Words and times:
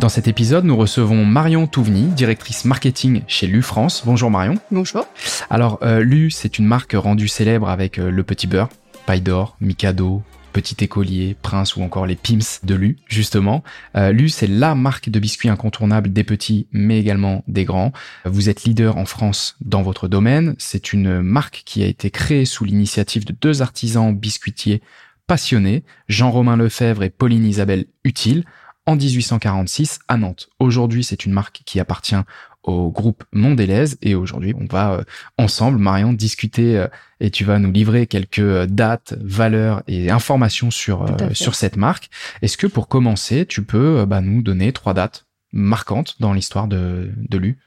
Dans 0.00 0.08
cet 0.08 0.28
épisode, 0.28 0.64
nous 0.64 0.76
recevons 0.76 1.24
Marion 1.24 1.66
Touvny, 1.66 2.04
directrice 2.04 2.64
marketing 2.64 3.22
chez 3.26 3.48
Lu 3.48 3.62
France. 3.62 4.04
Bonjour 4.06 4.30
Marion. 4.30 4.54
Bonjour. 4.70 5.04
Alors, 5.50 5.80
euh, 5.82 6.04
Lu, 6.04 6.30
c'est 6.30 6.60
une 6.60 6.66
marque 6.66 6.92
rendue 6.94 7.26
célèbre 7.26 7.68
avec 7.68 7.98
euh, 7.98 8.08
le 8.08 8.22
petit 8.22 8.46
beurre, 8.46 8.68
paille 9.06 9.22
d'or, 9.22 9.56
Mikado, 9.60 10.22
petit 10.52 10.84
écolier, 10.84 11.34
prince 11.42 11.74
ou 11.74 11.82
encore 11.82 12.06
les 12.06 12.14
Pims 12.14 12.60
de 12.62 12.76
Lu, 12.76 12.98
justement. 13.08 13.64
Euh, 13.96 14.12
Lu, 14.12 14.28
c'est 14.28 14.46
la 14.46 14.76
marque 14.76 15.08
de 15.08 15.18
biscuits 15.18 15.48
incontournable 15.48 16.12
des 16.12 16.22
petits, 16.22 16.68
mais 16.70 17.00
également 17.00 17.42
des 17.48 17.64
grands. 17.64 17.92
Vous 18.24 18.48
êtes 18.48 18.62
leader 18.62 18.98
en 18.98 19.04
France 19.04 19.56
dans 19.60 19.82
votre 19.82 20.06
domaine. 20.06 20.54
C'est 20.58 20.92
une 20.92 21.22
marque 21.22 21.62
qui 21.66 21.82
a 21.82 21.86
été 21.86 22.12
créée 22.12 22.44
sous 22.44 22.64
l'initiative 22.64 23.24
de 23.24 23.32
deux 23.32 23.62
artisans 23.62 24.14
biscuitiers 24.16 24.80
passionnés, 25.26 25.82
Jean-Romain 26.08 26.56
Lefebvre 26.56 27.02
et 27.02 27.10
Pauline 27.10 27.44
Isabelle 27.44 27.86
Utile 28.04 28.44
en 28.88 28.96
1846 28.96 29.98
à 30.08 30.16
Nantes. 30.16 30.48
Aujourd'hui, 30.58 31.04
c'est 31.04 31.26
une 31.26 31.32
marque 31.32 31.60
qui 31.66 31.78
appartient 31.78 32.16
au 32.62 32.90
groupe 32.90 33.22
Mondelez 33.32 33.84
et 34.00 34.14
aujourd'hui, 34.14 34.54
on 34.58 34.64
va 34.64 34.92
euh, 34.92 35.04
ensemble, 35.36 35.76
Marion, 35.76 36.14
discuter 36.14 36.78
euh, 36.78 36.86
et 37.20 37.30
tu 37.30 37.44
vas 37.44 37.58
nous 37.58 37.70
livrer 37.70 38.06
quelques 38.06 38.38
euh, 38.38 38.66
dates, 38.66 39.12
valeurs 39.20 39.82
et 39.88 40.10
informations 40.10 40.70
sur 40.70 41.04
sur 41.34 41.54
cette 41.54 41.76
marque. 41.76 42.08
Est-ce 42.40 42.56
que 42.56 42.66
pour 42.66 42.88
commencer, 42.88 43.44
tu 43.44 43.62
peux 43.62 44.06
bah, 44.06 44.22
nous 44.22 44.40
donner 44.40 44.72
trois 44.72 44.94
dates 44.94 45.26
marquantes 45.52 46.16
dans 46.18 46.32
l'histoire 46.32 46.66
de, 46.66 47.10
de 47.14 47.36
Lu? 47.36 47.58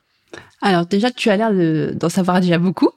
Alors 0.64 0.88
déjà, 0.88 1.11
tu 1.11 1.30
as 1.30 1.38
l'air 1.38 1.94
d'en 1.94 2.09
savoir 2.09 2.42
déjà 2.42 2.58
beaucoup, 2.58 2.89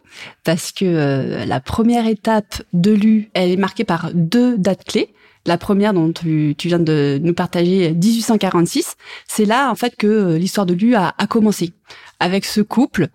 parce 0.45 0.73
que 0.73 1.45
la 1.47 1.61
première 1.61 2.07
étape 2.07 2.63
de 2.73 2.93
l'U, 2.93 3.31
elle 3.35 3.51
est 3.51 3.57
marquée 3.57 3.85
par 3.85 4.13
deux 4.15 4.57
dates 4.57 4.85
clés. 4.85 5.15
La 5.47 5.59
première 5.59 5.93
dont 5.93 6.11
tu, 6.13 6.55
viens 6.59 6.79
de 6.79 7.21
nous 7.23 7.35
partager, 7.35 7.93
1846, 7.93 8.97
c'est 9.29 9.45
là 9.45 9.71
en 9.71 9.75
fait 9.75 9.95
que 9.97 10.07
euh, 10.07 10.39
l'histoire 10.39 10.65
de 10.65 10.73
Lu 10.73 10.95
a, 10.95 11.13
commencé. 11.29 11.73
Avec 12.19 12.47
ce 12.47 12.63
couple, 12.63 13.09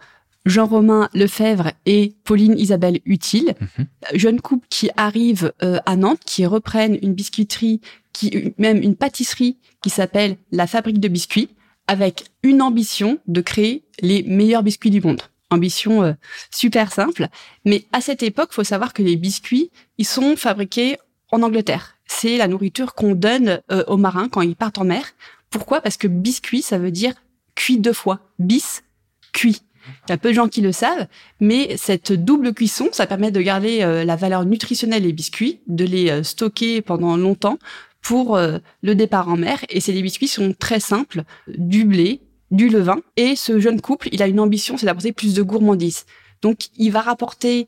Jean-Romain 0.45 1.09
Lefebvre 1.13 1.71
et 1.87 2.13
Pauline 2.23 2.57
Isabelle 2.57 2.99
Utile, 3.05 3.55
mhm. 3.59 3.87
jeune 4.13 4.41
couple 4.41 4.67
qui 4.69 4.91
arrive 4.95 5.53
euh, 5.63 5.79
à 5.87 5.95
Nantes, 5.95 6.19
qui 6.23 6.45
reprennent 6.45 6.99
une 7.01 7.13
biscuiterie, 7.13 7.81
qui 8.13 8.53
même 8.57 8.81
une 8.83 8.95
pâtisserie 8.95 9.57
qui 9.81 9.89
s'appelle 9.89 10.37
la 10.51 10.67
Fabrique 10.67 10.99
de 10.99 11.07
biscuits, 11.07 11.49
avec 11.87 12.25
une 12.43 12.61
ambition 12.61 13.17
de 13.27 13.41
créer 13.41 13.83
les 14.01 14.21
meilleurs 14.21 14.61
biscuits 14.61 14.91
du 14.91 15.01
monde. 15.01 15.21
Ambition 15.49 16.03
euh, 16.03 16.13
super 16.51 16.91
simple, 16.91 17.27
mais 17.65 17.85
à 17.91 18.01
cette 18.01 18.21
époque, 18.21 18.49
faut 18.51 18.63
savoir 18.63 18.93
que 18.93 19.01
les 19.01 19.15
biscuits, 19.15 19.71
ils 19.97 20.05
sont 20.05 20.35
fabriqués 20.35 20.97
en 21.31 21.41
Angleterre 21.41 21.98
c'est 22.09 22.37
la 22.37 22.47
nourriture 22.47 22.95
qu'on 22.95 23.13
donne 23.13 23.61
euh, 23.71 23.83
aux 23.87 23.95
marins 23.95 24.29
quand 24.29 24.41
ils 24.41 24.55
partent 24.55 24.79
en 24.79 24.83
mer. 24.83 25.05
Pourquoi? 25.49 25.79
Parce 25.79 25.95
que 25.95 26.07
biscuit, 26.07 26.61
ça 26.61 26.77
veut 26.77 26.91
dire 26.91 27.13
cuit 27.55 27.77
deux 27.77 27.93
fois. 27.93 28.19
Bis, 28.39 28.83
cuit. 29.31 29.61
Il 30.07 30.11
y 30.11 30.13
a 30.13 30.17
peu 30.17 30.29
de 30.29 30.33
gens 30.33 30.49
qui 30.49 30.61
le 30.61 30.71
savent, 30.71 31.07
mais 31.39 31.77
cette 31.77 32.11
double 32.11 32.53
cuisson, 32.53 32.89
ça 32.91 33.07
permet 33.07 33.31
de 33.31 33.41
garder 33.41 33.81
euh, 33.81 34.03
la 34.03 34.15
valeur 34.15 34.45
nutritionnelle 34.45 35.03
des 35.03 35.13
biscuits, 35.13 35.61
de 35.67 35.85
les 35.85 36.09
euh, 36.09 36.23
stocker 36.23 36.81
pendant 36.81 37.15
longtemps 37.15 37.57
pour 38.01 38.37
le 38.37 38.95
départ 38.95 39.27
en 39.27 39.35
mer. 39.35 39.59
Et 39.67 39.81
ces 39.81 40.01
biscuits 40.01 40.29
sont 40.29 40.55
très 40.57 40.79
simples, 40.79 41.23
du 41.49 41.83
blé, 41.83 42.21
du 42.49 42.69
levain. 42.69 43.01
Et 43.17 43.35
ce 43.35 43.59
jeune 43.59 43.81
couple, 43.81 44.07
il 44.13 44.23
a 44.23 44.27
une 44.27 44.39
ambition, 44.39 44.77
c'est 44.77 44.85
d'apporter 44.85 45.11
plus 45.11 45.33
de 45.33 45.41
gourmandise. 45.41 46.05
Donc, 46.41 46.69
il 46.77 46.91
va 46.93 47.01
rapporter 47.01 47.67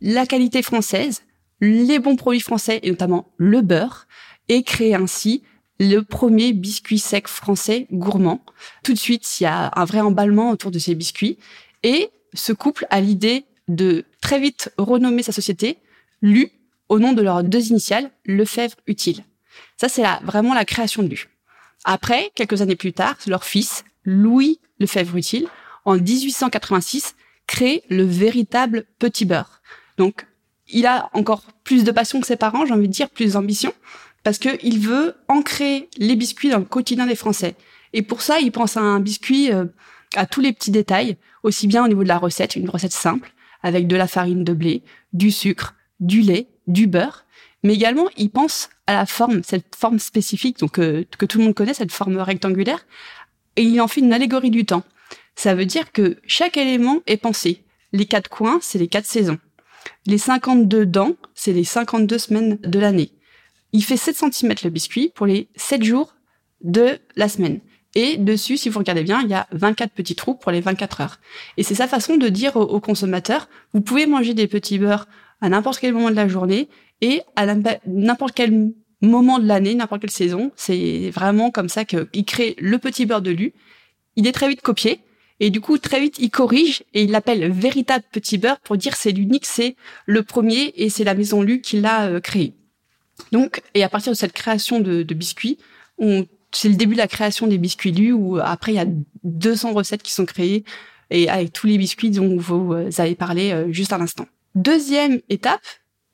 la 0.00 0.24
qualité 0.24 0.62
française, 0.62 1.22
les 1.60 1.98
bons 1.98 2.16
produits 2.16 2.40
français 2.40 2.80
et 2.82 2.90
notamment 2.90 3.32
le 3.36 3.60
beurre 3.60 4.06
et 4.48 4.62
créer 4.62 4.94
ainsi 4.94 5.42
le 5.80 6.00
premier 6.00 6.52
biscuit 6.52 6.98
sec 6.98 7.28
français 7.28 7.86
gourmand. 7.92 8.44
Tout 8.82 8.92
de 8.92 8.98
suite, 8.98 9.40
il 9.40 9.44
y 9.44 9.46
a 9.46 9.70
un 9.76 9.84
vrai 9.84 10.00
emballement 10.00 10.50
autour 10.50 10.70
de 10.70 10.78
ces 10.78 10.94
biscuits 10.94 11.38
et 11.82 12.10
ce 12.34 12.52
couple 12.52 12.86
a 12.90 13.00
l'idée 13.00 13.44
de 13.68 14.04
très 14.20 14.40
vite 14.40 14.72
renommer 14.78 15.22
sa 15.22 15.32
société 15.32 15.78
Lu 16.20 16.50
au 16.88 16.98
nom 16.98 17.12
de 17.12 17.22
leurs 17.22 17.44
deux 17.44 17.68
initiales, 17.68 18.10
Lefebvre 18.24 18.76
Utile. 18.86 19.24
Ça, 19.76 19.88
c'est 19.88 20.04
vraiment 20.22 20.54
la 20.54 20.64
création 20.64 21.02
de 21.02 21.08
Lu. 21.08 21.28
Après, 21.84 22.32
quelques 22.34 22.60
années 22.62 22.76
plus 22.76 22.92
tard, 22.92 23.16
leur 23.26 23.44
fils, 23.44 23.84
Louis 24.04 24.58
Lefebvre 24.80 25.16
Utile, 25.16 25.48
en 25.84 25.96
1886, 25.96 27.14
crée 27.46 27.82
le 27.88 28.04
véritable 28.04 28.84
petit 28.98 29.24
beurre. 29.24 29.60
Donc, 29.96 30.26
il 30.68 30.86
a 30.86 31.10
encore 31.12 31.42
plus 31.64 31.84
de 31.84 31.90
passion 31.90 32.20
que 32.20 32.26
ses 32.26 32.36
parents, 32.36 32.66
j'ai 32.66 32.74
envie 32.74 32.88
de 32.88 32.92
dire, 32.92 33.10
plus 33.10 33.32
d'ambition, 33.32 33.72
parce 34.22 34.38
que 34.38 34.50
il 34.62 34.78
veut 34.78 35.14
ancrer 35.28 35.88
les 35.96 36.16
biscuits 36.16 36.50
dans 36.50 36.58
le 36.58 36.64
quotidien 36.64 37.06
des 37.06 37.14
Français. 37.14 37.54
Et 37.92 38.02
pour 38.02 38.22
ça, 38.22 38.40
il 38.40 38.52
pense 38.52 38.76
à 38.76 38.80
un 38.80 39.00
biscuit 39.00 39.52
euh, 39.52 39.64
à 40.14 40.26
tous 40.26 40.40
les 40.40 40.52
petits 40.52 40.70
détails, 40.70 41.16
aussi 41.42 41.66
bien 41.66 41.84
au 41.84 41.88
niveau 41.88 42.02
de 42.02 42.08
la 42.08 42.18
recette, 42.18 42.56
une 42.56 42.68
recette 42.68 42.92
simple, 42.92 43.32
avec 43.62 43.86
de 43.86 43.96
la 43.96 44.06
farine 44.06 44.44
de 44.44 44.52
blé, 44.52 44.82
du 45.12 45.30
sucre, 45.30 45.74
du 46.00 46.20
lait, 46.20 46.48
du 46.66 46.86
beurre, 46.86 47.24
mais 47.62 47.74
également 47.74 48.08
il 48.16 48.30
pense 48.30 48.68
à 48.86 48.94
la 48.94 49.06
forme, 49.06 49.42
cette 49.42 49.74
forme 49.74 49.98
spécifique 49.98 50.58
donc 50.58 50.78
euh, 50.78 51.04
que 51.18 51.26
tout 51.26 51.38
le 51.38 51.44
monde 51.44 51.54
connaît, 51.54 51.74
cette 51.74 51.92
forme 51.92 52.18
rectangulaire, 52.18 52.86
et 53.56 53.62
il 53.62 53.80
en 53.80 53.88
fait 53.88 54.00
une 54.00 54.12
allégorie 54.12 54.50
du 54.50 54.64
temps. 54.64 54.84
Ça 55.34 55.54
veut 55.54 55.66
dire 55.66 55.92
que 55.92 56.18
chaque 56.26 56.56
élément 56.56 57.00
est 57.06 57.16
pensé. 57.16 57.64
Les 57.92 58.06
quatre 58.06 58.28
coins, 58.28 58.58
c'est 58.60 58.78
les 58.78 58.88
quatre 58.88 59.06
saisons. 59.06 59.38
Les 60.06 60.18
52 60.18 60.86
dents, 60.86 61.14
c'est 61.34 61.52
les 61.52 61.64
52 61.64 62.18
semaines 62.18 62.58
de 62.62 62.78
l'année. 62.78 63.12
Il 63.72 63.84
fait 63.84 63.96
7 63.96 64.16
cm 64.32 64.54
le 64.64 64.70
biscuit 64.70 65.12
pour 65.14 65.26
les 65.26 65.48
7 65.56 65.82
jours 65.82 66.14
de 66.62 66.98
la 67.16 67.28
semaine. 67.28 67.60
Et 67.94 68.16
dessus, 68.16 68.56
si 68.56 68.68
vous 68.68 68.78
regardez 68.78 69.02
bien, 69.02 69.22
il 69.22 69.28
y 69.28 69.34
a 69.34 69.46
24 69.52 69.92
petits 69.92 70.14
trous 70.14 70.34
pour 70.34 70.52
les 70.52 70.60
24 70.60 71.00
heures. 71.00 71.20
Et 71.56 71.62
c'est 71.62 71.74
sa 71.74 71.88
façon 71.88 72.16
de 72.16 72.28
dire 72.28 72.56
aux, 72.56 72.80
consommateurs, 72.80 73.48
vous 73.72 73.80
pouvez 73.80 74.06
manger 74.06 74.34
des 74.34 74.46
petits 74.46 74.78
beurres 74.78 75.06
à 75.40 75.48
n'importe 75.48 75.80
quel 75.80 75.92
moment 75.92 76.10
de 76.10 76.16
la 76.16 76.28
journée 76.28 76.68
et 77.00 77.22
à 77.36 77.46
n'importe 77.86 78.34
quel 78.34 78.72
moment 79.00 79.38
de 79.38 79.46
l'année, 79.46 79.74
n'importe 79.74 80.02
quelle 80.02 80.10
saison. 80.10 80.52
C'est 80.56 81.10
vraiment 81.10 81.50
comme 81.50 81.68
ça 81.68 81.84
qu'il 81.84 82.24
crée 82.24 82.56
le 82.58 82.78
petit 82.78 83.06
beurre 83.06 83.22
de 83.22 83.30
lu. 83.30 83.54
Il 84.16 84.26
est 84.26 84.32
très 84.32 84.48
vite 84.48 84.62
copié. 84.62 85.00
Et 85.40 85.50
du 85.50 85.60
coup, 85.60 85.78
très 85.78 86.00
vite, 86.00 86.16
il 86.18 86.30
corrige 86.30 86.82
et 86.94 87.04
il 87.04 87.10
l'appelle 87.10 87.50
véritable 87.50 88.04
petit 88.10 88.38
beurre 88.38 88.58
pour 88.60 88.76
dire 88.76 88.96
c'est 88.96 89.12
l'unique, 89.12 89.46
c'est 89.46 89.76
le 90.06 90.22
premier 90.22 90.72
et 90.76 90.90
c'est 90.90 91.04
la 91.04 91.14
maison 91.14 91.42
Lu 91.42 91.60
qui 91.60 91.80
l'a 91.80 92.06
euh, 92.06 92.20
créé. 92.20 92.54
Donc, 93.32 93.62
et 93.74 93.84
à 93.84 93.88
partir 93.88 94.12
de 94.12 94.16
cette 94.16 94.32
création 94.32 94.80
de, 94.80 95.02
biscuits, 95.14 95.58
c'est 96.52 96.68
le 96.68 96.74
début 96.74 96.94
de 96.94 96.98
la 96.98 97.08
création 97.08 97.46
des 97.46 97.58
biscuits 97.58 97.92
Lu 97.92 98.12
où 98.12 98.38
après 98.38 98.72
il 98.72 98.76
y 98.76 98.80
a 98.80 98.86
200 99.24 99.72
recettes 99.72 100.02
qui 100.02 100.12
sont 100.12 100.24
créées 100.24 100.64
et 101.10 101.28
avec 101.28 101.52
tous 101.52 101.66
les 101.66 101.78
biscuits 101.78 102.10
dont 102.10 102.36
vous 102.36 102.72
euh, 102.72 102.90
avez 102.98 103.14
parlé 103.14 103.52
euh, 103.52 103.72
juste 103.72 103.92
à 103.92 103.98
l'instant. 103.98 104.26
Deuxième 104.54 105.20
étape, 105.28 105.62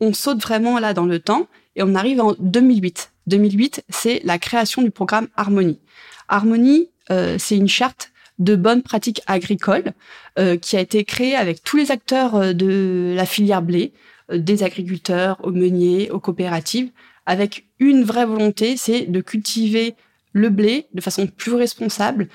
on 0.00 0.12
saute 0.12 0.40
vraiment 0.40 0.78
là 0.78 0.92
dans 0.92 1.06
le 1.06 1.18
temps 1.18 1.48
et 1.76 1.82
on 1.82 1.94
arrive 1.94 2.20
en 2.20 2.34
2008. 2.38 3.12
2008, 3.26 3.84
c'est 3.88 4.20
la 4.24 4.38
création 4.38 4.82
du 4.82 4.90
programme 4.90 5.28
Harmonie. 5.36 5.80
Harmonie, 6.28 6.90
c'est 7.08 7.56
une 7.56 7.69
charte 7.69 8.13
de 8.38 8.56
bonnes 8.56 8.82
pratiques 8.82 9.22
agricoles 9.26 9.92
euh, 10.38 10.56
qui 10.56 10.76
a 10.76 10.81
été 10.81 11.04
créé 11.04 11.36
avec 11.36 11.62
tous 11.62 11.76
les 11.76 11.90
acteurs 11.90 12.34
euh, 12.34 12.52
de 12.52 13.14
la 13.16 13.26
filière 13.26 13.62
blé, 13.62 13.92
euh, 14.31 14.38
des 14.38 14.62
agriculteurs 14.62 15.38
aux 15.44 15.52
meuniers, 15.52 16.10
aux 16.10 16.20
coopératives, 16.20 16.90
avec 17.26 17.66
une 17.78 18.04
vraie 18.04 18.26
volonté, 18.26 18.76
c'est 18.76 19.02
de 19.02 19.20
cultiver 19.20 19.94
le 20.32 20.50
blé 20.50 20.86
de 20.94 21.00
façon 21.00 21.26
plus 21.28 21.54
responsable 21.54 22.28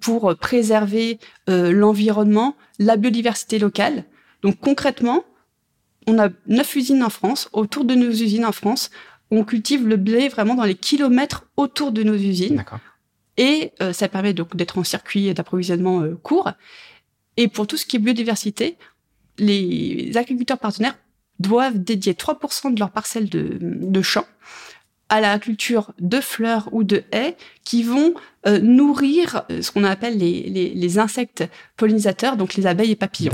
pour 0.00 0.34
préserver 0.36 1.18
l'environnement, 1.46 2.56
la 2.78 2.96
biodiversité 2.96 3.58
locale. 3.58 4.04
Donc 4.42 4.58
concrètement, 4.58 5.24
on 6.06 6.18
a 6.18 6.30
neuf 6.46 6.74
usines 6.74 7.02
en 7.04 7.10
France. 7.10 7.50
Autour 7.52 7.84
de 7.84 7.94
nos 7.94 8.10
usines 8.10 8.46
en 8.46 8.52
France, 8.52 8.90
on 9.30 9.44
cultive 9.44 9.86
le 9.86 9.96
blé 9.96 10.28
vraiment 10.28 10.54
dans 10.54 10.64
les 10.64 10.74
kilomètres 10.74 11.46
autour 11.56 11.92
de 11.92 12.02
nos 12.02 12.14
usines 12.14 12.64
et 13.36 13.72
euh, 13.82 13.92
ça 13.92 14.08
permet 14.08 14.32
donc 14.32 14.56
d'être 14.56 14.78
en 14.78 14.84
circuit 14.84 15.32
d'approvisionnement 15.34 16.02
euh, 16.02 16.18
court. 16.22 16.52
Et 17.36 17.48
pour 17.48 17.66
tout 17.66 17.76
ce 17.76 17.86
qui 17.86 17.96
est 17.96 18.00
biodiversité, 18.00 18.76
les 19.38 20.12
agriculteurs 20.16 20.58
partenaires 20.58 20.96
doivent 21.40 21.78
dédier 21.78 22.12
3% 22.12 22.74
de 22.74 22.78
leur 22.78 22.90
parcelle 22.90 23.28
de, 23.28 23.58
de 23.60 24.02
champs 24.02 24.26
à 25.08 25.20
la 25.20 25.38
culture 25.38 25.92
de 25.98 26.20
fleurs 26.20 26.68
ou 26.72 26.84
de 26.84 27.02
haies 27.12 27.36
qui 27.64 27.82
vont 27.82 28.14
euh, 28.46 28.58
nourrir 28.60 29.42
ce 29.60 29.70
qu'on 29.70 29.84
appelle 29.84 30.16
les, 30.16 30.42
les, 30.44 30.70
les, 30.70 30.98
insectes 30.98 31.44
pollinisateurs, 31.76 32.36
donc 32.36 32.54
les 32.54 32.66
abeilles 32.66 32.92
et 32.92 32.96
papillons. 32.96 33.32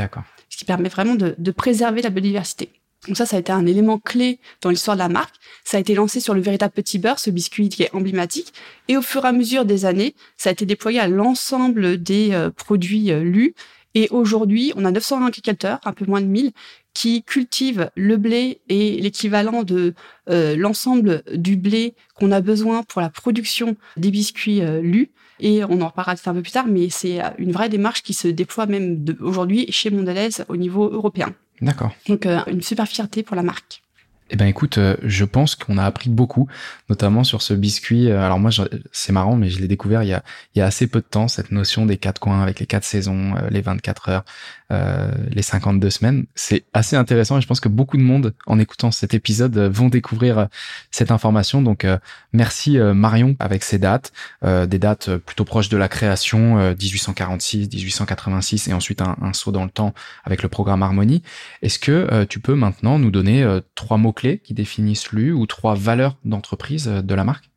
Ce 0.49 0.56
qui 0.56 0.64
permet 0.64 0.88
vraiment 0.88 1.14
de, 1.14 1.35
de 1.38 1.50
préserver 1.52 2.02
la 2.02 2.11
biodiversité. 2.11 2.80
Donc 3.06 3.17
ça, 3.17 3.25
ça 3.25 3.37
a 3.37 3.41
été 3.41 3.50
un 3.50 3.64
élément 3.67 3.99
clé 3.99 4.38
dans 4.61 4.70
l'histoire 4.70 4.97
de 4.97 5.02
la 5.02 5.08
marque. 5.08 5.35
Ça 5.64 5.79
a 5.79 5.81
été 5.81 5.94
lancé 5.94 6.20
sur 6.20 6.35
le 6.35 6.41
véritable 6.41 6.73
petit 6.73 6.99
beurre, 6.99 7.19
ce 7.19 7.31
biscuit 7.31 7.69
qui 7.70 7.82
est 7.82 7.94
emblématique. 7.94 8.52
Et 8.88 8.97
au 8.97 9.02
fur 9.02 9.25
et 9.25 9.29
à 9.29 9.32
mesure 9.32 9.64
des 9.64 9.87
années, 9.87 10.14
ça 10.37 10.50
a 10.50 10.52
été 10.52 10.67
déployé 10.67 11.00
à 11.00 11.08
l'ensemble 11.08 12.02
des 12.02 12.32
euh, 12.32 12.50
produits 12.50 13.11
euh, 13.11 13.23
lus. 13.23 13.55
Et 13.94 14.08
aujourd'hui, 14.11 14.73
on 14.76 14.85
a 14.85 14.91
900 14.91 15.25
agriculteurs, 15.26 15.81
un 15.85 15.93
peu 15.93 16.05
moins 16.05 16.20
de 16.20 16.26
1000, 16.26 16.52
qui 16.93 17.23
cultivent 17.23 17.91
le 17.97 18.17
blé 18.19 18.61
et 18.69 19.00
l'équivalent 19.00 19.62
de 19.62 19.94
euh, 20.29 20.55
l'ensemble 20.56 21.23
du 21.35 21.56
blé 21.56 21.94
qu'on 22.14 22.31
a 22.32 22.41
besoin 22.41 22.82
pour 22.82 23.00
la 23.00 23.08
production 23.08 23.76
des 23.97 24.11
biscuits 24.11 24.61
lus. 24.82 25.11
Et 25.41 25.64
on 25.64 25.81
en 25.81 25.88
reparlera 25.88 26.14
un 26.26 26.35
peu 26.35 26.43
plus 26.43 26.52
tard, 26.52 26.67
mais 26.69 26.88
c'est 26.91 27.20
une 27.38 27.50
vraie 27.50 27.70
démarche 27.70 28.02
qui 28.02 28.12
se 28.12 28.29
déploie 28.29 28.67
même 28.67 29.05
aujourd'hui 29.20 29.67
chez 29.73 29.91
Mondelez 29.91 30.43
au 30.49 30.56
niveau 30.56 30.88
européen. 30.88 31.35
D'accord. 31.61 31.93
Donc 32.09 32.27
euh, 32.27 32.41
une 32.47 32.62
super 32.62 32.87
fierté 32.87 33.23
pour 33.23 33.37
la 33.37 33.43
marque. 33.43 33.83
Eh 34.32 34.37
ben 34.37 34.47
écoute, 34.47 34.79
euh, 34.79 34.97
je 35.03 35.25
pense 35.25 35.56
qu'on 35.56 35.77
a 35.77 35.85
appris 35.85 36.09
beaucoup, 36.09 36.47
notamment 36.88 37.25
sur 37.25 37.43
ce 37.43 37.53
biscuit. 37.53 38.09
Euh, 38.09 38.23
alors 38.23 38.38
moi, 38.38 38.50
c'est 38.93 39.12
marrant, 39.12 39.35
mais 39.35 39.50
je 39.50 39.59
l'ai 39.59 39.67
découvert 39.67 40.05
il 40.05 40.09
y, 40.09 40.12
a, 40.12 40.23
il 40.55 40.61
y 40.61 40.62
a 40.62 40.67
assez 40.67 40.87
peu 40.87 41.00
de 41.00 41.05
temps, 41.05 41.27
cette 41.27 41.50
notion 41.50 41.85
des 41.85 41.97
quatre 41.97 42.21
coins 42.21 42.41
avec 42.41 42.61
les 42.61 42.67
quatre 42.67 42.85
saisons, 42.85 43.35
les 43.50 43.61
24 43.61 44.09
heures, 44.09 44.25
euh, 44.71 45.11
les 45.31 45.43
52 45.43 45.91
semaines. 45.91 46.27
C'est 46.37 46.65
assez 46.73 46.94
intéressant 46.94 47.38
et 47.38 47.41
je 47.41 47.49
pense 47.49 47.59
que 47.59 47.69
beaucoup 47.69 47.97
de 47.97 48.03
monde, 48.03 48.32
en 48.47 48.61
écoutant 48.61 48.93
cet 48.93 49.15
épisode, 49.15 49.59
vont 49.59 49.88
découvrir 49.88 50.47
cette 50.93 51.11
information. 51.11 51.61
Donc 51.61 51.85
merci 52.33 52.79
Marion 52.79 53.35
avec 53.41 53.65
ces 53.65 53.79
dates, 53.79 54.12
des 54.44 54.79
dates 54.79 55.17
plutôt 55.17 55.44
proches 55.44 55.69
de 55.71 55.76
la 55.76 55.88
création, 55.88 56.73
1846, 56.75 57.69
1886 57.69 58.69
et 58.69 58.73
ensuite 58.73 59.03
un, 59.03 59.17
un, 59.21 59.33
saut 59.33 59.50
dans 59.50 59.65
le 59.65 59.71
temps 59.71 59.93
avec 60.25 60.43
le 60.44 60.49
programme 60.49 60.83
Harmonie. 60.85 61.23
Est-ce 61.62 61.81
que 61.81 62.25
tu 62.25 62.38
peux 62.38 62.55
maintenant 62.55 62.99
nous 62.99 63.11
donner 63.11 63.61
trois 63.75 63.97
mots 63.97 64.12
qui 64.20 64.55
définissent 64.55 65.12
l'U 65.12 65.32
ou 65.32 65.46
trois 65.46 65.75
valeurs 65.75 66.17
d'entreprise 66.25 66.88
euh, 66.88 67.02
de 67.02 67.14
la 67.14 67.25
marque? 67.25 67.50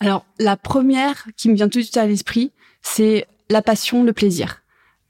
Alors, 0.00 0.26
la 0.38 0.56
première 0.56 1.26
qui 1.36 1.48
me 1.48 1.54
vient 1.54 1.68
tout 1.68 1.78
de 1.78 1.84
suite 1.84 1.96
à 1.96 2.06
l'esprit, 2.06 2.52
c'est 2.82 3.26
la 3.48 3.62
passion, 3.62 4.04
le 4.04 4.12
plaisir. 4.12 4.62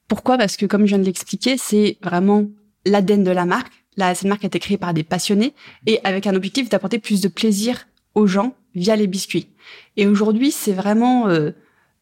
Pourquoi? 0.09 0.39
Parce 0.39 0.57
que, 0.57 0.67
comme 0.67 0.83
je 0.83 0.89
viens 0.89 0.99
de 0.99 1.05
l'expliquer, 1.05 1.57
c'est 1.57 1.99
vraiment 2.03 2.47
l'ADN 2.85 3.25
de 3.25 3.31
la 3.31 3.45
marque. 3.45 3.73
La, 3.97 4.15
cette 4.15 4.29
marque 4.29 4.45
a 4.45 4.49
été 4.49 4.59
créée 4.59 4.79
par 4.79 4.95
des 4.95 5.03
passionnés 5.03 5.55
et 5.87 6.01
avec 6.05 6.27
un 6.27 6.35
objectif 6.35 6.69
d'apporter 6.69 6.99
plus 6.99 7.21
de 7.21 7.29
plaisir 7.29 7.87
aux 8.15 8.27
gens 8.27 8.55
via 8.75 8.95
les 8.95 9.07
biscuits. 9.07 9.49
Et 9.97 10.07
aujourd'hui, 10.07 10.53
c'est 10.53 10.73
vraiment 10.73 11.29
euh, 11.29 11.51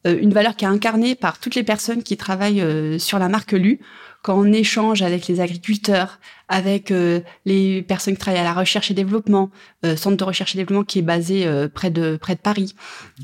une 0.04 0.32
valeur 0.32 0.56
qui 0.56 0.64
est 0.64 0.68
incarnée 0.68 1.14
par 1.14 1.38
toutes 1.38 1.54
les 1.54 1.62
personnes 1.62 2.02
qui 2.02 2.16
travaillent 2.16 2.64
sur 2.98 3.18
la 3.18 3.28
marque 3.28 3.52
Lu. 3.52 3.80
Quand 4.24 4.38
on 4.38 4.54
échange 4.54 5.02
avec 5.02 5.28
les 5.28 5.40
agriculteurs, 5.40 6.18
avec 6.48 6.90
euh, 6.90 7.20
les 7.44 7.82
personnes 7.82 8.14
qui 8.14 8.20
travaillent 8.20 8.40
à 8.40 8.44
la 8.44 8.54
recherche 8.54 8.90
et 8.90 8.94
développement, 8.94 9.50
euh, 9.84 9.96
centre 9.96 10.16
de 10.16 10.24
recherche 10.24 10.54
et 10.54 10.58
développement 10.58 10.82
qui 10.82 11.00
est 11.00 11.02
basé 11.02 11.46
euh, 11.46 11.68
près 11.68 11.90
de 11.90 12.16
près 12.16 12.34
de 12.34 12.40
Paris, 12.40 12.74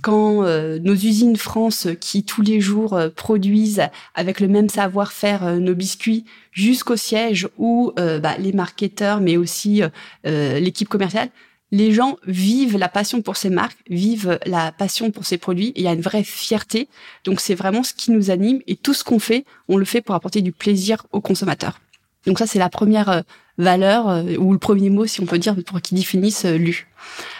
quand 0.02 0.42
nos 0.42 0.94
usines 0.94 1.36
France 1.36 1.88
qui 2.00 2.22
tous 2.22 2.42
les 2.42 2.60
jours 2.60 3.00
produisent 3.16 3.82
avec 4.14 4.40
le 4.40 4.48
même 4.48 4.68
savoir-faire 4.68 5.58
nos 5.58 5.74
biscuits 5.74 6.26
jusqu'au 6.52 6.96
siège 6.96 7.48
où 7.56 7.92
bah, 7.96 8.36
les 8.38 8.52
marketeurs 8.52 9.20
mais 9.20 9.36
aussi 9.36 9.82
l'équipe 10.24 10.88
commerciale 10.88 11.30
les 11.72 11.92
gens 11.92 12.16
vivent 12.26 12.76
la 12.76 12.88
passion 12.88 13.22
pour 13.22 13.36
ces 13.36 13.50
marques, 13.50 13.78
vivent 13.88 14.38
la 14.46 14.72
passion 14.72 15.10
pour 15.10 15.24
ces 15.24 15.38
produits. 15.38 15.72
Il 15.76 15.82
y 15.82 15.88
a 15.88 15.92
une 15.92 16.00
vraie 16.00 16.24
fierté. 16.24 16.88
Donc 17.24 17.40
c'est 17.40 17.54
vraiment 17.54 17.82
ce 17.82 17.94
qui 17.94 18.10
nous 18.10 18.30
anime. 18.30 18.60
Et 18.66 18.76
tout 18.76 18.94
ce 18.94 19.04
qu'on 19.04 19.18
fait, 19.18 19.44
on 19.68 19.76
le 19.76 19.84
fait 19.84 20.00
pour 20.00 20.14
apporter 20.14 20.42
du 20.42 20.52
plaisir 20.52 21.06
aux 21.12 21.20
consommateurs. 21.20 21.80
Donc 22.26 22.38
ça, 22.38 22.46
c'est 22.46 22.58
la 22.58 22.68
première 22.68 23.08
euh, 23.08 23.20
valeur 23.56 24.08
euh, 24.08 24.36
ou 24.36 24.52
le 24.52 24.58
premier 24.58 24.90
mot, 24.90 25.06
si 25.06 25.20
on 25.20 25.26
peut 25.26 25.38
dire, 25.38 25.56
pour 25.64 25.80
qui 25.80 25.94
définissent 25.94 26.44
euh, 26.44 26.58
l'U. 26.58 26.88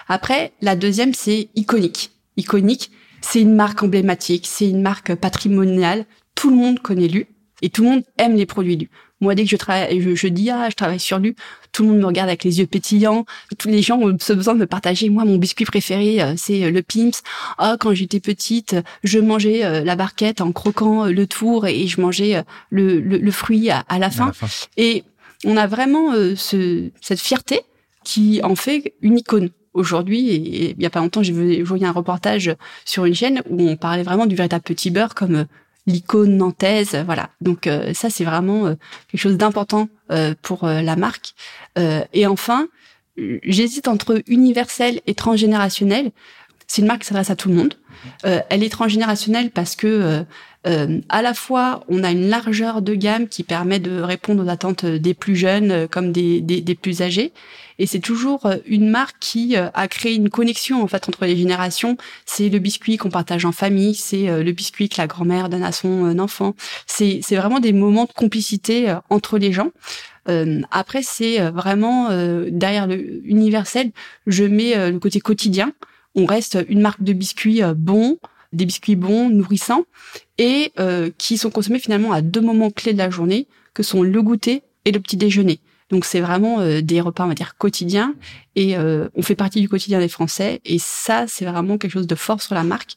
Après, 0.09 0.53
la 0.63 0.77
deuxième, 0.77 1.13
c'est 1.13 1.49
iconique. 1.55 2.13
Iconique, 2.37 2.91
c'est 3.21 3.43
une 3.43 3.55
marque 3.55 3.83
emblématique, 3.83 4.47
c'est 4.47 4.69
une 4.69 4.81
marque 4.81 5.15
patrimoniale. 5.15 6.07
Tout 6.35 6.51
le 6.51 6.57
monde 6.57 6.81
connaît 6.81 7.09
l'U 7.09 7.27
et 7.63 7.69
tout 7.69 7.83
le 7.83 7.91
monde 7.91 8.05
aime 8.17 8.37
les 8.37 8.47
produits 8.47 8.77
LU. 8.77 8.91
Moi, 9.21 9.35
dès 9.35 9.45
que 9.45 9.51
je 9.51 9.57
travaille, 9.57 10.01
je, 10.01 10.15
je, 10.15 10.29
dis 10.29 10.51
ah, 10.51 10.69
je 10.71 10.75
travaille 10.75 11.01
sur 11.01 11.19
lui, 11.19 11.35
tout 11.73 11.83
le 11.83 11.91
monde 11.91 11.99
me 11.99 12.07
regarde 12.07 12.29
avec 12.29 12.45
les 12.45 12.59
yeux 12.59 12.67
pétillants. 12.67 13.25
Tous 13.59 13.69
les 13.69 13.83
gens 13.83 13.99
ont 13.99 14.17
ce 14.19 14.33
besoin 14.33 14.55
de 14.55 14.61
me 14.61 14.67
partager. 14.67 15.09
Moi, 15.09 15.25
mon 15.25 15.37
biscuit 15.37 15.65
préféré, 15.65 16.23
euh, 16.23 16.35
c'est 16.37 16.65
euh, 16.65 16.71
le 16.71 16.83
Pimps. 16.83 17.23
Ah, 17.59 17.77
quand 17.79 17.95
j'étais 17.95 18.21
petite, 18.21 18.77
je 19.05 19.19
mangeais 19.19 19.65
euh, 19.65 19.85
la 19.85 19.97
barquette 19.97 20.41
en 20.41 20.53
croquant 20.53 21.07
le 21.07 21.27
tour 21.27 21.67
et 21.67 21.87
je 21.87 22.01
mangeais 22.01 22.43
le, 22.71 23.01
le, 23.01 23.31
fruit 23.31 23.71
à, 23.71 23.85
la 23.99 24.11
fin. 24.11 24.33
Et 24.77 25.05
on 25.45 25.57
a 25.57 25.67
vraiment 25.67 26.13
ce, 26.37 26.91
cette 27.01 27.21
fierté 27.21 27.61
qui 28.05 28.41
en 28.43 28.55
fait 28.55 28.95
une 29.03 29.19
icône 29.19 29.51
aujourd'hui, 29.73 30.31
et 30.31 30.71
il 30.71 30.83
y 30.83 30.87
a 30.87 30.91
pas 30.91 31.01
longtemps, 31.01 31.23
j'ai 31.23 31.63
voyé 31.63 31.87
un 31.87 31.93
reportage 31.93 32.55
sur 32.85 33.05
une 33.05 33.15
chaîne 33.15 33.43
où 33.49 33.63
on 33.69 33.77
parlait 33.77 34.03
vraiment 34.03 34.27
du 34.27 34.35
véritable 34.35 34.63
petit 34.63 34.91
beurre 34.91 35.15
comme 35.15 35.47
l'icône 35.91 36.37
nantaise, 36.37 36.97
voilà. 37.05 37.31
Donc 37.41 37.67
euh, 37.67 37.93
ça 37.95 38.11
c'est 38.11 38.25
vraiment 38.25 38.67
euh, 38.67 38.75
quelque 39.11 39.21
chose 39.21 39.37
d'important 39.37 39.89
euh, 40.11 40.35
pour 40.43 40.67
la 40.67 40.97
marque. 40.97 41.35
et 42.13 42.27
enfin, 42.27 42.69
j'hésite 43.17 43.89
entre 43.89 44.23
universel 44.27 45.01
et 45.07 45.15
transgénérationnel. 45.15 46.11
C'est 46.67 46.83
une 46.83 46.89
marque 46.89 47.03
qui 47.03 47.09
s'adresse 47.09 47.31
à 47.31 47.37
tout 47.37 47.49
le 47.49 47.55
monde. 47.55 47.75
elle 48.23 48.63
est 48.63 48.71
transgénérationnelle 48.71 49.51
parce 49.51 49.77
que 49.77 50.25
à 50.65 51.23
la 51.23 51.35
fois 51.35 51.85
on 51.89 52.03
a 52.05 52.11
une 52.11 52.29
largeur 52.29 52.83
de 52.83 52.95
gamme 52.95 53.29
qui 53.29 53.45
permet 53.45 53.79
de 53.79 54.01
répondre 54.01 54.45
aux 54.45 54.49
attentes 54.49 54.85
des 54.85 55.15
plus 55.15 55.37
jeunes 55.37 55.89
comme 55.89 56.13
des, 56.13 56.79
plus 56.81 57.03
âgés 57.03 57.33
et 57.81 57.87
c'est 57.87 57.99
toujours 57.99 58.45
euh, 58.45 58.57
une 58.67 58.91
marque 58.91 59.17
qui 59.21 59.57
euh, 59.57 59.71
a 59.73 59.89
créé 59.89 60.15
une 60.15 60.29
connexion 60.29 60.83
en 60.83 60.87
fait 60.87 61.09
entre 61.09 61.25
les 61.25 61.35
générations. 61.35 61.97
C'est 62.27 62.51
le 62.51 62.59
biscuit 62.59 62.99
qu'on 62.99 63.09
partage 63.09 63.47
en 63.47 63.53
famille, 63.53 63.95
c'est 63.95 64.29
euh, 64.29 64.43
le 64.45 64.53
biscuit 64.53 64.91
que 64.91 65.01
la 65.01 65.07
grand-mère 65.07 65.49
donne 65.49 65.63
à 65.63 65.73
son 65.73 66.19
enfant. 66.19 66.55
C'est 66.87 67.23
vraiment 67.31 67.59
des 67.59 67.73
moments 67.73 68.05
de 68.05 68.13
complicité 68.13 68.95
entre 69.09 69.39
les 69.39 69.53
gens. 69.53 69.71
après, 70.71 71.03
c'est 71.03 71.41
vraiment 71.51 72.11
derrière 72.51 72.87
le 72.87 73.27
universel, 73.27 73.91
je 74.27 74.45
mets 74.45 74.91
le 74.91 74.99
côté 74.99 75.21
quotidien. 75.21 75.73
On 76.15 76.27
reste 76.27 76.59
une 76.69 76.83
marque 76.83 77.03
de 77.03 77.15
biscuits 77.15 77.63
bons, 77.75 78.19
des 78.53 78.67
biscuits 78.67 78.97
bons, 78.97 79.31
nourrissants, 79.31 79.85
et 80.37 80.73
qui 81.17 81.39
sont 81.39 81.51
consommés 81.51 81.79
finalement 81.79 82.13
à 82.13 82.21
deux 82.21 82.43
moments 82.43 82.71
clés 82.71 82.93
de 82.93 82.99
la 82.99 83.09
journée, 83.09 83.47
que 83.73 83.83
sont 83.83 84.03
le 84.03 84.23
goûter 84.23 84.63
et 84.85 84.93
le 84.93 85.01
petit 85.01 85.17
déjeuner. 85.17 85.61
Donc 85.91 86.05
c'est 86.05 86.21
vraiment 86.21 86.61
euh, 86.61 86.81
des 86.81 87.01
repas, 87.01 87.25
on 87.25 87.29
va 87.29 87.35
dire, 87.35 87.57
quotidiens. 87.57 88.15
Et 88.57 88.77
euh, 88.77 89.09
on 89.15 89.23
fait 89.23 89.35
partie 89.35 89.61
du 89.61 89.69
quotidien 89.69 89.99
des 89.99 90.09
Français. 90.09 90.61
Et 90.65 90.79
ça, 90.79 91.27
c'est 91.27 91.45
vraiment 91.45 91.79
quelque 91.79 91.93
chose 91.93 92.07
de 92.07 92.15
fort 92.15 92.41
sur 92.41 92.55
la 92.55 92.63
marque. 92.65 92.93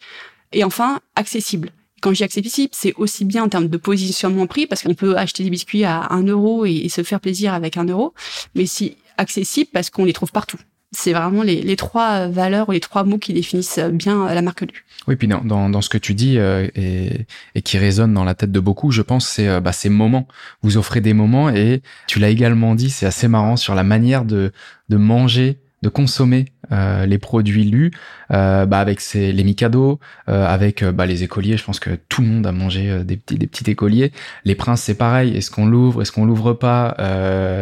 Et 0.52 0.64
enfin, 0.64 1.00
accessible. 1.16 1.72
Quand 2.02 2.12
je 2.12 2.18
dis 2.18 2.24
accessible, 2.24 2.70
c'est 2.74 2.94
aussi 2.98 3.26
bien 3.26 3.44
en 3.44 3.50
termes 3.50 3.70
de 3.70 3.78
positionnement 3.78 4.46
prix, 4.46 4.68
parce 4.68 4.84
qu'on 4.84 4.94
peut 4.94 5.18
acheter 5.18 5.44
des 5.44 5.50
biscuits 5.50 5.86
à 5.86 6.12
un 6.12 6.24
euro 6.24 6.66
et, 6.66 6.74
et 6.74 6.90
se 6.90 7.02
faire 7.02 7.22
plaisir 7.22 7.54
avec 7.54 7.78
un 7.78 7.86
euro, 7.86 8.14
mais 8.56 8.66
si 8.66 8.98
accessible 9.18 9.70
parce 9.72 9.90
qu'on 9.90 10.06
les 10.06 10.14
trouve 10.14 10.32
partout 10.32 10.58
c'est 10.94 11.14
vraiment 11.14 11.44
les, 11.44 11.76
trois 11.76 12.28
valeurs 12.28 12.70
ou 12.70 12.72
les 12.72 12.80
trois 12.80 13.04
mots 13.04 13.18
qui 13.18 13.34
définissent 13.34 13.80
bien 13.80 14.34
la 14.34 14.42
marque 14.42 14.62
Lu. 14.62 14.86
Oui, 15.08 15.16
puis 15.16 15.28
dans, 15.28 15.42
dans, 15.42 15.70
dans 15.70 15.82
ce 15.82 15.90
que 15.90 15.98
tu 15.98 16.14
dis 16.14 16.38
euh, 16.38 16.68
et, 16.76 17.26
et, 17.56 17.62
qui 17.62 17.78
résonne 17.78 18.14
dans 18.14 18.24
la 18.24 18.36
tête 18.36 18.52
de 18.52 18.60
beaucoup, 18.60 18.92
je 18.92 19.02
pense 19.02 19.28
c'est 19.28 19.48
euh, 19.50 19.60
bah, 19.60 19.74
ces 19.74 19.90
moments. 19.90 20.28
Vous 20.62 20.78
offrez 20.78 21.02
des 21.02 21.14
moments 21.14 21.50
et 21.50 21.82
tu 22.08 22.20
l'as 22.20 22.30
également 22.30 22.76
dit, 22.76 22.90
c'est 22.90 23.06
assez 23.06 23.28
marrant 23.28 23.58
sur 23.58 23.76
la 23.76 23.84
manière 23.84 24.24
de, 24.24 24.54
de 24.90 24.98
manger 24.98 25.60
de 25.84 25.90
consommer 25.90 26.46
euh, 26.72 27.06
les 27.06 27.18
produits 27.18 27.66
lus 27.66 27.92
euh, 28.32 28.66
bah 28.66 28.80
avec 28.80 29.02
ses, 29.02 29.34
les 29.34 29.44
Mikado, 29.44 30.00
euh, 30.30 30.48
avec 30.48 30.82
euh, 30.82 30.94
bah, 30.94 31.06
les 31.06 31.24
écoliers. 31.24 31.58
Je 31.58 31.64
pense 31.64 31.80
que 31.80 31.92
tout 32.08 32.22
le 32.22 32.30
monde 32.30 32.48
a 32.48 32.54
mangé 32.54 33.04
des 33.04 33.18
petits 33.18 33.38
des 33.38 33.48
petits 33.48 33.70
écoliers. 33.70 34.14
Les 34.46 34.56
princes 34.56 34.82
c'est 34.82 34.96
pareil. 34.96 35.36
Est-ce 35.36 35.52
qu'on 35.52 35.66
l'ouvre? 35.66 36.02
Est-ce 36.02 36.14
qu'on 36.14 36.26
l'ouvre 36.26 36.54
pas? 36.54 36.96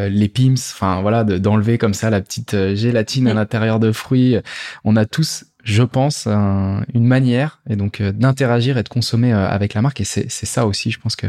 Les 0.09 0.29
pims, 0.29 0.53
enfin 0.53 1.01
voilà, 1.01 1.23
d'enlever 1.23 1.77
comme 1.77 1.95
ça 1.95 2.09
la 2.09 2.21
petite 2.21 2.55
gélatine 2.75 3.27
à 3.27 3.33
l'intérieur 3.33 3.79
de 3.79 3.91
fruits. 3.91 4.37
On 4.83 4.95
a 4.95 5.05
tous 5.05 5.45
je 5.63 5.83
pense, 5.83 6.25
une 6.25 7.05
manière 7.05 7.61
et 7.69 7.75
donc 7.75 8.01
d'interagir 8.01 8.79
et 8.79 8.83
de 8.83 8.89
consommer 8.89 9.31
avec 9.31 9.73
la 9.75 9.81
marque 9.81 10.01
et 10.01 10.03
c'est 10.03 10.29
ça 10.29 10.65
aussi, 10.65 10.89
je 10.91 10.99
pense 10.99 11.15
que 11.15 11.27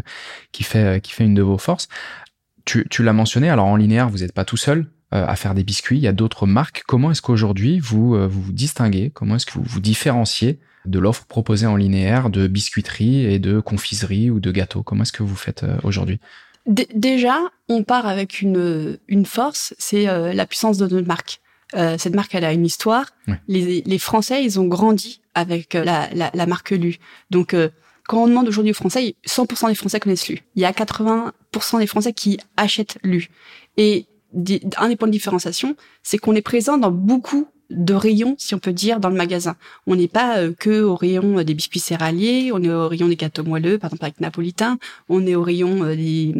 qui 0.52 0.62
fait 0.62 1.02
qui 1.02 1.12
fait 1.12 1.24
une 1.24 1.34
de 1.34 1.42
vos 1.42 1.58
forces. 1.58 1.88
Tu, 2.64 2.86
tu 2.88 3.02
l'as 3.02 3.12
mentionné, 3.12 3.50
alors 3.50 3.66
en 3.66 3.76
linéaire, 3.76 4.08
vous 4.08 4.18
n'êtes 4.18 4.32
pas 4.32 4.44
tout 4.44 4.56
seul. 4.56 4.86
Euh, 5.12 5.26
à 5.26 5.36
faire 5.36 5.54
des 5.54 5.62
biscuits. 5.62 5.98
Il 5.98 6.02
y 6.02 6.08
a 6.08 6.12
d'autres 6.12 6.46
marques. 6.46 6.84
Comment 6.86 7.10
est-ce 7.10 7.20
qu'aujourd'hui 7.20 7.78
vous, 7.80 8.14
euh, 8.14 8.26
vous 8.26 8.40
vous 8.40 8.52
distinguez? 8.52 9.10
Comment 9.12 9.36
est-ce 9.36 9.44
que 9.44 9.52
vous 9.52 9.62
vous 9.62 9.80
différenciez 9.80 10.58
de 10.86 10.98
l'offre 10.98 11.26
proposée 11.26 11.66
en 11.66 11.76
linéaire 11.76 12.30
de 12.30 12.46
biscuiterie 12.46 13.26
et 13.26 13.38
de 13.38 13.60
confiserie 13.60 14.30
ou 14.30 14.40
de 14.40 14.50
gâteaux 14.50 14.82
Comment 14.82 15.02
est-ce 15.02 15.12
que 15.12 15.22
vous 15.22 15.36
faites 15.36 15.64
euh, 15.64 15.76
aujourd'hui? 15.82 16.18
Déjà, 16.66 17.38
on 17.68 17.82
part 17.82 18.06
avec 18.06 18.40
une, 18.40 18.96
une 19.06 19.26
force, 19.26 19.74
c'est 19.78 20.04
la 20.04 20.46
puissance 20.46 20.78
de 20.78 20.86
notre 20.86 21.08
marque. 21.08 21.40
cette 21.74 22.14
marque, 22.14 22.36
elle 22.36 22.44
a 22.44 22.52
une 22.52 22.64
histoire. 22.64 23.06
Les, 23.48 23.82
les, 23.84 23.98
Français, 23.98 24.44
ils 24.44 24.60
ont 24.60 24.66
grandi 24.66 25.20
avec 25.34 25.74
la, 25.74 26.08
la, 26.14 26.30
la 26.32 26.46
marque 26.46 26.70
Lu. 26.70 26.98
Donc, 27.32 27.56
quand 28.06 28.22
on 28.22 28.28
demande 28.28 28.46
aujourd'hui 28.46 28.70
aux 28.70 28.76
Français, 28.76 29.16
100% 29.26 29.70
des 29.70 29.74
Français 29.74 29.98
connaissent 29.98 30.28
Lu. 30.28 30.38
Il 30.54 30.62
y 30.62 30.64
a 30.64 30.70
80% 30.70 31.80
des 31.80 31.88
Français 31.88 32.12
qui 32.12 32.38
achètent 32.56 32.98
Lu. 33.02 33.28
Et 33.76 34.06
un 34.34 34.88
des 34.88 34.96
points 34.96 35.08
de 35.08 35.12
différenciation, 35.12 35.76
c'est 36.02 36.18
qu'on 36.18 36.34
est 36.34 36.42
présent 36.42 36.78
dans 36.78 36.90
beaucoup 36.90 37.48
de 37.70 37.94
rayons, 37.94 38.34
si 38.38 38.54
on 38.54 38.58
peut 38.58 38.72
dire, 38.72 39.00
dans 39.00 39.08
le 39.08 39.16
magasin. 39.16 39.56
On 39.86 39.96
n'est 39.96 40.08
pas 40.08 40.38
euh, 40.38 40.52
que 40.52 40.82
au 40.82 40.94
rayon 40.94 41.42
des 41.42 41.54
biscuits 41.54 41.80
céréaliers, 41.80 42.50
on 42.52 42.62
est 42.62 42.70
au 42.70 42.88
rayon 42.88 43.08
des 43.08 43.16
gâteaux 43.16 43.44
moelleux, 43.44 43.78
par 43.78 43.88
exemple 43.88 44.04
avec 44.04 44.20
napolitain, 44.20 44.78
on 45.08 45.26
est 45.26 45.34
au 45.34 45.42
rayon 45.42 45.82
euh, 45.84 45.96
des 45.96 46.34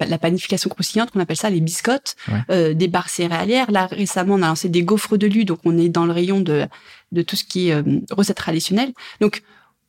la 0.00 0.18
panification 0.18 0.68
croustillante, 0.68 1.10
qu'on 1.10 1.20
appelle 1.20 1.36
ça 1.36 1.50
les 1.50 1.60
biscottes, 1.60 2.16
euh, 2.50 2.74
des 2.74 2.88
barres 2.88 3.08
céréalières. 3.08 3.70
Là, 3.70 3.86
récemment, 3.86 4.34
on 4.34 4.42
a 4.42 4.48
lancé 4.48 4.68
des 4.68 4.82
gaufres 4.82 5.16
de 5.16 5.26
lu, 5.26 5.44
donc 5.44 5.60
on 5.64 5.78
est 5.78 5.88
dans 5.88 6.06
le 6.06 6.12
rayon 6.12 6.40
de, 6.40 6.66
de 7.12 7.22
tout 7.22 7.36
ce 7.36 7.44
qui 7.44 7.68
est 7.68 7.74
euh, 7.74 7.82
recettes 8.10 8.36
traditionnelles. 8.36 8.92
Donc, 9.20 9.42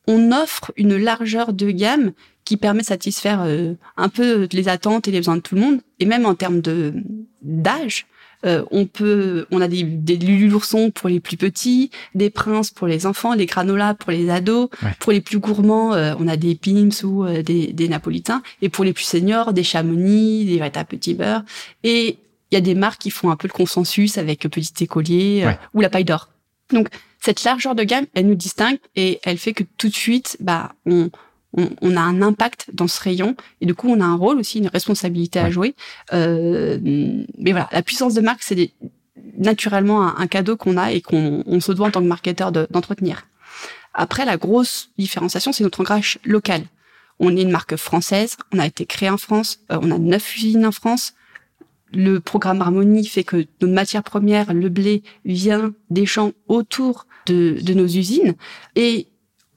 on 0.06 0.32
offre 0.32 0.72
une 0.76 0.96
largeur 0.96 1.52
de 1.52 1.70
gamme 1.70 2.12
qui 2.48 2.56
permet 2.56 2.80
de 2.80 2.86
satisfaire 2.86 3.42
euh, 3.42 3.74
un 3.98 4.08
peu 4.08 4.48
les 4.52 4.70
attentes 4.70 5.06
et 5.06 5.10
les 5.10 5.18
besoins 5.18 5.36
de 5.36 5.42
tout 5.42 5.54
le 5.54 5.60
monde. 5.60 5.80
Et 6.00 6.06
même 6.06 6.24
en 6.24 6.34
termes 6.34 6.62
de 6.62 6.94
d'âge, 7.42 8.06
euh, 8.46 8.64
on 8.70 8.86
peut, 8.86 9.44
on 9.50 9.60
a 9.60 9.68
des, 9.68 9.82
des 9.82 10.16
l'ourson 10.16 10.90
pour 10.90 11.10
les 11.10 11.20
plus 11.20 11.36
petits, 11.36 11.90
des 12.14 12.30
princes 12.30 12.70
pour 12.70 12.86
les 12.86 13.04
enfants, 13.04 13.34
les 13.34 13.44
granolas 13.44 13.92
pour 13.92 14.12
les 14.12 14.30
ados. 14.30 14.70
Pour 14.98 15.12
les 15.12 15.20
plus 15.20 15.40
gourmands, 15.40 15.92
euh, 15.92 16.14
on 16.18 16.26
a 16.26 16.38
des 16.38 16.54
pims 16.54 17.04
ou 17.04 17.26
des, 17.26 17.66
des, 17.74 17.88
napolitains. 17.88 18.42
Et 18.62 18.70
pour 18.70 18.82
les 18.82 18.94
plus 18.94 19.04
seniors, 19.04 19.52
des 19.52 19.62
chamonix, 19.62 20.46
des 20.46 20.56
vrais 20.56 20.70
petits 20.70 21.12
beurre. 21.12 21.42
Et 21.84 22.16
il 22.50 22.54
y 22.54 22.56
a 22.56 22.62
des 22.62 22.74
marques 22.74 23.02
qui 23.02 23.10
font 23.10 23.28
un 23.28 23.36
peu 23.36 23.46
le 23.46 23.52
consensus 23.52 24.16
avec 24.16 24.48
Petit 24.48 24.84
Écolier 24.84 25.46
ou 25.74 25.82
la 25.82 25.90
paille 25.90 26.06
d'or. 26.06 26.30
Donc 26.72 26.88
cette 27.20 27.44
largeur 27.44 27.74
de 27.74 27.82
gamme, 27.82 28.06
elle 28.14 28.26
nous 28.26 28.34
distingue 28.36 28.78
et 28.96 29.20
elle 29.24 29.36
fait 29.36 29.52
que 29.52 29.64
tout 29.76 29.90
de 29.90 29.94
suite, 29.94 30.38
bah, 30.40 30.72
on, 30.86 31.10
on, 31.54 31.96
a 31.96 32.00
un 32.00 32.22
impact 32.22 32.70
dans 32.72 32.88
ce 32.88 33.00
rayon 33.02 33.34
et 33.60 33.66
du 33.66 33.74
coup 33.74 33.88
on 33.88 34.00
a 34.00 34.04
un 34.04 34.16
rôle 34.16 34.38
aussi, 34.38 34.58
une 34.58 34.68
responsabilité 34.68 35.38
à 35.38 35.50
jouer. 35.50 35.74
Euh, 36.12 36.78
mais 36.82 37.52
voilà, 37.52 37.68
la 37.72 37.82
puissance 37.82 38.14
de 38.14 38.20
marque, 38.20 38.42
c'est 38.42 38.72
naturellement 39.36 40.18
un, 40.18 40.26
cadeau 40.26 40.56
qu'on 40.56 40.76
a 40.76 40.92
et 40.92 41.00
qu'on 41.00 41.60
se 41.60 41.72
doit 41.72 41.88
en 41.88 41.90
tant 41.90 42.00
que 42.00 42.06
marketeur 42.06 42.52
d'entretenir. 42.52 43.26
Après, 43.94 44.24
la 44.24 44.36
grosse 44.36 44.90
différenciation, 44.98 45.52
c'est 45.52 45.64
notre 45.64 45.80
ancrage 45.80 46.18
local. 46.24 46.62
On 47.18 47.36
est 47.36 47.42
une 47.42 47.50
marque 47.50 47.76
française, 47.76 48.36
on 48.52 48.58
a 48.58 48.66
été 48.66 48.86
créé 48.86 49.10
en 49.10 49.16
France, 49.16 49.60
euh, 49.72 49.78
on 49.82 49.90
a 49.90 49.98
neuf 49.98 50.36
usines 50.36 50.66
en 50.66 50.72
France, 50.72 51.14
le 51.92 52.20
programme 52.20 52.60
Harmonie 52.60 53.06
fait 53.06 53.24
que 53.24 53.46
notre 53.60 53.74
matière 53.74 54.02
première, 54.02 54.52
le 54.52 54.68
blé, 54.68 55.02
vient 55.24 55.72
des 55.90 56.06
champs 56.06 56.32
autour 56.46 57.06
de, 57.26 57.58
de 57.60 57.74
nos 57.74 57.86
usines. 57.86 58.34
Et 58.76 59.08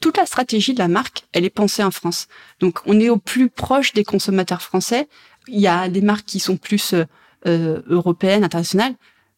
toute 0.02 0.18
la 0.18 0.26
stratégie 0.26 0.74
de 0.74 0.80
la 0.80 0.90
marque, 0.90 1.24
elle 1.32 1.46
est 1.46 1.50
pensée 1.50 1.84
en 1.84 1.92
France. 1.92 2.28
Donc, 2.60 2.80
on 2.86 3.00
est 3.00 3.10
au 3.10 3.18
plus 3.18 3.50
proche 3.50 3.94
des 3.94 4.04
consommateurs 4.04 4.62
français. 4.62 5.08
Il 5.48 5.60
y 5.60 5.68
a 5.68 5.88
des 5.88 6.02
marques 6.02 6.26
qui 6.26 6.40
sont 6.40 6.58
plus 6.58 6.94
euh, 6.94 7.06
euh 7.48 7.82
européennes, 7.88 8.44
internationales. 8.44 8.96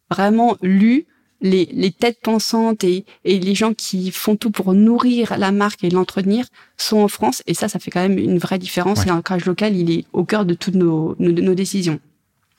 Vraiment, 0.09 0.57
lues, 0.61 1.05
les, 1.41 1.65
les 1.65 1.91
têtes 1.91 2.21
pensantes 2.21 2.83
et, 2.83 3.05
et, 3.25 3.39
les 3.39 3.53
gens 3.53 3.73
qui 3.73 4.11
font 4.11 4.37
tout 4.37 4.49
pour 4.49 4.73
nourrir 4.73 5.37
la 5.37 5.51
marque 5.51 5.83
et 5.83 5.89
l'entretenir 5.89 6.45
sont 6.77 6.97
en 6.97 7.09
France. 7.09 7.43
Et 7.45 7.53
ça, 7.53 7.67
ça 7.67 7.79
fait 7.79 7.91
quand 7.91 8.01
même 8.01 8.17
une 8.17 8.39
vraie 8.39 8.59
différence. 8.59 8.99
Ouais. 8.99 9.07
Et 9.07 9.09
l'ancrage 9.09 9.45
local, 9.45 9.75
il 9.75 9.91
est 9.91 10.05
au 10.13 10.23
cœur 10.23 10.45
de 10.45 10.53
toutes 10.53 10.75
nos, 10.75 11.15
nos, 11.19 11.31
nos 11.31 11.55
décisions. 11.55 11.99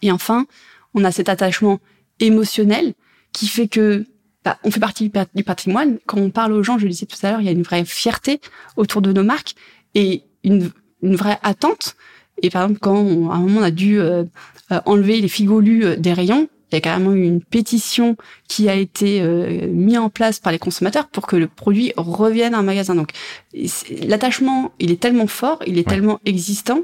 Et 0.02 0.12
enfin, 0.12 0.46
on 0.92 1.02
a 1.04 1.11
cet 1.11 1.30
attachement 1.30 1.80
émotionnel 2.20 2.92
qui 3.32 3.49
fait 3.49 3.68
que 3.68 4.04
bah, 4.44 4.58
on 4.64 4.70
fait 4.70 4.80
partie 4.80 5.10
du 5.34 5.44
patrimoine. 5.44 5.98
Quand 6.06 6.18
on 6.18 6.30
parle 6.30 6.52
aux 6.52 6.62
gens, 6.62 6.78
je 6.78 6.84
le 6.84 6.90
disais 6.90 7.06
tout 7.06 7.16
à 7.22 7.30
l'heure, 7.30 7.40
il 7.40 7.46
y 7.46 7.48
a 7.48 7.52
une 7.52 7.62
vraie 7.62 7.84
fierté 7.84 8.40
autour 8.76 9.02
de 9.02 9.12
nos 9.12 9.24
marques 9.24 9.54
et 9.94 10.22
une, 10.42 10.70
une 11.02 11.16
vraie 11.16 11.38
attente. 11.42 11.96
Et 12.42 12.50
par 12.50 12.64
exemple, 12.64 12.80
quand 12.80 12.96
on, 12.96 13.30
à 13.30 13.34
un 13.34 13.40
moment 13.40 13.60
on 13.60 13.62
a 13.62 13.70
dû 13.70 13.98
euh, 13.98 14.24
euh 14.72 14.80
enlever 14.86 15.20
les 15.20 15.28
figolus 15.28 15.84
euh, 15.84 15.96
des 15.96 16.12
rayons, 16.12 16.48
il 16.74 16.74
y 16.74 16.78
a 16.78 16.80
carrément 16.80 17.12
eu 17.12 17.22
une 17.22 17.40
pétition 17.40 18.16
qui 18.48 18.68
a 18.68 18.74
été 18.74 19.20
euh, 19.22 19.68
mise 19.68 19.98
en 19.98 20.10
place 20.10 20.40
par 20.40 20.52
les 20.52 20.58
consommateurs 20.58 21.06
pour 21.06 21.26
que 21.26 21.36
le 21.36 21.46
produit 21.46 21.92
revienne 21.96 22.54
en 22.54 22.64
magasin. 22.64 22.96
Donc 22.96 23.10
l'attachement, 24.02 24.72
il 24.80 24.90
est 24.90 25.00
tellement 25.00 25.28
fort, 25.28 25.60
il 25.66 25.78
est 25.78 25.86
ouais. 25.86 25.94
tellement 25.94 26.20
existant 26.24 26.80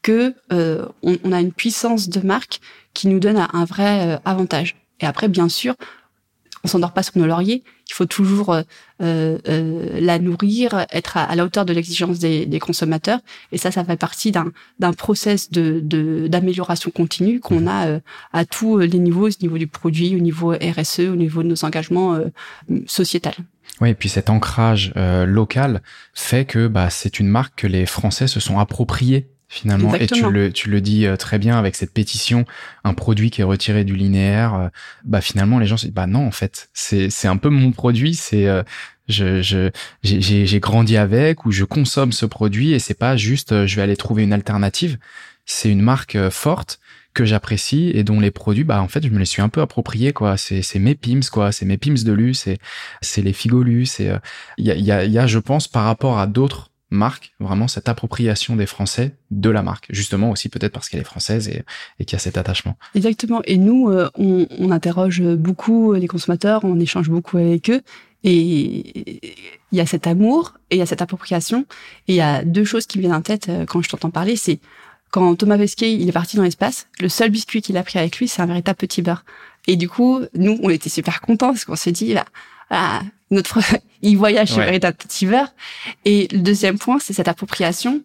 que 0.00 0.34
euh, 0.52 0.86
on, 1.02 1.18
on, 1.24 1.32
a 1.32 1.40
une 1.40 1.52
puissance 1.52 2.08
de 2.08 2.26
marque 2.26 2.60
qui 2.94 3.08
nous 3.08 3.18
donne 3.18 3.36
un 3.36 3.64
vrai 3.64 4.14
euh, 4.14 4.18
avantage. 4.24 4.76
Et 5.00 5.06
après, 5.06 5.28
bien 5.28 5.50
sûr, 5.50 5.74
on 6.64 6.68
s'endort 6.68 6.92
pas 6.92 7.02
sur 7.02 7.16
nos 7.18 7.26
lauriers. 7.26 7.62
Il 7.88 7.92
faut 7.92 8.06
toujours 8.06 8.54
euh, 8.54 8.62
euh, 9.00 10.00
la 10.00 10.18
nourrir, 10.18 10.86
être 10.90 11.16
à, 11.16 11.24
à 11.24 11.34
la 11.36 11.44
hauteur 11.44 11.64
de 11.66 11.72
l'exigence 11.72 12.18
des, 12.18 12.46
des, 12.46 12.58
consommateurs. 12.58 13.20
Et 13.52 13.58
ça, 13.58 13.70
ça 13.70 13.84
fait 13.84 13.96
partie 13.96 14.32
d'un 14.32 14.50
d'un 14.78 14.92
process 14.92 15.50
de 15.50 15.80
d'amélioration 16.26 16.90
continue 16.90 17.40
qu'on 17.40 17.60
mmh. 17.60 17.68
a 17.68 17.86
euh, 17.86 18.00
à 18.32 18.44
tous 18.44 18.78
les 18.78 18.98
niveaux, 18.98 19.28
au 19.28 19.42
niveau 19.42 19.58
du 19.58 19.66
produit, 19.66 20.16
au 20.16 20.20
niveau 20.20 20.52
RSE, 20.52 21.00
au 21.00 21.16
niveau 21.16 21.42
de 21.42 21.48
nos 21.48 21.64
engagements 21.64 22.14
euh, 22.14 22.28
sociétals. 22.86 23.36
Oui, 23.80 23.90
et 23.90 23.94
puis 23.94 24.08
cet 24.08 24.30
ancrage 24.30 24.92
euh, 24.96 25.26
local 25.26 25.82
fait 26.12 26.44
que 26.44 26.68
bah, 26.68 26.90
c'est 26.90 27.18
une 27.18 27.28
marque 27.28 27.60
que 27.60 27.66
les 27.66 27.86
Français 27.86 28.26
se 28.26 28.40
sont 28.40 28.58
appropriés 28.58 29.28
finalement. 29.54 29.94
Exactement. 29.94 30.28
Et 30.28 30.32
tu 30.32 30.32
le, 30.32 30.52
tu 30.52 30.70
le 30.70 30.80
dis 30.80 31.06
euh, 31.06 31.16
très 31.16 31.38
bien 31.38 31.56
avec 31.58 31.76
cette 31.76 31.92
pétition, 31.92 32.44
un 32.82 32.94
produit 32.94 33.30
qui 33.30 33.40
est 33.40 33.44
retiré 33.44 33.84
du 33.84 33.94
linéaire, 33.94 34.54
euh, 34.54 34.68
bah 35.04 35.20
finalement 35.20 35.58
les 35.58 35.66
gens 35.66 35.76
se 35.76 35.86
disent 35.86 35.94
bah 35.94 36.06
non 36.06 36.26
en 36.26 36.30
fait 36.30 36.68
c'est 36.74 37.08
c'est 37.10 37.28
un 37.28 37.36
peu 37.36 37.48
mon 37.48 37.72
produit, 37.72 38.14
c'est 38.14 38.46
euh, 38.46 38.62
je 39.08 39.42
je 39.42 39.70
j'ai 40.02 40.46
j'ai 40.46 40.60
grandi 40.60 40.96
avec 40.96 41.46
ou 41.46 41.52
je 41.52 41.64
consomme 41.64 42.12
ce 42.12 42.26
produit 42.26 42.72
et 42.72 42.78
c'est 42.78 42.98
pas 42.98 43.16
juste 43.16 43.66
je 43.66 43.76
vais 43.76 43.82
aller 43.82 43.96
trouver 43.96 44.24
une 44.24 44.32
alternative. 44.32 44.98
C'est 45.46 45.70
une 45.70 45.82
marque 45.82 46.30
forte 46.30 46.80
que 47.12 47.24
j'apprécie 47.24 47.92
et 47.94 48.02
dont 48.02 48.18
les 48.18 48.32
produits 48.32 48.64
bah 48.64 48.82
en 48.82 48.88
fait 48.88 49.04
je 49.04 49.10
me 49.10 49.18
les 49.18 49.24
suis 49.24 49.42
un 49.42 49.48
peu 49.48 49.60
appropriés 49.60 50.12
quoi 50.12 50.36
c'est 50.36 50.62
c'est 50.62 50.80
mes 50.80 50.96
pims 50.96 51.28
quoi 51.30 51.52
c'est 51.52 51.64
mes 51.64 51.76
pims 51.76 52.02
de 52.02 52.12
lu 52.12 52.34
c'est 52.34 52.58
c'est 53.02 53.22
les 53.22 53.32
figolus 53.32 53.86
c'est 53.86 54.10
il 54.58 54.64
y 54.64 54.72
a 54.72 54.74
il 54.74 54.84
y 54.84 54.90
a, 54.90 55.04
y 55.04 55.18
a 55.18 55.26
je 55.28 55.38
pense 55.38 55.68
par 55.68 55.84
rapport 55.84 56.18
à 56.18 56.26
d'autres 56.26 56.72
marque, 56.94 57.34
vraiment 57.40 57.68
cette 57.68 57.88
appropriation 57.88 58.56
des 58.56 58.66
Français 58.66 59.16
de 59.30 59.50
la 59.50 59.62
marque, 59.62 59.86
justement 59.90 60.30
aussi 60.30 60.48
peut-être 60.48 60.72
parce 60.72 60.88
qu'elle 60.88 61.00
est 61.00 61.04
française 61.04 61.48
et, 61.48 61.64
et 61.98 62.04
qu'il 62.04 62.16
y 62.16 62.16
a 62.16 62.20
cet 62.20 62.38
attachement. 62.38 62.76
Exactement. 62.94 63.42
Et 63.44 63.58
nous, 63.58 63.90
euh, 63.90 64.08
on, 64.16 64.46
on, 64.58 64.70
interroge 64.70 65.22
beaucoup 65.22 65.92
les 65.92 66.06
consommateurs, 66.06 66.64
on 66.64 66.80
échange 66.80 67.10
beaucoup 67.10 67.38
avec 67.38 67.70
eux. 67.70 67.82
Et 68.24 69.30
il 69.70 69.78
y 69.78 69.80
a 69.80 69.86
cet 69.86 70.06
amour 70.06 70.54
et 70.70 70.76
il 70.76 70.78
y 70.78 70.82
a 70.82 70.86
cette 70.86 71.02
appropriation. 71.02 71.66
Et 72.08 72.14
il 72.14 72.16
y 72.16 72.22
a 72.22 72.42
deux 72.42 72.64
choses 72.64 72.86
qui 72.86 72.98
me 72.98 73.02
viennent 73.02 73.14
en 73.14 73.22
tête 73.22 73.48
euh, 73.50 73.66
quand 73.66 73.82
je 73.82 73.88
t'entends 73.90 74.10
parler. 74.10 74.36
C'est 74.36 74.60
quand 75.10 75.36
Thomas 75.36 75.58
Pesquet 75.58 75.92
il 75.92 76.08
est 76.08 76.12
parti 76.12 76.36
dans 76.36 76.42
l'espace, 76.42 76.88
le 77.00 77.08
seul 77.08 77.30
biscuit 77.30 77.62
qu'il 77.62 77.76
a 77.76 77.82
pris 77.82 77.98
avec 77.98 78.18
lui, 78.18 78.26
c'est 78.26 78.42
un 78.42 78.46
véritable 78.46 78.78
petit 78.78 79.02
beurre. 79.02 79.24
Et 79.66 79.76
du 79.76 79.88
coup, 79.88 80.20
nous, 80.34 80.58
on 80.62 80.70
était 80.70 80.88
super 80.88 81.20
contents 81.20 81.48
parce 81.48 81.64
qu'on 81.64 81.76
s'est 81.76 81.92
dit, 81.92 82.14
bah, 82.14 82.24
ah, 82.70 83.02
notre, 83.30 83.60
il 84.10 84.16
voyage 84.16 84.48
sur 84.48 84.58
ouais. 84.58 84.78
petit 84.78 85.26
beurre. 85.26 85.52
Et 86.04 86.28
le 86.32 86.38
deuxième 86.38 86.78
point, 86.78 86.98
c'est 86.98 87.12
cette 87.12 87.28
appropriation. 87.28 88.02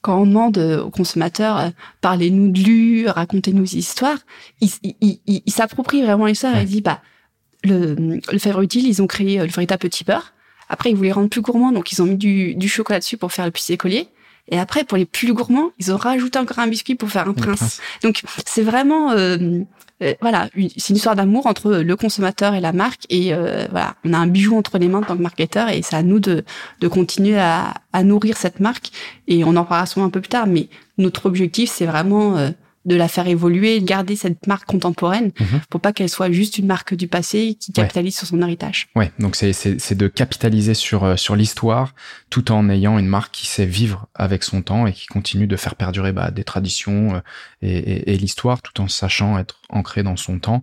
Quand 0.00 0.20
on 0.20 0.26
demande 0.26 0.58
aux 0.58 0.90
consommateurs, 0.90 1.58
euh, 1.58 1.68
parlez-nous 2.00 2.50
de 2.50 2.58
lui, 2.58 3.08
racontez-nous 3.08 3.62
des 3.62 3.78
histoires, 3.78 4.18
ils 4.60 4.70
il, 4.82 5.20
il, 5.26 5.42
il 5.46 5.52
s'approprient 5.52 6.02
vraiment 6.02 6.26
l'histoire 6.26 6.54
ouais. 6.54 6.62
et 6.62 6.66
dit, 6.66 6.80
bah, 6.80 7.00
le, 7.62 7.94
le 8.30 8.38
Favre 8.38 8.62
Utile, 8.62 8.86
ils 8.86 9.00
ont 9.00 9.06
créé 9.06 9.38
le 9.38 9.46
véritable 9.46 9.80
petit 9.80 10.02
beurre. 10.02 10.32
Après, 10.68 10.90
ils 10.90 10.96
voulaient 10.96 11.12
rendre 11.12 11.28
plus 11.28 11.42
gourmand, 11.42 11.70
donc 11.70 11.92
ils 11.92 12.02
ont 12.02 12.06
mis 12.06 12.16
du, 12.16 12.54
du 12.54 12.68
chocolat 12.68 12.98
dessus 12.98 13.16
pour 13.16 13.32
faire 13.32 13.44
le 13.44 13.50
petit 13.50 13.72
écolier. 13.72 14.08
Et 14.48 14.58
après, 14.58 14.84
pour 14.84 14.98
les 14.98 15.06
plus 15.06 15.32
gourmands, 15.32 15.70
ils 15.78 15.92
ont 15.92 15.96
rajouté 15.96 16.38
encore 16.38 16.58
un 16.58 16.66
biscuit 16.66 16.94
pour 16.94 17.10
faire 17.10 17.28
un 17.28 17.32
prince. 17.32 17.58
prince. 17.58 17.80
Donc, 18.02 18.22
c'est 18.44 18.62
vraiment, 18.62 19.12
euh, 19.12 19.38
euh, 20.02 20.14
voilà, 20.20 20.48
c'est 20.76 20.90
une 20.90 20.96
histoire 20.96 21.14
d'amour 21.14 21.46
entre 21.46 21.76
le 21.76 21.96
consommateur 21.96 22.54
et 22.54 22.60
la 22.60 22.72
marque. 22.72 23.06
Et 23.08 23.32
euh, 23.32 23.66
voilà, 23.70 23.94
on 24.04 24.12
a 24.12 24.18
un 24.18 24.26
bijou 24.26 24.56
entre 24.56 24.78
les 24.78 24.88
mains 24.88 24.98
en 24.98 25.02
tant 25.02 25.16
que 25.16 25.22
marketeur, 25.22 25.68
et 25.68 25.82
c'est 25.82 25.96
à 25.96 26.02
nous 26.02 26.18
de, 26.18 26.44
de 26.80 26.88
continuer 26.88 27.38
à, 27.38 27.74
à, 27.92 28.02
nourrir 28.02 28.36
cette 28.36 28.60
marque. 28.60 28.90
Et 29.28 29.44
on 29.44 29.56
en 29.56 29.64
parlera 29.64 29.86
souvent 29.86 30.06
un 30.06 30.10
peu 30.10 30.20
plus 30.20 30.28
tard, 30.28 30.46
mais 30.46 30.68
notre 30.98 31.26
objectif, 31.26 31.70
c'est 31.70 31.86
vraiment 31.86 32.36
euh, 32.36 32.50
de 32.84 32.96
la 32.96 33.08
faire 33.08 33.26
évoluer, 33.26 33.80
de 33.80 33.84
garder 33.84 34.16
cette 34.16 34.46
marque 34.46 34.66
contemporaine 34.66 35.32
mmh. 35.38 35.44
pour 35.70 35.80
pas 35.80 35.92
qu'elle 35.92 36.08
soit 36.08 36.30
juste 36.30 36.58
une 36.58 36.66
marque 36.66 36.94
du 36.94 37.08
passé 37.08 37.56
qui 37.58 37.72
capitalise 37.72 38.14
ouais. 38.14 38.18
sur 38.18 38.26
son 38.26 38.42
héritage. 38.42 38.88
Ouais, 38.96 39.12
donc 39.18 39.36
c'est 39.36 39.52
c'est 39.52 39.94
de 39.94 40.08
capitaliser 40.08 40.74
sur 40.74 41.04
euh, 41.04 41.16
sur 41.16 41.36
l'histoire 41.36 41.94
tout 42.30 42.50
en 42.50 42.68
ayant 42.68 42.98
une 42.98 43.06
marque 43.06 43.32
qui 43.32 43.46
sait 43.46 43.66
vivre 43.66 44.08
avec 44.14 44.42
son 44.42 44.62
temps 44.62 44.86
et 44.86 44.92
qui 44.92 45.06
continue 45.06 45.46
de 45.46 45.56
faire 45.56 45.76
perdurer 45.76 46.12
bah, 46.12 46.30
des 46.30 46.44
traditions 46.44 47.14
euh, 47.14 47.20
et, 47.62 47.76
et, 47.76 48.12
et 48.12 48.16
l'histoire 48.16 48.62
tout 48.62 48.80
en 48.80 48.88
sachant 48.88 49.38
être 49.38 49.60
ancrée 49.68 50.02
dans 50.02 50.16
son 50.16 50.38
temps 50.38 50.62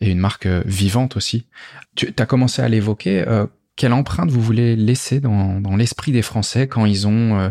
et 0.00 0.10
une 0.10 0.18
marque 0.18 0.46
euh, 0.46 0.62
vivante 0.66 1.16
aussi. 1.16 1.46
Tu 1.94 2.12
as 2.16 2.26
commencé 2.26 2.62
à 2.62 2.68
l'évoquer. 2.68 3.24
Euh, 3.26 3.46
quelle 3.76 3.92
empreinte 3.92 4.30
vous 4.30 4.40
voulez 4.40 4.76
laisser 4.76 5.20
dans, 5.20 5.60
dans 5.60 5.76
l'esprit 5.76 6.12
des 6.12 6.22
Français 6.22 6.66
quand 6.66 6.84
ils 6.84 7.06
ont 7.06 7.38
euh, 7.38 7.50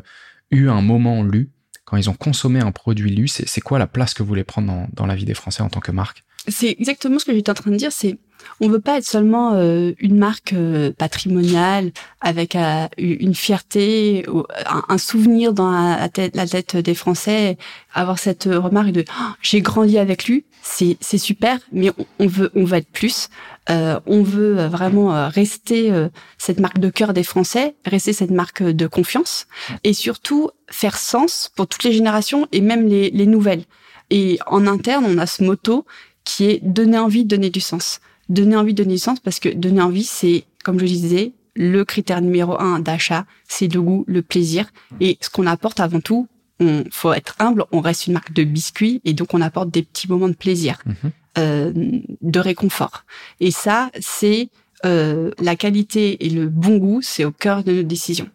eu 0.51 0.69
un 0.69 0.81
moment 0.81 1.24
lu 1.24 1.50
quand 1.88 1.96
ils 1.96 2.10
ont 2.10 2.13
consommé 2.13 2.60
un 2.60 2.74
produit 2.74 3.10
lu, 3.10 3.29
c'est 3.29 3.62
quoi 3.62 3.79
la 3.79 3.88
place 3.88 4.13
que 4.13 4.22
vous 4.22 4.27
voulez 4.27 4.44
prendre 4.44 4.67
dans, 4.67 4.88
dans 4.91 5.06
la 5.06 5.15
vie 5.15 5.24
des 5.24 5.34
Français 5.34 5.63
en 5.63 5.70
tant 5.70 5.79
que 5.79 5.94
marque? 5.94 6.25
C'est 6.50 6.75
exactement 6.79 7.17
ce 7.17 7.24
que 7.24 7.34
j'étais 7.34 7.50
en 7.50 7.56
train 7.56 7.72
de 7.72 7.77
dire, 7.77 7.94
c'est 7.94 8.17
on 8.60 8.67
veut 8.67 8.79
pas 8.79 8.98
être 8.98 9.06
seulement 9.06 9.53
euh, 9.53 9.94
une 10.00 10.17
marque 10.17 10.53
euh, 10.53 10.91
patrimoniale 10.91 11.91
avec 12.22 12.56
euh, 12.56 12.88
une 12.98 13.36
fierté, 13.36 14.25
un, 14.65 14.84
un, 14.89 14.98
souvenir 14.98 15.53
dans 15.53 15.72
la 15.72 16.10
tête, 16.10 16.36
la 16.36 16.46
tête 16.46 16.75
des 16.75 16.94
Français, 16.94 17.58
avoir 17.94 18.20
cette 18.20 18.46
remarque 18.46 18.91
de 18.91 19.06
oh, 19.10 19.32
j'ai 19.41 19.62
grandi 19.62 19.98
avec 19.98 20.25
lui, 20.25 20.46
c'est 20.62 21.17
super, 21.17 21.58
mais 21.72 21.91
on, 22.20 22.27
veut 22.27 22.51
on 22.53 22.65
veut 22.65 22.77
être 22.77 22.91
plus. 22.91 23.29
On 23.69 24.24
veut 24.24 24.65
vraiment 24.67 25.29
rester 25.29 25.91
cette 26.38 26.59
marque 26.59 26.79
de 26.79 26.89
cœur 26.89 27.13
des 27.13 27.24
Français, 27.24 27.75
rester 27.86 28.13
cette 28.13 28.31
marque 28.31 28.63
de 28.63 28.88
confiance, 28.88 29.47
et 29.83 29.93
surtout 29.93 30.50
faire 30.69 30.97
sens 30.97 31.51
pour 31.55 31.67
toutes 31.67 31.83
les 31.83 31.91
générations 31.91 32.47
et 32.51 32.62
même 32.62 32.88
les, 32.88 33.09
les 33.09 33.25
nouvelles. 33.25 33.63
Et 34.09 34.39
en 34.47 34.67
interne, 34.67 35.05
on 35.07 35.17
a 35.17 35.25
ce 35.25 35.43
motto 35.43 35.86
qui 36.24 36.45
est 36.45 36.59
donner 36.63 36.97
envie, 36.97 37.25
donner 37.25 37.50
du 37.50 37.62
sens. 37.62 38.00
Donner 38.29 38.55
envie, 38.55 38.74
donner 38.74 38.95
du 38.95 39.00
sens, 39.00 39.19
parce 39.19 39.39
que 39.39 39.50
donner 39.50 39.81
envie, 39.81 40.03
c'est, 40.03 40.45
comme 40.63 40.79
je 40.79 40.86
disais, 40.86 41.33
le 41.55 41.83
critère 41.86 42.21
numéro 42.21 42.59
un 42.59 42.79
d'achat, 42.79 43.25
c'est 43.47 43.74
le 43.74 43.81
goût, 43.81 44.05
le 44.07 44.21
plaisir. 44.21 44.69
Et 45.00 45.17
ce 45.21 45.29
qu'on 45.29 45.47
apporte 45.47 45.79
avant 45.79 46.00
tout, 46.00 46.27
on 46.59 46.83
faut 46.91 47.13
être 47.13 47.36
humble, 47.39 47.65
on 47.71 47.81
reste 47.81 48.07
une 48.07 48.13
marque 48.13 48.33
de 48.33 48.43
biscuits 48.43 49.01
et 49.05 49.13
donc 49.13 49.33
on 49.33 49.41
apporte 49.41 49.69
des 49.69 49.83
petits 49.83 50.07
moments 50.07 50.27
de 50.27 50.33
plaisir, 50.33 50.81
mhm. 50.86 51.12
Euh, 51.38 51.72
de 51.74 52.39
réconfort. 52.39 53.06
Et 53.39 53.51
ça, 53.51 53.91
c'est 54.00 54.50
euh, 54.86 55.32
la 55.39 55.56
qualité 55.56 56.25
et 56.25 56.29
le 56.29 56.48
bon 56.48 56.77
goût, 56.77 57.01
c'est 57.01 57.25
au 57.25 57.32
cœur 57.32 57.63
de 57.63 57.72
nos 57.72 57.84
décisions. 57.84 58.29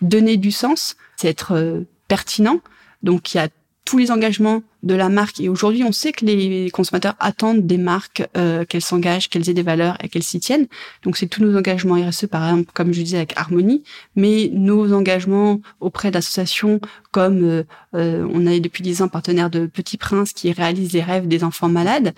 Donner 0.00 0.36
du 0.36 0.50
sens, 0.50 0.96
c'est 1.16 1.28
être 1.28 1.52
euh, 1.52 1.82
pertinent. 2.08 2.60
Donc 3.02 3.34
il 3.34 3.38
y 3.38 3.40
a 3.40 3.48
tous 3.86 3.98
les 3.98 4.10
engagements 4.10 4.62
de 4.82 4.94
la 4.94 5.08
marque. 5.08 5.40
Et 5.40 5.48
aujourd'hui, 5.48 5.84
on 5.84 5.92
sait 5.92 6.12
que 6.12 6.24
les 6.26 6.70
consommateurs 6.70 7.14
attendent 7.20 7.66
des 7.66 7.78
marques 7.78 8.24
euh, 8.36 8.64
qu'elles 8.64 8.82
s'engagent, 8.82 9.30
qu'elles 9.30 9.48
aient 9.48 9.54
des 9.54 9.62
valeurs 9.62 9.96
et 10.02 10.08
qu'elles 10.08 10.24
s'y 10.24 10.40
tiennent. 10.40 10.66
Donc, 11.02 11.16
c'est 11.16 11.28
tous 11.28 11.42
nos 11.42 11.56
engagements 11.56 11.94
RSE, 11.94 12.26
par 12.26 12.44
exemple, 12.44 12.72
comme 12.74 12.92
je 12.92 13.00
disais 13.00 13.16
avec 13.16 13.32
Harmonie, 13.36 13.84
mais 14.16 14.50
nos 14.52 14.92
engagements 14.92 15.60
auprès 15.80 16.10
d'associations 16.10 16.80
comme 17.12 17.44
euh, 17.44 17.62
euh, 17.94 18.28
on 18.30 18.44
est 18.44 18.60
depuis 18.60 18.82
dix 18.82 19.02
ans 19.02 19.08
partenaire 19.08 19.50
de 19.50 19.66
Petit 19.66 19.96
Prince 19.96 20.32
qui 20.32 20.50
réalise 20.50 20.92
les 20.92 21.02
rêves 21.02 21.28
des 21.28 21.44
enfants 21.44 21.68
malades. 21.68 22.12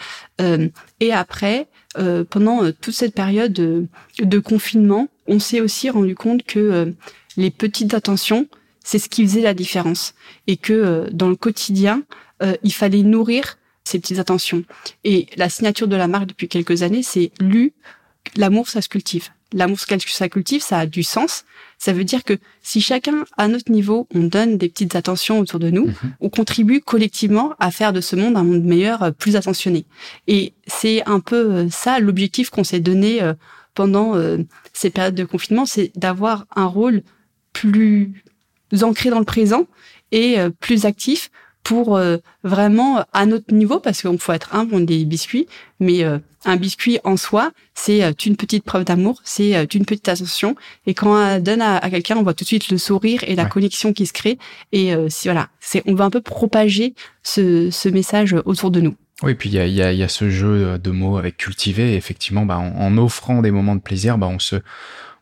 et 1.01 1.13
après, 1.13 1.69
pendant 2.31 2.71
toute 2.81 2.95
cette 2.95 3.15
période 3.15 3.53
de, 3.53 3.87
de 4.21 4.39
confinement, 4.39 5.09
on 5.27 5.39
s'est 5.39 5.61
aussi 5.61 5.91
rendu 5.91 6.15
compte 6.15 6.43
que 6.45 6.95
les 7.37 7.51
petites 7.51 7.95
attentions 7.95 8.47
c'est 8.89 8.99
ce 8.99 9.11
qui 9.11 9.23
faisait 9.27 9.43
la 9.43 9.53
différence. 9.53 10.15
Et 10.47 10.57
que 10.57 10.73
euh, 10.73 11.09
dans 11.13 11.29
le 11.29 11.37
quotidien, 11.37 12.05
euh, 12.43 12.57
il 12.63 12.73
fallait 12.73 13.03
nourrir 13.03 13.59
ces 13.85 13.99
petites 13.99 14.19
attentions. 14.19 14.65
Et 15.05 15.27
la 15.37 15.51
signature 15.51 15.89
de 15.89 15.97
la 15.97 16.09
marque 16.09 16.25
depuis 16.25 16.49
quelques 16.49 16.83
années, 16.83 17.03
c'est 17.03 17.31
lu, 17.39 17.75
l'amour, 18.35 18.67
ça 18.67 18.81
se 18.81 18.89
cultive. 18.89 19.29
L'amour, 19.53 19.79
ça 19.79 20.29
cultive, 20.31 20.63
ça 20.63 20.79
a 20.79 20.87
du 20.87 21.03
sens. 21.03 21.45
Ça 21.77 21.93
veut 21.93 22.05
dire 22.05 22.25
que 22.25 22.39
si 22.63 22.81
chacun, 22.81 23.27
à 23.37 23.47
notre 23.47 23.71
niveau, 23.71 24.09
on 24.15 24.21
donne 24.21 24.57
des 24.57 24.71
petites 24.71 24.95
attentions 24.95 25.39
autour 25.39 25.59
de 25.59 25.69
nous, 25.69 25.89
mhm. 25.89 26.15
on 26.21 26.31
contribue 26.31 26.81
collectivement 26.81 27.53
à 27.59 27.71
faire 27.71 27.93
de 27.93 28.01
ce 28.01 28.17
monde 28.17 28.39
un 28.39 28.43
monde 28.43 28.65
meilleur, 28.65 29.03
euh, 29.03 29.11
plus 29.11 29.37
attentionné. 29.37 29.85
Et 30.29 30.55
c'est 30.67 31.07
un 31.07 31.21
peu 31.21 31.69
ça 31.71 32.01
l'objectif 32.01 32.49
qu'on 32.49 32.65
s'est 32.65 32.81
donné 32.81 33.21
pendant 33.75 34.15
ces 34.73 34.91
périodes 34.91 35.15
de 35.15 35.25
confinement, 35.25 35.67
c'est 35.67 35.93
d'avoir 35.97 36.47
un 36.57 36.67
rôle 36.67 37.03
plus 37.53 38.23
ancré 38.83 39.11
dans 39.11 39.19
le 39.19 39.25
présent 39.25 39.67
et 40.13 40.39
euh, 40.39 40.51
plus 40.51 40.87
actif 40.87 41.31
pour 41.65 41.97
euh, 41.97 42.17
vraiment 42.45 43.05
à 43.13 43.27
notre 43.27 43.53
niveau, 43.53 43.79
parce 43.79 44.01
qu'on 44.01 44.17
faut 44.17 44.33
être 44.33 44.55
humble, 44.55 44.75
on 44.75 44.81
des 44.81 45.05
biscuits, 45.05 45.47
mais 45.81 46.03
euh, 46.03 46.19
un 46.47 46.57
biscuit 46.57 46.99
en 47.05 47.19
soi, 47.19 47.51
c'est 47.75 48.01
une 48.25 48.37
petite 48.37 48.65
preuve 48.65 48.85
d'amour, 48.85 49.21
c'est 49.25 49.75
une 49.75 49.85
petite 49.85 50.09
attention, 50.09 50.55
et 50.87 50.95
quand 50.95 51.15
on 51.15 51.41
donne 51.41 51.61
à, 51.61 51.91
quelqu'un, 51.91 52.17
on 52.17 52.23
voit 52.23 52.33
tout 52.33 52.45
de 52.45 52.49
suite 52.49 52.71
le 52.71 52.79
sourire 52.79 53.23
et 53.27 53.35
la 53.35 53.45
connexion 53.45 53.93
qui 53.93 54.07
se 54.07 54.15
crée, 54.15 54.39
et 54.73 54.95
si 55.09 55.27
voilà, 55.29 55.49
c'est 55.61 55.83
on 55.85 55.95
va 55.95 56.05
un 56.05 56.11
peu 56.11 56.21
propager 56.21 56.95
ce, 57.23 57.71
ce 57.71 57.89
message 57.89 58.35
autour 58.47 58.71
de 58.71 58.81
nous. 58.81 58.95
Oui, 59.25 59.35
puis 59.35 59.51
il 59.51 59.57
y 59.57 59.59
a, 59.59 59.67
y, 59.67 59.83
a, 59.83 59.93
y 59.93 60.03
a, 60.05 60.09
ce 60.09 60.31
jeu 60.31 60.79
de 60.79 60.91
mots 60.93 61.19
avec 61.19 61.37
cultiver. 61.37 61.97
effectivement, 61.97 62.47
bah, 62.47 62.59
en, 62.59 62.71
en, 62.77 62.97
offrant 62.99 63.43
des 63.43 63.51
moments 63.51 63.75
de 63.75 63.81
plaisir, 63.81 64.17
bah, 64.17 64.29
on 64.29 64.39
se 64.39 64.57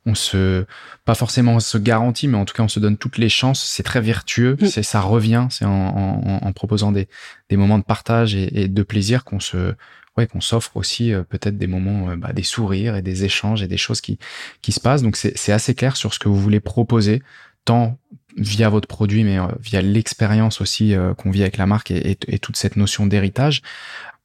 on 0.07 0.15
se 0.15 0.65
pas 1.05 1.15
forcément 1.15 1.57
on 1.57 1.61
se 1.61 1.77
garantit 1.79 2.29
mais 2.29 2.39
en 2.39 2.45
tout 2.45 2.55
cas 2.55 2.63
on 2.63 2.69
se 2.69 2.81
donne 2.81 2.97
toutes 2.97 3.19
les 3.19 3.29
chances. 3.29 3.63
C'est 3.63 3.83
très 3.83 4.01
vertueux. 4.01 4.57
Mm. 4.61 4.67
c'est 4.67 4.83
ça 4.83 5.01
revient. 5.01 5.49
C'est 5.51 5.65
en, 5.67 6.53
proposant 6.55 6.93
des, 6.93 7.09
des 7.51 7.57
moments 7.57 7.79
de 7.79 7.85
partage 7.85 8.35
et, 8.35 8.69
de 8.69 8.83
plaisir 8.83 9.25
qu'on 9.25 9.41
se 9.41 9.75
ouais 10.17 10.27
qu'on 10.27 10.41
s'offre 10.41 10.77
aussi 10.77 11.13
euh, 11.13 11.23
peut-être 11.23 11.59
des 11.59 11.67
moments 11.67 12.11
euh, 12.11 12.17
bah, 12.17 12.33
des 12.33 12.43
sourires 12.43 12.97
et 12.97 13.03
des 13.03 13.25
échanges 13.25 13.63
et 13.63 13.67
des 13.67 13.77
choses 13.77 14.01
qui 14.01 14.19
qui 14.63 14.73
se 14.73 14.81
passent. 14.81 15.03
Donc 15.03 15.17
c'est 15.17 15.53
assez 15.53 15.75
clair 15.75 15.97
sur 15.97 16.15
ce 16.15 16.19
que 16.19 16.29
vous 16.29 16.41
voulez 16.41 16.61
proposer 16.61 17.23
tant 17.65 17.99
via 18.37 18.69
votre 18.69 18.89
produit 18.89 19.25
mais 19.25 19.39
euh, 19.39 19.47
via 19.61 19.83
l'expérience 19.83 20.61
aussi 20.61 20.95
qu'on 21.19 21.31
vit 21.31 21.43
avec 21.43 21.57
la 21.57 21.67
marque 21.67 21.91
et, 21.91 22.17
et 22.29 22.39
toute 22.39 22.57
cette 22.57 22.77
notion 22.77 23.07
d'héritage. 23.07 23.63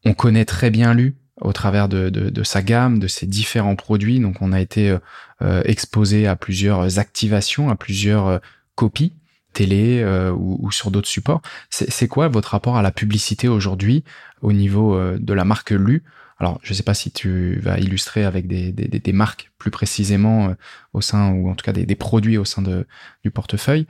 On 0.06 0.13
connaît 0.13 0.46
très 0.46 0.70
bien 0.70 0.94
lu 0.94 1.15
au 1.41 1.54
travers 1.54 1.89
de, 1.89 2.10
de, 2.10 2.30
de, 2.30 2.43
sa 2.43 2.62
gamme, 2.62 2.99
de 2.99 3.08
ses 3.08 3.25
différents 3.25 3.75
produits. 3.75 4.19
Donc 4.19 4.41
on 4.41 4.54
a 4.54 4.62
été 4.62 4.89
euh, 4.89 4.99
euh, 5.41 5.62
exposé 5.65 6.27
à 6.27 6.36
plusieurs 6.36 6.99
activations, 6.99 7.69
à 7.69 7.75
plusieurs 7.75 8.27
euh, 8.27 8.39
copies 8.75 9.13
télé 9.54 10.01
ou, 10.34 10.65
ou, 10.65 10.71
sur 10.71 10.91
d'autres 10.91 11.10
supports. 11.10 11.41
C'est 11.69 12.08
quoi 12.08 12.30
votre 12.30 12.51
rapport 12.51 12.77
à 12.77 12.82
la 12.82 12.89
publicité 12.89 13.49
aujourd'hui 13.49 14.06
au 14.41 14.54
niveau 14.54 14.97
de 15.17 15.34
la 15.34 15.43
marque 15.43 15.71
Lu? 15.71 16.04
Alors 16.39 16.62
je 16.63 16.71
ne 16.71 16.73
sais 16.73 16.84
pas 16.84 16.93
si 16.93 17.12
tu 17.12 17.60
vas 17.60 17.77
illustrer 17.77 18.23
avec 18.23 18.47
des, 18.47 18.71
des, 18.71 18.88
des 18.88 19.12
marques 19.12 19.51
plus 19.58 19.69
précisément 19.69 20.56
au 20.93 21.01
sein, 21.01 21.32
ou 21.34 21.49
en 21.49 21.56
tout 21.56 21.65
cas 21.65 21.73
des, 21.73 21.86
des 21.86 21.95
produits 21.95 22.38
au 22.38 22.45
sein 22.45 22.62
de, 22.62 22.88
du 23.25 23.30
portefeuille. 23.30 23.88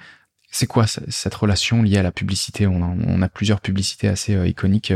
C'est 0.50 0.66
quoi 0.66 0.88
cette 0.88 1.36
relation 1.36 1.84
liée 1.84 2.00
à 2.00 2.04
la 2.04 2.12
publicité? 2.12 2.66
On 2.66 2.82
on 2.82 3.22
a, 3.22 3.30
plusieurs 3.30 3.62
publicités 3.62 4.08
assez 4.08 4.34
iconiques 4.50 4.94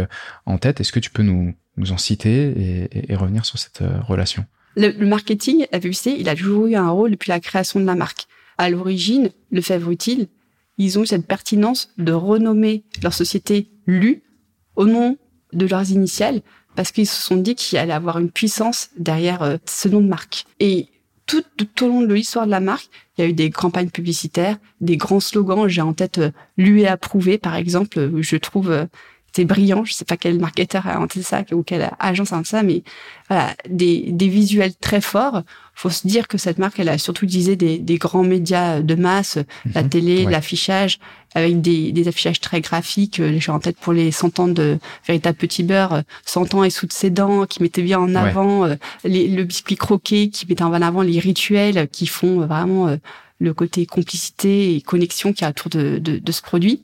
en 0.47 0.57
tête. 0.57 0.81
Est-ce 0.81 0.91
que 0.91 0.99
tu 0.99 1.11
peux 1.11 1.21
nous, 1.21 1.53
nous 1.77 1.91
en 1.91 1.97
citer 1.97 2.89
et, 3.09 3.15
revenir 3.15 3.45
sur 3.45 3.57
cette 3.57 3.81
euh, 3.81 3.99
relation 4.07 4.45
le, 4.75 5.05
marketing, 5.05 5.65
la 5.71 5.79
publicité, 5.79 6.17
il 6.19 6.29
a 6.29 6.35
toujours 6.35 6.67
eu 6.67 6.75
un 6.75 6.89
rôle 6.89 7.11
depuis 7.11 7.29
la 7.29 7.39
création 7.39 7.79
de 7.79 7.85
la 7.85 7.95
marque. 7.95 8.27
À 8.57 8.69
l'origine, 8.69 9.29
le 9.51 9.61
Fèvre 9.61 9.89
Utile, 9.89 10.27
ils 10.77 10.99
ont 10.99 11.03
eu 11.03 11.07
cette 11.07 11.25
pertinence 11.25 11.93
de 11.97 12.11
renommer 12.11 12.83
leur 13.01 13.13
société 13.13 13.69
LU 13.87 14.21
au 14.75 14.85
nom 14.85 15.17
de 15.53 15.65
leurs 15.65 15.91
initiales 15.91 16.41
parce 16.75 16.91
qu'ils 16.91 17.07
se 17.07 17.21
sont 17.21 17.37
dit 17.37 17.55
qu'il 17.55 17.77
allait 17.77 17.93
avoir 17.93 18.19
une 18.19 18.29
puissance 18.29 18.89
derrière 18.97 19.43
euh, 19.43 19.57
ce 19.65 19.87
nom 19.87 20.01
de 20.01 20.07
marque. 20.07 20.45
Et 20.59 20.89
tout, 21.25 21.43
tout 21.55 21.85
au 21.85 21.87
long 21.87 22.01
de 22.01 22.13
l'histoire 22.13 22.45
de 22.45 22.51
la 22.51 22.59
marque, 22.59 22.89
il 23.17 23.21
y 23.21 23.23
a 23.23 23.29
eu 23.29 23.33
des 23.33 23.49
campagnes 23.49 23.89
publicitaires, 23.89 24.57
des 24.81 24.97
grands 24.97 25.21
slogans. 25.21 25.69
J'ai 25.69 25.81
en 25.81 25.93
tête 25.93 26.17
euh, 26.17 26.31
«Lu 26.57 26.81
et 26.81 26.87
approuvé, 26.87 27.37
par 27.37 27.55
exemple. 27.55 28.11
Je 28.21 28.35
trouve 28.35 28.87
c'est 29.35 29.45
brillant. 29.45 29.83
Je 29.83 29.93
sais 29.93 30.05
pas 30.05 30.15
quel 30.15 30.39
marketeur 30.39 30.87
a 30.87 30.95
inventé 30.95 31.21
ça 31.21 31.43
ou 31.51 31.61
quelle 31.63 31.91
agence 31.99 32.31
a 32.31 32.35
inventé 32.35 32.49
ça, 32.49 32.63
mais 32.63 32.83
voilà, 33.27 33.53
des, 33.69 34.05
des 34.07 34.29
visuels 34.29 34.75
très 34.75 35.01
forts. 35.01 35.41
Faut 35.73 35.89
se 35.89 36.07
dire 36.07 36.29
que 36.29 36.37
cette 36.37 36.57
marque, 36.57 36.79
elle 36.79 36.87
a 36.87 36.97
surtout 36.97 37.25
utilisé 37.25 37.57
des, 37.57 37.77
des 37.77 37.97
grands 37.97 38.23
médias 38.23 38.79
de 38.79 38.95
masse, 38.95 39.37
la 39.73 39.83
mhm. 39.83 39.89
télé, 39.89 40.23
l'affichage, 40.23 40.99
avec 41.33 41.59
des, 41.59 41.91
des 41.91 42.07
affichages 42.07 42.39
très 42.39 42.61
graphiques. 42.61 43.19
Euh, 43.19 43.37
j'ai 43.39 43.51
en 43.51 43.59
tête 43.59 43.77
pour 43.77 43.91
les 43.91 44.09
100 44.11 44.39
ans 44.39 44.47
de 44.47 44.79
véritable 45.05 45.37
petit 45.37 45.63
beurre, 45.63 46.03
100 46.25 46.55
ans 46.55 46.63
et 46.63 46.69
sous 46.69 46.87
de 46.87 46.93
ses 46.93 47.09
dents, 47.09 47.45
qui 47.45 47.61
mettaient 47.61 47.83
bien 47.83 47.99
en 47.99 48.15
avant 48.15 48.65
euh, 48.65 48.75
les, 49.03 49.27
le 49.27 49.43
biscuit 49.43 49.75
croqué, 49.75 50.29
qui 50.29 50.47
mettait 50.47 50.63
en 50.63 50.71
avant 50.71 51.01
les 51.01 51.19
rituels, 51.19 51.89
qui 51.89 52.07
font 52.07 52.41
euh, 52.41 52.45
vraiment 52.45 52.97
le 53.39 53.53
côté 53.53 53.85
complicité 53.85 54.75
et 54.75 54.81
connexion 54.81 55.33
qu'il 55.33 55.41
y 55.41 55.45
a 55.45 55.49
autour 55.49 55.69
de, 55.69 55.97
de, 55.97 56.19
de 56.19 56.31
ce 56.31 56.41
produit. 56.41 56.83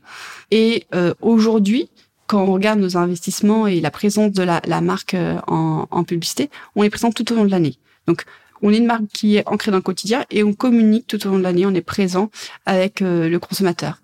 Et 0.52 0.86
aujourd'hui, 1.22 1.90
quand 2.32 2.44
on 2.44 2.54
regarde 2.54 2.80
nos 2.80 2.96
investissements 2.96 3.68
et 3.68 3.82
la 3.82 3.92
présence 3.92 4.32
de 4.32 4.42
la, 4.44 4.82
marque 4.82 5.16
euh, 5.16 5.38
en, 5.48 6.04
publicité, 6.06 6.50
on 6.78 6.84
est 6.84 6.90
présent 6.90 7.12
tout 7.12 7.30
au 7.34 7.36
long 7.36 7.44
de 7.44 7.52
l'année. 7.52 7.76
Donc, 8.08 8.24
on 8.62 8.72
est 8.72 8.78
une 8.78 8.86
marque 8.86 9.08
qui 9.14 9.36
est 9.36 9.46
ancrée 9.50 9.70
dans 9.70 9.80
le 9.80 9.84
quotidien 9.84 10.24
et 10.32 10.42
on 10.42 10.54
communique 10.54 11.08
tout 11.08 11.28
au 11.28 11.30
long 11.30 11.40
de 11.40 11.44
l'année. 11.44 11.66
On 11.66 11.76
est 11.76 11.82
présent 11.82 12.32
avec 12.66 13.02
euh, 13.02 13.28
le 13.28 13.38
consommateur. 13.38 13.98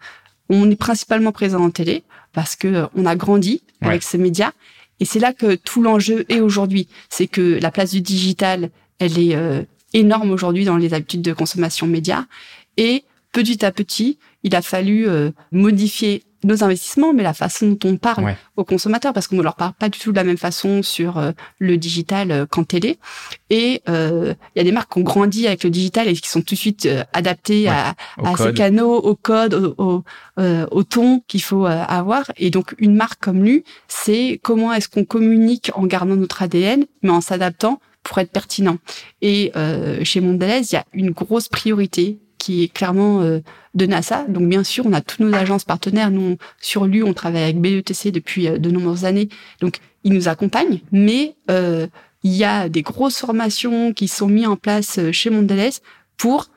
On 0.49 0.69
est 0.69 0.75
principalement 0.75 1.31
présent 1.31 1.63
en 1.63 1.69
télé 1.69 2.03
parce 2.33 2.57
que 2.57 2.67
euh, 2.67 2.85
on 2.95 3.05
a 3.05 3.15
grandi 3.15 3.63
avec 3.79 4.03
ces 4.03 4.17
médias 4.17 4.51
et 4.99 5.05
c'est 5.05 5.19
là 5.19 5.31
que 5.31 5.55
tout 5.55 5.81
l'enjeu 5.81 6.25
est 6.27 6.41
aujourd'hui. 6.41 6.89
C'est 7.07 7.27
que 7.27 7.57
la 7.61 7.71
place 7.71 7.91
du 7.91 8.01
digital, 8.01 8.71
elle 8.99 9.17
est 9.19 9.37
énorme 9.93 10.31
aujourd'hui 10.31 10.65
dans 10.65 10.75
les 10.75 10.93
habitudes 10.93 11.21
de 11.21 11.31
consommation 11.31 11.87
média 11.87 12.25
et 12.75 13.05
petit 13.31 13.63
à 13.63 13.71
petit, 13.71 14.17
il 14.41 14.55
a 14.55 14.63
fallu 14.63 15.07
modifier 15.51 16.23
nos 16.47 16.63
investissements, 16.63 17.13
mais 17.13 17.23
la 17.23 17.33
façon 17.33 17.69
dont 17.69 17.89
on 17.89 17.97
parle 17.97 18.35
aux 18.55 18.63
consommateurs, 18.63 19.13
parce 19.13 19.27
qu'on 19.27 19.35
ne 19.35 19.43
leur 19.43 19.55
parle 19.55 19.73
pas 19.73 19.89
du 19.89 19.99
tout 19.99 20.11
de 20.11 20.15
la 20.15 20.23
même 20.23 20.37
façon 20.37 20.81
sur 20.83 21.17
euh, 21.17 21.31
le 21.59 21.77
digital 21.77 22.31
euh, 22.31 22.45
qu'en 22.45 22.63
télé. 22.63 22.97
Et 23.49 23.81
euh, 23.89 24.33
il 24.55 24.59
y 24.59 24.61
a 24.61 24.63
des 24.63 24.71
marques 24.71 24.93
qui 24.93 24.99
ont 24.99 25.03
grandi 25.03 25.47
avec 25.47 25.63
le 25.63 25.69
digital 25.69 26.07
et 26.07 26.13
qui 26.13 26.29
sont 26.29 26.41
tout 26.41 26.55
de 26.55 26.59
suite 26.59 26.87
adaptées 27.13 27.67
à, 27.67 27.95
ces 28.37 28.53
canaux, 28.53 28.95
au 28.95 29.15
code, 29.15 29.75
au, 29.77 30.03
au, 30.37 30.83
ton 30.83 31.21
qu'il 31.27 31.41
faut 31.41 31.65
avoir. 31.65 32.31
Et 32.37 32.49
donc 32.49 32.75
une 32.77 32.95
marque 32.95 33.19
comme 33.21 33.43
lui, 33.43 33.63
c'est 33.87 34.39
comment 34.43 34.73
est-ce 34.73 34.89
qu'on 34.89 35.05
communique 35.05 35.71
en 35.75 35.85
gardant 35.85 36.15
notre 36.15 36.41
ADN, 36.41 36.85
mais 37.03 37.09
en 37.09 37.21
s'adaptant 37.21 37.79
pour 38.07 38.17
être 38.19 38.31
pertinent. 38.31 38.77
Et 39.21 39.51
euh, 39.55 40.03
chez 40.03 40.21
Mondelez, 40.21 40.61
il 40.71 40.73
y 40.73 40.77
a 40.77 40.85
une 40.93 41.11
grosse 41.11 41.49
priorité 41.49 42.19
qui 42.37 42.63
est 42.63 42.67
clairement 42.67 43.21
euh, 43.21 43.39
à 43.91 44.01
ça. 44.01 44.25
Donc 44.27 44.47
bien 44.47 44.63
sûr, 44.63 44.85
on 44.85 44.93
a 44.93 45.01
toutes 45.01 45.19
nos 45.19 45.33
agences 45.33 45.63
partenaires. 45.63 46.11
Nous, 46.11 46.37
sur 46.59 46.85
lui, 46.85 47.03
on 47.03 47.13
travaille 47.13 47.43
avec 47.43 47.59
BETC 47.59 48.11
depuis 48.11 48.47
euh, 48.47 48.57
de 48.57 48.71
nombreuses 48.71 49.05
années. 49.05 49.29
Donc 49.61 49.77
ils 50.03 50.13
nous 50.13 50.27
accompagnent, 50.27 50.79
mais 50.91 51.35
euh, 51.51 51.87
il 52.23 52.33
y 52.33 52.43
a 52.43 52.69
des 52.69 52.81
grosses 52.81 53.17
formations 53.17 53.93
qui 53.93 54.07
sont 54.07 54.27
mises 54.27 54.47
en 54.47 54.55
place 54.55 54.99
euh, 54.99 55.11
chez 55.11 55.29
Mondelez 55.29 55.71
pour 56.17 56.47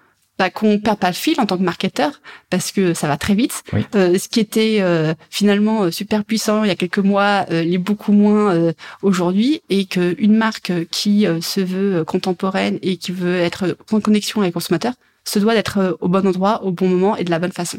bah, 0.41 0.49
qu'on 0.49 0.79
perd 0.79 0.99
pas 0.99 1.09
le 1.09 1.15
fil 1.15 1.39
en 1.39 1.45
tant 1.45 1.59
que 1.59 1.63
marketeur 1.63 2.23
parce 2.49 2.73
que 2.73 2.95
ça 2.95 3.09
va 3.09 3.19
très 3.19 3.35
vite. 3.35 3.63
Oui. 3.75 3.85
Euh, 3.95 4.17
ce 4.17 4.27
qui 4.27 4.41
était 4.41 4.79
euh, 4.81 5.13
finalement 5.29 5.83
euh, 5.83 5.91
super 5.91 6.25
puissant 6.25 6.65
il 6.65 6.69
y 6.69 6.71
a 6.71 6.77
quelques 6.77 6.97
mois 6.99 7.45
euh, 7.51 7.63
l'est 7.63 7.77
beaucoup 7.77 8.13
moins 8.13 8.55
euh, 8.55 8.73
aujourd'hui 9.03 9.61
et 9.69 9.85
qu'une 9.85 10.35
marque 10.35 10.73
qui 10.91 11.27
se 11.43 11.61
veut 11.61 12.05
contemporaine 12.05 12.79
et 12.81 12.97
qui 12.97 13.13
veut 13.13 13.37
être 13.37 13.77
en 13.93 14.01
connexion 14.01 14.41
avec 14.41 14.53
le 14.53 14.55
consommateur 14.55 14.95
se 15.31 15.39
doit 15.39 15.55
d'être 15.55 15.79
euh, 15.79 15.93
au 16.01 16.09
bon 16.09 16.27
endroit, 16.27 16.63
au 16.65 16.73
bon 16.73 16.89
moment 16.89 17.17
et 17.17 17.25
de 17.25 17.31
la 17.31 17.39
bonne 17.39 17.53
façon. 17.53 17.79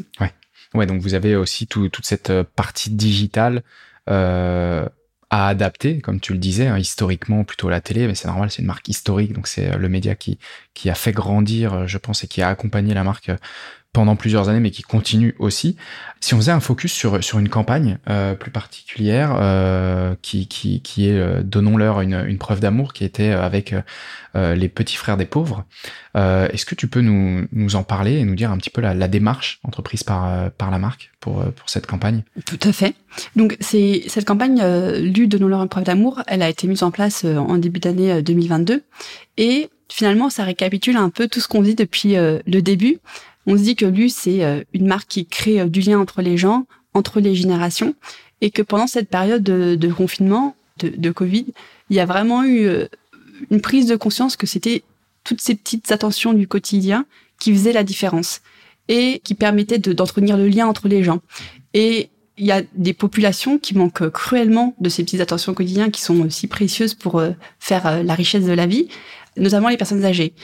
Ouais, 0.74 0.86
donc 0.86 1.02
vous 1.02 1.12
avez 1.14 1.36
aussi 1.36 1.66
tout- 1.66 1.90
toute 1.90 2.06
cette 2.06 2.30
euh, 2.30 2.44
partie 2.56 2.88
digitale 2.90 3.62
euh, 4.08 4.88
à 5.28 5.48
adapter, 5.48 6.00
comme 6.00 6.18
tu 6.20 6.32
le 6.32 6.38
disais, 6.38 6.66
hein, 6.66 6.78
historiquement 6.78 7.44
plutôt 7.44 7.68
la 7.68 7.80
télé, 7.80 8.06
mais 8.06 8.14
c'est 8.14 8.28
normal, 8.28 8.50
c'est 8.50 8.60
une 8.62 8.68
marque 8.68 8.88
historique, 8.88 9.32
donc 9.34 9.46
c'est 9.48 9.76
le 9.76 9.88
média 9.88 10.14
qui, 10.14 10.38
qui 10.74 10.88
a 10.90 10.94
fait 10.94 11.12
grandir, 11.12 11.86
je 11.86 11.98
pense, 11.98 12.24
et 12.24 12.26
qui 12.28 12.40
a 12.42 12.48
accompagné 12.48 12.94
la 12.94 13.04
marque 13.04 13.30
pendant 13.92 14.16
plusieurs 14.16 14.48
années, 14.48 14.60
mais 14.60 14.70
qui 14.70 14.82
continue 14.82 15.34
aussi. 15.38 15.76
Si 16.20 16.32
on 16.32 16.38
faisait 16.38 16.52
un 16.52 16.60
focus 16.60 16.92
sur, 16.92 17.22
sur 17.22 17.38
une 17.38 17.50
campagne 17.50 17.98
euh, 18.08 18.34
plus 18.34 18.50
particulière, 18.50 19.36
euh, 19.38 20.14
qui, 20.22 20.46
qui, 20.48 20.80
qui 20.80 21.08
est 21.08 21.18
euh, 21.18 21.42
Donnons-leur 21.42 22.00
une, 22.00 22.24
une 22.26 22.38
preuve 22.38 22.60
d'amour, 22.60 22.94
qui 22.94 23.04
était 23.04 23.30
euh, 23.30 23.42
avec 23.42 23.72
euh, 23.74 23.82
euh, 24.34 24.54
les 24.54 24.68
petits 24.68 24.96
frères 24.96 25.16
des 25.18 25.26
pauvres, 25.26 25.64
est-ce 26.14 26.66
que 26.66 26.74
tu 26.74 26.88
peux 26.88 27.00
nous, 27.00 27.46
nous 27.52 27.76
en 27.76 27.82
parler 27.82 28.18
et 28.18 28.24
nous 28.24 28.34
dire 28.34 28.50
un 28.50 28.58
petit 28.58 28.70
peu 28.70 28.82
la, 28.82 28.92
la 28.94 29.08
démarche 29.08 29.60
entreprise 29.62 30.02
par, 30.02 30.50
par 30.52 30.70
la 30.70 30.78
marque 30.78 31.10
pour, 31.20 31.42
pour 31.54 31.70
cette 31.70 31.86
campagne? 31.86 32.22
Tout 32.44 32.58
à 32.62 32.72
fait. 32.72 32.94
Donc 33.36 33.56
c'est 33.60 34.02
cette 34.08 34.26
campagne 34.26 34.60
euh, 34.62 34.98
Lu 35.00 35.26
donnons-leur 35.26 35.62
une 35.62 35.68
preuve 35.68 35.84
d'amour, 35.84 36.22
elle 36.26 36.42
a 36.42 36.48
été 36.48 36.66
mise 36.66 36.82
en 36.82 36.90
place 36.90 37.24
en 37.24 37.58
début 37.58 37.80
d'année 37.80 38.12
euh, 38.12 38.22
2022 38.22 38.82
et 39.36 39.70
finalement 39.88 40.30
ça 40.30 40.44
récapitule 40.44 40.96
un 40.96 41.10
peu 41.10 41.28
tout 41.28 41.40
ce 41.40 41.48
qu'on 41.48 41.62
dit 41.62 41.74
depuis 41.74 42.16
euh, 42.16 42.38
le 42.46 42.62
début. 42.62 42.98
On 43.46 43.56
se 43.56 43.62
dit 43.62 43.76
que 43.76 43.86
Lu 43.86 44.08
c'est 44.08 44.44
euh, 44.44 44.62
une 44.72 44.86
marque 44.86 45.08
qui 45.08 45.26
crée 45.26 45.60
euh, 45.60 45.66
du 45.66 45.80
lien 45.80 45.98
entre 45.98 46.22
les 46.22 46.36
gens, 46.36 46.66
entre 46.94 47.20
les 47.20 47.34
générations 47.34 47.94
et 48.40 48.50
que 48.50 48.62
pendant 48.62 48.86
cette 48.86 49.08
période 49.08 49.42
de, 49.42 49.92
confinement, 49.92 50.56
de, 50.78 51.10
Covid, 51.12 51.46
il 51.90 51.96
y 51.96 52.00
a 52.00 52.06
vraiment 52.06 52.42
eu 52.42 52.66
euh, 52.66 52.86
une 53.50 53.60
prise 53.60 53.86
de 53.86 53.94
conscience 53.94 54.36
que 54.36 54.46
c'était 54.48 54.82
toutes 55.22 55.40
ces 55.40 55.54
petites 55.54 55.92
attentions 55.92 56.32
du 56.32 56.48
quotidien 56.48 57.06
qui 57.38 57.52
faisaient 57.52 57.72
la 57.72 57.84
différence 57.84 58.40
et 58.88 59.20
qui 59.22 59.34
permettaient 59.34 59.78
de- 59.78 59.92
d'entretenir 59.92 60.36
le 60.36 60.48
lien 60.48 60.66
entre 60.66 60.88
les 60.88 61.04
gens. 61.04 61.20
Et 61.72 62.10
il 62.36 62.46
y 62.46 62.50
a 62.50 62.62
des 62.74 62.94
populations 62.94 63.58
qui 63.58 63.76
manquent 63.76 64.10
cruellement 64.10 64.74
de 64.80 64.88
ces 64.88 65.04
petites 65.04 65.20
attentions 65.20 65.54
quotidiennes 65.54 65.92
qui 65.92 66.00
sont 66.00 66.28
si 66.28 66.48
précieuses 66.48 66.94
pour 66.94 67.22
faire 67.60 68.02
la 68.02 68.14
richesse 68.14 68.44
de 68.44 68.52
la 68.52 68.66
vie, 68.66 68.88
notamment 69.36 69.68
les 69.68 69.76
personnes 69.76 70.04
âgées. 70.04 70.34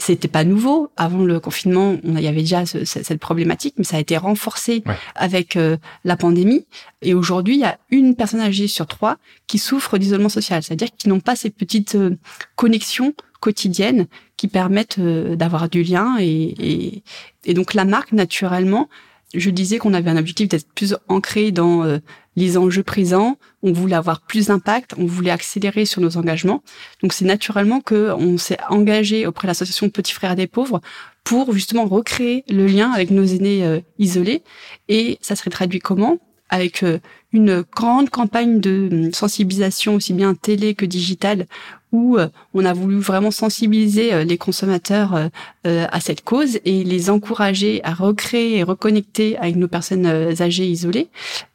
C'était 0.00 0.28
pas 0.28 0.44
nouveau. 0.44 0.90
Avant 0.96 1.22
le 1.24 1.38
confinement, 1.40 1.96
on 2.04 2.16
il 2.16 2.22
y 2.22 2.26
avait 2.28 2.40
déjà 2.40 2.64
ce- 2.66 2.84
ce- 2.84 3.02
cette 3.02 3.20
problématique, 3.20 3.74
mais 3.78 3.84
ça 3.84 3.96
a 3.96 4.00
été 4.00 4.16
renforcé 4.16 4.82
Ouais. 4.86 4.94
avec 5.14 5.56
euh, 5.56 5.76
la 6.04 6.16
pandémie. 6.16 6.64
Et 7.02 7.12
aujourd'hui, 7.14 7.54
il 7.56 7.60
y 7.60 7.64
a 7.64 7.78
une 7.90 8.16
personne 8.16 8.40
âgée 8.40 8.66
sur 8.66 8.86
trois 8.86 9.18
qui 9.46 9.58
souffre 9.58 9.98
d'isolement 9.98 10.28
social, 10.30 10.62
c'est-à-dire 10.62 10.88
qu'ils 10.96 11.10
n'ont 11.10 11.20
pas 11.20 11.36
ces 11.36 11.50
petites 11.50 11.94
euh, 11.96 12.16
connexions 12.56 13.12
quotidiennes 13.40 14.06
qui 14.36 14.48
permettent 14.48 14.98
euh, 14.98 15.36
d'avoir 15.36 15.68
du 15.68 15.82
lien. 15.82 16.16
Et, 16.18 16.54
et, 16.58 17.02
et 17.44 17.54
donc 17.54 17.74
la 17.74 17.84
marque, 17.84 18.12
naturellement, 18.12 18.88
je 19.34 19.50
disais 19.50 19.78
qu'on 19.78 19.94
avait 19.94 20.10
un 20.10 20.16
objectif 20.16 20.48
d'être 20.48 20.68
plus 20.74 20.96
ancré 21.08 21.52
dans 21.52 21.84
euh, 21.84 21.98
les 22.36 22.56
enjeux 22.56 22.82
présents. 22.82 23.36
On 23.62 23.72
voulait 23.72 23.94
avoir 23.94 24.22
plus 24.22 24.46
d'impact, 24.46 24.94
on 24.98 25.06
voulait 25.06 25.30
accélérer 25.30 25.84
sur 25.84 26.00
nos 26.00 26.16
engagements. 26.16 26.62
Donc 27.02 27.12
c'est 27.12 27.24
naturellement 27.24 27.80
que 27.80 28.12
on 28.16 28.38
s'est 28.38 28.58
engagé 28.68 29.26
auprès 29.26 29.46
de 29.46 29.50
l'association 29.50 29.88
Petits 29.88 30.12
Frères 30.12 30.36
des 30.36 30.46
Pauvres 30.46 30.80
pour 31.22 31.52
justement 31.52 31.86
recréer 31.86 32.44
le 32.48 32.66
lien 32.66 32.90
avec 32.90 33.10
nos 33.10 33.24
aînés 33.24 33.64
euh, 33.64 33.80
isolés. 33.98 34.42
Et 34.88 35.18
ça 35.20 35.36
serait 35.36 35.50
traduit 35.50 35.78
comment? 35.78 36.18
Avec 36.48 36.82
euh, 36.82 36.98
une 37.32 37.62
grande 37.62 38.10
campagne 38.10 38.58
de 38.58 39.10
sensibilisation 39.12 39.94
aussi 39.94 40.12
bien 40.12 40.34
télé 40.34 40.74
que 40.74 40.84
digitale 40.84 41.46
où 41.92 42.16
euh, 42.18 42.28
on 42.54 42.64
a 42.64 42.72
voulu 42.72 42.98
vraiment 42.98 43.30
sensibiliser 43.30 44.12
euh, 44.12 44.24
les 44.24 44.38
consommateurs 44.38 45.28
euh, 45.66 45.86
à 45.90 46.00
cette 46.00 46.22
cause 46.22 46.58
et 46.64 46.84
les 46.84 47.10
encourager 47.10 47.80
à 47.84 47.92
recréer 47.94 48.58
et 48.58 48.62
reconnecter 48.62 49.36
avec 49.38 49.56
nos 49.56 49.68
personnes 49.68 50.06
âgées 50.06 50.66
isolées 50.66 51.08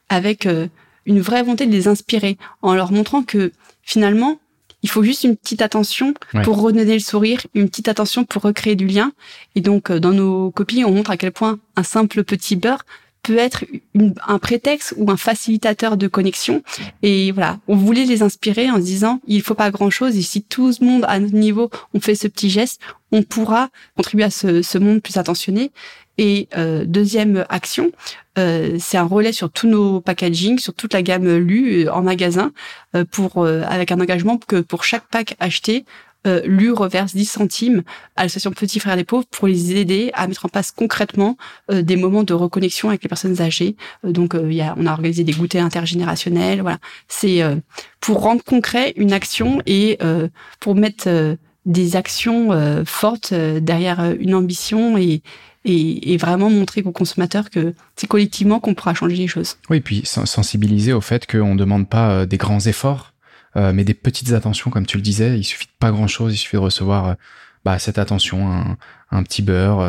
avec 0.10 0.46
euh, 0.46 0.68
une 1.06 1.20
vraie 1.22 1.42
volonté 1.44 1.66
de 1.66 1.72
les 1.72 1.88
inspirer 1.88 2.38
en 2.62 2.74
leur 2.76 2.92
montrant 2.92 3.24
que 3.24 3.52
finalement 3.82 4.40
il 4.84 4.90
faut 4.90 5.02
juste 5.04 5.24
une 5.24 5.36
petite 5.36 5.64
attention 5.64 6.14
Ouais. 6.36 6.44
pour 6.44 6.62
redonner 6.62 6.94
le 6.94 7.00
sourire, 7.00 7.42
une 7.56 7.68
petite 7.70 7.88
attention 7.88 8.24
pour 8.24 8.44
recréer 8.44 8.76
du 8.76 8.86
lien. 8.86 9.14
Et 9.56 9.62
donc, 9.62 9.92
dans 9.92 10.12
nos 10.12 10.52
copies, 10.52 10.86
on 10.86 10.92
montre 10.92 11.10
à 11.10 11.18
quel 11.18 11.32
point 11.32 11.58
un 11.76 11.82
simple 11.82 12.24
petit 12.24 12.56
beurre 12.56 12.86
peut 13.26 13.38
être 13.38 13.66
une- 13.94 14.14
un 14.28 14.40
prétexte 14.40 14.94
ou 14.98 15.10
un 15.10 15.18
facilitateur 15.18 15.98
de 15.98 16.08
connexion. 16.08 16.62
Et 17.02 17.32
voilà, 17.32 17.58
on 17.68 17.76
voulait 17.76 18.06
les 18.06 18.22
inspirer 18.22 18.70
en 18.70 18.76
se 18.76 18.82
disant, 18.82 19.20
il 19.28 19.42
faut 19.42 19.56
pas 19.56 19.72
grand 19.72 19.90
chose. 19.90 20.16
Et 20.16 20.22
si 20.22 20.44
tout 20.44 20.72
le 20.80 20.86
monde 20.86 21.06
à 21.08 21.20
notre 21.20 21.36
niveau, 21.36 21.70
on 21.94 22.00
fait 22.00 22.16
ce 22.16 22.28
petit 22.28 22.50
geste, 22.50 22.80
on 23.12 23.24
pourra 23.24 23.70
contribuer 23.98 24.26
à 24.26 24.30
ce, 24.30 24.62
ce 24.62 24.78
monde 24.78 25.02
plus 25.02 25.18
attentionné. 25.18 25.72
Et 26.18 26.48
euh, 26.56 26.86
deuxième 26.86 27.46
action, 27.50 27.92
euh, 28.38 28.78
c'est 28.80 28.98
un 28.98 29.04
relais 29.04 29.34
sur 29.34 29.50
tous 29.52 29.68
nos 29.68 30.00
packaging, 30.00 30.60
sur 30.60 30.74
toute 30.74 30.94
la 30.94 31.02
gamme 31.02 31.28
Lu 31.38 31.86
euh, 31.88 31.92
en 31.92 32.02
magasin, 32.04 32.54
euh, 32.96 33.04
pour 33.10 33.44
euh, 33.44 33.64
avec 33.68 33.92
un 33.92 34.00
engagement 34.00 34.38
que 34.38 34.62
pour 34.62 34.86
chaque 34.86 35.08
pack 35.10 35.36
acheté, 35.40 35.84
euh, 36.26 36.42
Lu 36.46 36.72
reverse 36.72 37.16
10 37.16 37.26
centimes 37.26 37.84
à 38.16 38.24
l'association 38.24 38.52
Petits 38.52 38.80
Frères 38.80 38.96
des 38.98 39.04
Pauvres 39.04 39.26
pour 39.32 39.48
les 39.48 39.76
aider 39.76 40.12
à 40.14 40.28
mettre 40.28 40.46
en 40.46 40.50
place 40.50 40.72
concrètement 40.72 41.38
euh, 41.72 41.82
des 41.82 41.96
moments 41.96 42.24
de 42.24 42.34
reconnexion 42.34 42.90
avec 42.90 43.04
les 43.04 43.10
personnes 43.10 43.42
âgées. 43.42 43.76
Euh, 44.06 44.12
donc, 44.12 44.36
euh, 44.36 44.52
y 44.52 44.62
a, 44.62 44.74
on 44.78 44.86
a 44.86 44.92
organisé 44.92 45.24
des 45.24 45.34
goûters 45.34 45.64
intergénérationnels. 45.64 46.62
Voilà, 46.62 46.80
c'est 47.08 47.42
euh, 47.42 47.56
pour 48.02 48.22
rendre 48.22 48.44
concret 48.44 48.94
une 48.96 49.14
action 49.14 49.62
et 49.66 49.98
euh, 50.04 50.28
pour 50.60 50.76
mettre 50.76 51.38
des 51.66 51.96
actions 51.96 52.50
fortes 52.86 53.34
derrière 53.34 54.14
une 54.20 54.36
ambition 54.36 54.98
et, 55.00 55.24
et, 55.66 56.14
et 56.14 56.18
vraiment 56.18 56.52
montrer 56.52 56.84
aux 56.86 56.92
consommateurs 56.92 57.50
que 57.50 57.74
c'est 57.96 58.06
collectivement 58.06 58.60
qu'on 58.60 58.76
pourra 58.76 58.94
changer 58.94 59.16
les 59.16 59.28
choses. 59.28 59.58
Oui, 59.72 59.80
puis 59.80 60.02
sen- 60.06 60.28
sensibiliser 60.28 60.94
au 60.94 61.02
fait 61.02 61.26
qu'on 61.26 61.56
ne 61.56 61.60
demande 61.60 61.90
pas 61.90 62.28
des 62.28 62.38
grands 62.38 62.60
efforts, 62.60 63.14
euh, 63.58 63.74
mais 63.74 63.84
des 63.84 63.94
petites 63.94 64.34
attentions, 64.34 64.72
comme 64.72 64.86
tu 64.86 64.98
le 64.98 65.04
disais. 65.04 65.38
Il 65.38 65.44
suffit 65.44 65.66
de 65.66 65.72
pas 65.80 65.92
grand-chose, 65.92 66.34
il 66.34 66.38
suffit 66.38 66.58
de 66.58 66.62
recevoir 66.62 67.08
euh, 67.08 67.14
bah, 67.64 67.80
cette 67.80 67.98
attention, 67.98 68.52
un, 68.52 68.78
un 69.12 69.24
petit 69.24 69.42
beurre, 69.42 69.80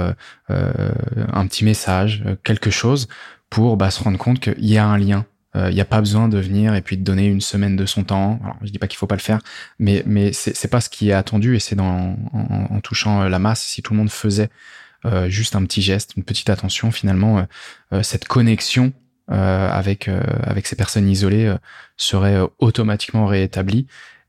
euh, 0.51 0.93
un 1.33 1.47
petit 1.47 1.65
message, 1.65 2.25
quelque 2.45 2.71
chose, 2.71 3.09
pour 3.51 3.77
bah, 3.77 3.91
se 3.91 4.03
rendre 4.03 4.19
compte 4.19 4.41
qu'il 4.41 4.67
y 4.67 4.79
a 4.79 4.87
un 4.87 4.99
lien. 4.99 5.27
Il 5.55 5.75
n'y 5.75 5.81
a 5.81 5.87
pas 5.87 6.01
besoin 6.01 6.29
de 6.29 6.37
venir 6.39 6.75
et 6.75 6.83
puis 6.83 6.99
de 6.99 7.03
donner 7.03 7.25
une 7.29 7.41
semaine 7.41 7.77
de 7.77 7.87
son 7.87 8.05
temps. 8.05 8.39
Alors, 8.45 8.59
je 8.63 8.69
dis 8.69 8.79
pas 8.79 8.89
qu'il 8.89 8.99
faut 8.99 9.07
pas 9.07 9.15
le 9.15 9.23
faire, 9.23 9.39
mais 9.79 10.03
mais 10.05 10.35
c'est 10.35 10.69
pas 10.69 10.83
ce 10.83 10.91
qui 10.91 11.09
est 11.09 11.15
attendu 11.15 11.57
et 11.57 11.61
c'est 11.61 11.75
dans 11.75 12.15
en, 12.35 12.67
en 12.69 12.81
touchant 12.81 13.27
la 13.27 13.39
masse. 13.39 13.63
Si 13.63 13.81
tout 13.81 13.95
le 13.95 13.99
monde 14.01 14.11
faisait 14.11 14.51
euh, 15.07 15.29
juste 15.29 15.55
un 15.55 15.65
petit 15.65 15.83
geste, 15.83 16.15
une 16.17 16.25
petite 16.25 16.51
attention, 16.51 16.91
finalement, 16.91 17.47
euh, 17.93 18.03
cette 18.03 18.27
connexion 18.27 18.93
avec 19.29 20.09
euh, 20.09 20.21
avec 20.43 20.67
ces 20.67 20.77
personnes 20.77 21.09
isolées 21.09 21.47
euh, 21.47 21.57
serait 21.97 22.37
euh, 22.37 22.47
automatiquement 22.59 23.27
réétablie. 23.27 23.87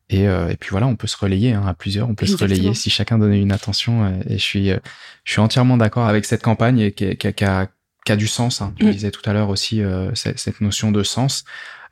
Et, 0.09 0.27
euh, 0.27 0.47
et 0.49 0.55
puis 0.55 0.69
voilà, 0.71 0.87
on 0.87 0.95
peut 0.95 1.07
se 1.07 1.17
relayer 1.17 1.51
hein, 1.53 1.65
à 1.67 1.73
plusieurs, 1.73 2.07
on 2.09 2.15
peut 2.15 2.25
se 2.25 2.37
relayer 2.43 2.73
si 2.75 2.89
chacun 2.89 3.17
donnait 3.17 3.41
une 3.41 3.51
attention. 3.51 4.05
euh, 4.05 4.11
et 4.29 4.37
je 4.37 4.43
suis 4.43 4.71
euh, 4.71 4.77
je 5.25 5.33
suis 5.33 5.41
entièrement 5.41 5.75
d'accord 5.77 6.07
avec 6.07 6.23
cette 6.25 6.41
campagne 6.41 6.79
et 6.79 6.91
qui, 6.93 7.05
a- 7.05 7.15
qui, 7.15 7.27
a- 7.27 7.33
qui 7.33 7.43
a 7.45 7.67
qui 8.05 8.11
a 8.13 8.15
du 8.15 8.27
sens. 8.27 8.61
Hein. 8.61 8.73
Tu 8.77 8.85
disais 8.93 9.11
tout 9.11 9.29
à 9.29 9.33
l'heure 9.33 9.49
aussi 9.49 9.81
euh, 9.83 10.15
cette, 10.15 10.39
cette 10.39 10.61
notion 10.61 10.93
de 10.93 11.03
sens. 11.03 11.43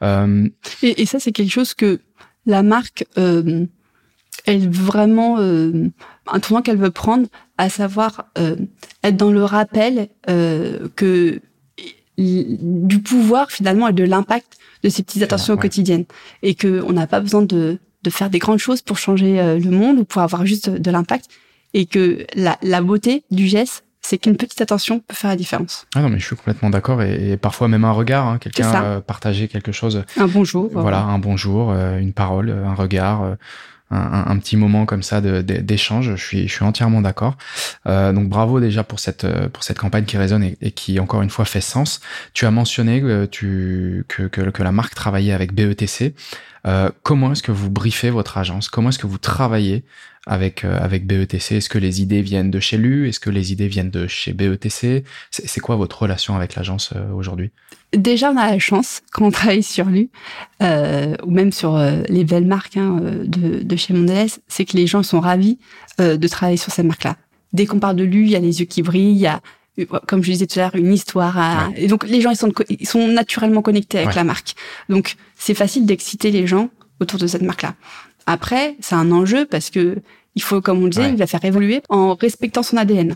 Euh, 0.01 0.47
Et, 0.81 1.01
et 1.01 1.05
ça, 1.05 1.19
c'est 1.19 1.33
quelque 1.33 1.51
chose 1.51 1.73
que 1.73 1.99
la 2.45 2.63
marque, 2.63 3.05
euh, 3.17 3.65
elle 4.45 4.69
vraiment 4.69 5.37
euh, 5.39 5.89
un 6.31 6.39
tournant 6.39 6.61
qu'elle 6.61 6.77
veut 6.77 6.91
prendre, 6.91 7.27
à 7.57 7.67
savoir 7.69 8.27
euh, 8.37 8.55
être 9.03 9.17
dans 9.17 9.31
le 9.31 9.43
rappel 9.43 10.07
euh, 10.29 10.87
que 10.95 11.41
du 12.17 13.01
pouvoir 13.01 13.51
finalement 13.51 13.87
et 13.87 13.93
de 13.93 14.03
l'impact 14.03 14.57
de 14.83 14.89
ces 14.89 15.03
petites 15.03 15.23
attentions 15.23 15.55
ouais. 15.55 15.59
quotidiennes 15.61 16.05
et 16.43 16.55
que 16.55 16.81
on 16.87 16.93
n'a 16.93 17.07
pas 17.07 17.19
besoin 17.19 17.41
de, 17.41 17.79
de 18.03 18.09
faire 18.09 18.29
des 18.29 18.39
grandes 18.39 18.59
choses 18.59 18.81
pour 18.81 18.97
changer 18.97 19.39
euh, 19.39 19.59
le 19.59 19.69
monde 19.71 19.99
ou 19.99 20.05
pour 20.05 20.21
avoir 20.21 20.45
juste 20.45 20.69
de 20.69 20.91
l'impact 20.91 21.25
et 21.73 21.85
que 21.85 22.25
la, 22.35 22.57
la 22.61 22.81
beauté 22.81 23.23
du 23.31 23.47
geste 23.47 23.83
c'est 24.01 24.19
qu'une 24.19 24.37
petite 24.37 24.61
attention 24.61 24.99
peut 24.99 25.15
faire 25.15 25.31
la 25.31 25.35
différence. 25.35 25.87
ah 25.95 26.01
non, 26.01 26.09
mais 26.09 26.19
je 26.19 26.25
suis 26.27 26.35
complètement 26.35 26.69
d'accord 26.69 27.01
et, 27.01 27.31
et 27.31 27.37
parfois 27.37 27.67
même 27.67 27.85
un 27.85 27.91
regard, 27.91 28.27
hein, 28.27 28.37
quelqu'un 28.37 28.83
euh, 28.83 29.01
partager 29.01 29.47
quelque 29.47 29.71
chose 29.71 30.03
Un 30.15 30.27
bonjour. 30.27 30.69
voilà, 30.71 31.01
un 31.01 31.17
bonjour, 31.17 31.71
euh, 31.71 31.97
une 31.97 32.13
parole, 32.13 32.49
euh, 32.49 32.67
un 32.67 32.75
regard, 32.75 33.35
euh, 33.91 33.95
un, 33.95 34.37
petit 34.39 34.57
moment 34.57 34.85
comme 34.85 35.03
ça 35.03 35.21
d'échange. 35.21 36.15
Je 36.15 36.23
suis, 36.23 36.47
je 36.47 36.53
suis 36.53 36.63
entièrement 36.63 37.01
d'accord. 37.01 37.37
Euh, 37.87 38.13
donc 38.13 38.29
bravo 38.29 38.59
déjà 38.59 38.83
pour 38.83 38.99
cette 38.99 39.27
pour 39.49 39.63
cette 39.63 39.77
campagne 39.77 40.05
qui 40.05 40.17
résonne 40.17 40.43
et, 40.43 40.71
qui 40.71 40.99
encore 40.99 41.21
une 41.21 41.29
fois 41.29 41.45
fait 41.45 41.61
sens. 41.61 42.01
Tu 42.33 42.45
as 42.45 42.51
mentionné 42.51 43.01
que 43.01 43.25
tu 43.25 44.05
que, 44.07 44.23
que, 44.23 44.63
la 44.63 44.71
marque 44.71 44.95
travaillait 44.95 45.33
avec 45.33 45.53
BETC. 45.53 46.15
Euh, 46.65 46.89
comment 47.03 47.31
est-ce 47.31 47.43
que 47.43 47.51
vous 47.51 47.69
briefez 47.69 48.09
votre 48.09 48.37
agence? 48.37 48.69
Comment 48.69 48.89
est-ce 48.89 48.97
que 48.97 49.07
vous 49.07 49.19
travaillez 49.19 49.83
avec 50.25 50.63
euh, 50.63 50.77
avec 50.79 51.05
BETC 51.05 51.53
Est-ce 51.53 51.69
que 51.69 51.77
les 51.77 52.01
idées 52.01 52.21
viennent 52.21 52.51
de 52.51 52.59
chez 52.59 52.77
LU? 52.77 53.07
Est-ce 53.07 53.19
que 53.19 53.29
les 53.29 53.51
idées 53.51 53.67
viennent 53.67 53.91
de 53.91 54.07
chez 54.07 54.33
BETC 54.33 55.03
C'est 55.29 55.59
quoi 55.59 55.75
votre 55.75 56.01
relation 56.01 56.35
avec 56.35 56.55
l'agence 56.55 56.91
euh, 56.95 57.11
aujourd'hui? 57.11 57.51
Déjà, 57.93 58.31
on 58.31 58.37
a 58.37 58.51
la 58.51 58.59
chance 58.59 59.01
quand 59.11 59.25
on 59.25 59.31
travaille 59.31 59.63
sur 59.63 59.85
LU 59.85 60.09
euh, 60.61 61.15
ou 61.23 61.31
même 61.31 61.51
sur 61.51 61.77
les 62.09 62.23
belles 62.23 62.45
marques 62.45 62.77
hein, 62.77 62.99
de, 63.23 63.63
de 63.63 63.75
chez 63.75 63.93
Mondelez, 63.93 64.27
c'est 64.47 64.65
que 64.65 64.75
les 64.75 64.87
gens 64.87 65.03
sont 65.03 65.19
ravis 65.19 65.59
de 65.99 66.27
travailler 66.27 66.57
sur 66.57 66.73
cette 66.73 66.85
marque-là. 66.85 67.15
Dès 67.53 67.65
qu'on 67.65 67.79
parle 67.79 67.95
de 67.95 68.03
LU, 68.03 68.23
il 68.23 68.31
y 68.31 68.35
a 68.35 68.39
les 68.39 68.59
yeux 68.59 68.65
qui 68.65 68.81
brillent, 68.81 69.15
il 69.15 69.19
y 69.19 69.27
a 69.27 69.41
comme 70.07 70.23
je 70.23 70.31
disais 70.31 70.47
tout 70.47 70.59
à 70.59 70.63
l'heure, 70.63 70.75
une 70.75 70.93
histoire. 70.93 71.69
Et 71.75 71.87
donc 71.87 72.07
les 72.07 72.21
gens 72.21 72.31
ils 72.31 72.37
sont 72.37 72.51
ils 72.69 72.87
sont 72.87 73.07
naturellement 73.07 73.61
connectés 73.61 73.99
avec 73.99 74.15
la 74.15 74.23
marque. 74.23 74.55
Donc 74.89 75.15
c'est 75.37 75.53
facile 75.53 75.85
d'exciter 75.85 76.31
les 76.31 76.47
gens 76.47 76.69
autour 76.99 77.19
de 77.19 77.27
cette 77.27 77.41
marque-là. 77.41 77.75
Après, 78.25 78.75
c'est 78.79 78.95
un 78.95 79.11
enjeu 79.11 79.45
parce 79.45 79.69
que 79.69 79.97
il 80.35 80.41
faut, 80.41 80.59
comme 80.61 80.81
on 80.81 80.85
le 80.85 80.89
disait, 80.89 81.09
il 81.09 81.17
la 81.17 81.27
faire 81.27 81.45
évoluer 81.45 81.81
en 81.89 82.15
respectant 82.15 82.63
son 82.63 82.77
ADN. 82.77 83.15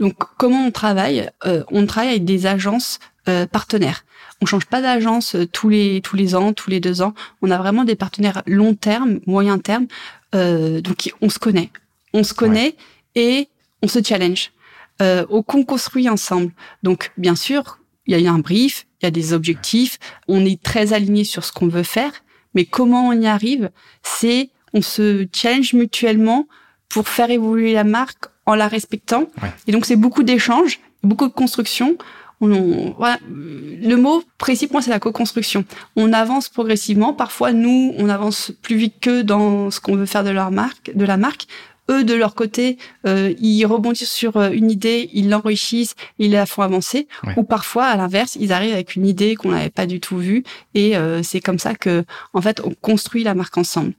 Donc 0.00 0.14
comment 0.36 0.66
on 0.66 0.70
travaille 0.70 1.30
euh, 1.46 1.64
On 1.70 1.86
travaille 1.86 2.10
avec 2.10 2.24
des 2.24 2.46
agences 2.46 2.98
euh, 3.28 3.46
partenaires. 3.46 4.04
On 4.40 4.46
change 4.46 4.66
pas 4.66 4.82
d'agence 4.82 5.34
euh, 5.34 5.46
tous 5.46 5.68
les 5.68 6.00
tous 6.02 6.14
les 6.14 6.34
ans, 6.34 6.52
tous 6.52 6.70
les 6.70 6.80
deux 6.80 7.00
ans. 7.00 7.14
On 7.42 7.50
a 7.50 7.58
vraiment 7.58 7.84
des 7.84 7.96
partenaires 7.96 8.42
long 8.46 8.74
terme, 8.74 9.20
moyen 9.26 9.58
terme. 9.58 9.86
donc 10.32 11.12
on 11.22 11.30
se 11.30 11.38
connaît, 11.38 11.70
on 12.12 12.22
se 12.22 12.34
connaît 12.34 12.76
et 13.14 13.48
on 13.82 13.88
se 13.88 14.02
challenge 14.02 14.52
euh, 15.00 15.24
au 15.28 15.44
qu'on 15.44 15.64
construit 15.64 16.08
ensemble. 16.08 16.50
Donc, 16.82 17.12
bien 17.16 17.36
sûr, 17.36 17.78
il 18.06 18.18
y 18.18 18.26
a 18.26 18.32
un 18.32 18.40
brief, 18.40 18.86
il 19.00 19.06
y 19.06 19.08
a 19.08 19.12
des 19.12 19.32
objectifs, 19.32 19.98
on 20.26 20.44
est 20.44 20.60
très 20.60 20.92
aligné 20.92 21.22
sur 21.22 21.44
ce 21.44 21.52
qu'on 21.52 21.68
veut 21.68 21.84
faire, 21.84 22.10
mais 22.54 22.64
comment 22.64 23.08
on 23.08 23.12
y 23.12 23.26
arrive, 23.26 23.70
c'est 24.02 24.50
on 24.74 24.82
se 24.82 25.26
challenge 25.32 25.72
mutuellement 25.72 26.46
pour 26.88 27.08
faire 27.08 27.30
évoluer 27.30 27.72
la 27.72 27.84
marque 27.84 28.26
en 28.46 28.54
la 28.54 28.68
respectant. 28.68 29.28
Et 29.66 29.72
donc, 29.72 29.84
c'est 29.84 29.96
beaucoup 29.96 30.22
d'échanges, 30.22 30.80
beaucoup 31.02 31.28
de 31.28 31.32
construction. 31.32 31.96
On, 32.40 32.94
voilà, 32.96 33.18
le 33.28 33.94
mot 33.96 34.22
précis 34.38 34.66
pour 34.66 34.74
moi, 34.74 34.82
c'est 34.82 34.90
la 34.90 35.00
co-construction. 35.00 35.64
On 35.96 36.12
avance 36.12 36.48
progressivement. 36.48 37.12
Parfois, 37.12 37.52
nous, 37.52 37.94
on 37.98 38.08
avance 38.08 38.52
plus 38.62 38.76
vite 38.76 38.94
que 39.00 39.22
dans 39.22 39.70
ce 39.70 39.80
qu'on 39.80 39.96
veut 39.96 40.06
faire 40.06 40.24
de 40.24 40.30
leur 40.30 40.50
marque, 40.50 40.92
de 40.94 41.04
la 41.04 41.16
marque 41.16 41.46
eux 41.90 42.04
de 42.04 42.14
leur 42.14 42.34
côté, 42.34 42.78
euh, 43.06 43.32
ils 43.40 43.64
rebondissent 43.64 44.10
sur 44.10 44.36
euh, 44.36 44.50
une 44.50 44.70
idée, 44.70 45.08
ils 45.12 45.28
l'enrichissent, 45.28 45.94
ils 46.18 46.32
la 46.32 46.46
font 46.46 46.62
avancer. 46.62 47.08
Ou 47.36 47.42
parfois, 47.42 47.86
à 47.86 47.96
l'inverse, 47.96 48.36
ils 48.40 48.52
arrivent 48.52 48.74
avec 48.74 48.96
une 48.96 49.06
idée 49.06 49.34
qu'on 49.34 49.50
n'avait 49.50 49.70
pas 49.70 49.86
du 49.86 50.00
tout 50.00 50.18
vue, 50.18 50.44
et 50.74 50.96
euh, 50.96 51.22
c'est 51.22 51.40
comme 51.40 51.58
ça 51.58 51.74
que, 51.74 52.04
en 52.32 52.40
fait, 52.40 52.60
on 52.64 52.74
construit 52.80 53.24
la 53.24 53.34
marque 53.34 53.56
ensemble. 53.58 53.94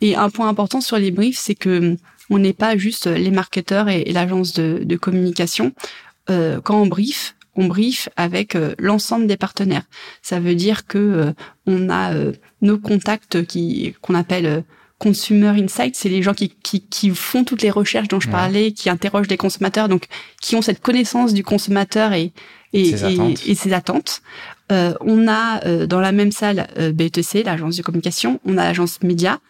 Et 0.00 0.16
un 0.16 0.30
point 0.30 0.48
important 0.48 0.80
sur 0.80 0.98
les 0.98 1.10
briefs, 1.10 1.38
c'est 1.38 1.54
que 1.54 1.96
on 2.28 2.38
n'est 2.38 2.52
pas 2.52 2.76
juste 2.76 3.06
les 3.06 3.30
marketeurs 3.30 3.88
et, 3.88 4.04
l'agence 4.04 4.52
de, 4.52 4.80
de, 4.82 4.96
communication. 4.96 5.72
quand 6.26 6.82
on 6.82 6.86
brief, 6.86 7.36
on 7.54 7.66
brief 7.66 8.08
avec 8.16 8.58
l'ensemble 8.78 9.28
des 9.28 9.36
partenaires. 9.36 9.84
Ça 10.22 10.40
veut 10.40 10.56
dire 10.56 10.86
que 10.86 11.32
on 11.66 11.88
a 11.88 12.12
nos 12.62 12.78
contacts 12.78 13.46
qui 13.46 13.94
qu'on 14.02 14.16
appelle 14.16 14.64
consumer 14.98 15.48
insight, 15.48 15.94
c'est 15.94 16.08
les 16.08 16.22
gens 16.22 16.34
qui, 16.34 16.50
qui, 16.62 16.80
qui, 16.80 17.10
font 17.10 17.44
toutes 17.44 17.62
les 17.62 17.70
recherches 17.70 18.08
dont 18.08 18.20
je 18.20 18.30
parlais, 18.30 18.72
qui 18.72 18.88
interrogent 18.88 19.28
les 19.28 19.36
consommateurs, 19.36 19.88
donc 19.88 20.06
qui 20.40 20.56
ont 20.56 20.62
cette 20.62 20.80
connaissance 20.80 21.34
du 21.34 21.42
consommateur 21.42 22.12
et, 22.12 22.32
et, 22.72 22.96
ses, 22.96 23.04
attentes. 23.04 23.46
Et, 23.46 23.54
ses 23.54 23.72
attentes. 23.72 24.22
Euh, 24.72 24.94
on 25.00 25.28
a 25.28 25.64
euh, 25.66 25.86
dans 25.86 26.00
la 26.00 26.12
même 26.12 26.32
salle 26.32 26.68
euh, 26.78 26.92
BETC, 26.92 27.44
l'agence 27.44 27.76
de 27.76 27.82
communication, 27.82 28.40
on 28.44 28.56
a 28.58 28.64
l'agence 28.64 29.02
média, 29.02 29.40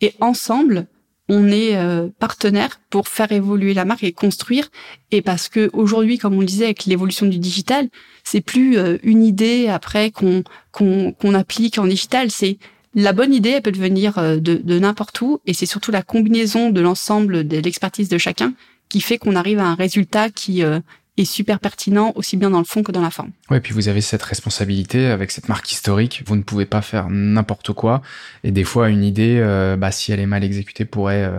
et 0.00 0.14
ensemble, 0.20 0.86
on 1.28 1.48
est 1.48 1.76
euh, 1.76 2.08
partenaire 2.18 2.80
pour 2.90 3.08
faire 3.08 3.32
évoluer 3.32 3.74
la 3.74 3.84
marque 3.84 4.04
et 4.04 4.12
construire. 4.12 4.68
Et 5.10 5.22
parce 5.22 5.48
que 5.48 5.70
aujourd'hui, 5.72 6.18
comme 6.18 6.34
on 6.34 6.40
le 6.40 6.46
disait, 6.46 6.66
avec 6.66 6.84
l'évolution 6.84 7.26
du 7.26 7.38
digital, 7.38 7.88
c'est 8.24 8.40
plus 8.40 8.76
euh, 8.76 8.98
une 9.02 9.24
idée 9.24 9.68
après 9.68 10.10
qu'on 10.10 10.42
qu'on 10.72 11.12
qu'on 11.12 11.34
applique 11.34 11.78
en 11.78 11.86
digital, 11.86 12.30
c'est 12.30 12.58
la 12.94 13.12
bonne 13.12 13.32
idée, 13.32 13.50
elle 13.50 13.62
peut 13.62 13.72
venir 13.72 14.18
euh, 14.18 14.36
de, 14.36 14.78
n'importe 14.78 15.20
où, 15.20 15.40
et 15.46 15.54
c'est 15.54 15.66
surtout 15.66 15.90
la 15.90 16.02
combinaison 16.02 16.70
de 16.70 16.80
l'ensemble 16.80 17.46
de 17.46 17.58
l'expertise 17.58 18.08
de 18.08 18.18
chacun 18.18 18.52
qui 18.88 19.00
fait 19.00 19.18
qu'on 19.18 19.36
arrive 19.36 19.58
à 19.58 19.64
un 19.64 19.74
résultat 19.74 20.28
qui 20.28 20.62
euh, 20.62 20.80
est 21.16 21.24
super 21.24 21.58
pertinent 21.58 22.12
aussi 22.14 22.36
bien 22.36 22.50
dans 22.50 22.58
le 22.58 22.64
fond 22.64 22.82
que 22.82 22.92
dans 22.92 23.00
la 23.00 23.10
forme. 23.10 23.30
Ouais, 23.50 23.60
puis 23.60 23.72
vous 23.72 23.88
avez 23.88 24.02
cette 24.02 24.22
responsabilité 24.22 25.06
avec 25.06 25.30
cette 25.30 25.48
marque 25.48 25.70
historique. 25.72 26.22
Vous 26.26 26.36
ne 26.36 26.42
pouvez 26.42 26.66
pas 26.66 26.82
faire 26.82 27.08
n'importe 27.08 27.72
quoi. 27.72 28.02
Et 28.44 28.50
des 28.50 28.64
fois, 28.64 28.90
une 28.90 29.04
idée, 29.04 29.38
euh, 29.40 29.76
bah, 29.76 29.90
si 29.90 30.12
elle 30.12 30.20
est 30.20 30.26
mal 30.26 30.44
exécutée, 30.44 30.84
pourrait 30.84 31.30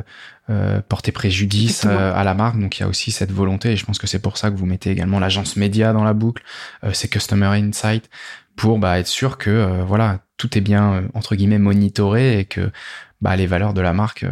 porter 0.89 1.12
préjudice 1.12 1.86
à 1.86 2.23
la 2.23 2.34
marque. 2.34 2.60
Donc 2.60 2.77
il 2.77 2.82
y 2.82 2.84
a 2.84 2.88
aussi 2.88 3.12
cette 3.12 3.32
volonté. 3.32 3.71
Et 3.71 3.77
je 3.77 3.86
pense 3.86 3.97
que 3.97 4.08
c'est 4.08 4.19
pour 4.19 4.38
ça 4.38 4.51
que 4.51 4.58
vous 4.58 4.65
mettez 4.65 4.91
également 4.91 5.19
l'agence 5.19 5.56
média 5.56 5.93
dans 5.93 6.03
la 6.03 6.13
boucle, 6.13 6.43
c'est 6.91 7.08
Customer 7.08 7.47
Insight 7.47 8.10
pour 8.56 8.77
bah, 8.77 8.99
être 8.99 9.08
sûr 9.08 9.38
que 9.38 9.82
voilà 9.88 10.19
tout 10.38 10.58
est 10.58 10.62
bien 10.62 10.93
euh, 10.93 11.01
entre 11.13 11.36
guillemets 11.36 11.60
monitoré 11.60 12.39
et 12.39 12.45
que 12.45 12.71
bah, 13.21 13.36
les 13.38 13.47
valeurs 13.47 13.73
de 13.73 13.82
la 13.82 13.93
marque 13.93 14.23
euh, 14.23 14.32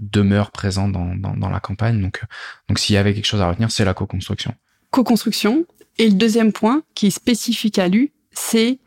demeurent 0.00 0.50
présentes 0.50 0.92
dans, 0.92 1.14
dans, 1.14 1.48
la 1.48 1.60
campagne. 1.60 2.00
Donc, 2.00 2.20
euh, 2.22 2.26
donc 2.68 2.80
s'il 2.80 2.94
y 2.94 2.96
avait 2.96 3.14
quelque 3.14 3.26
chose 3.26 3.40
à 3.40 3.48
retenir, 3.48 3.70
c'est 3.70 3.84
la 3.84 3.94
co-construction. 3.94 4.54
Co-construction. 4.90 5.64
Et 5.98 6.08
le 6.08 6.14
deuxième 6.14 6.52
point 6.52 6.82
qui 6.94 7.06
est 7.06 7.10
spécifique 7.10 7.78
à 7.78 7.86
lui, 7.86 8.10
c'est 8.32 8.78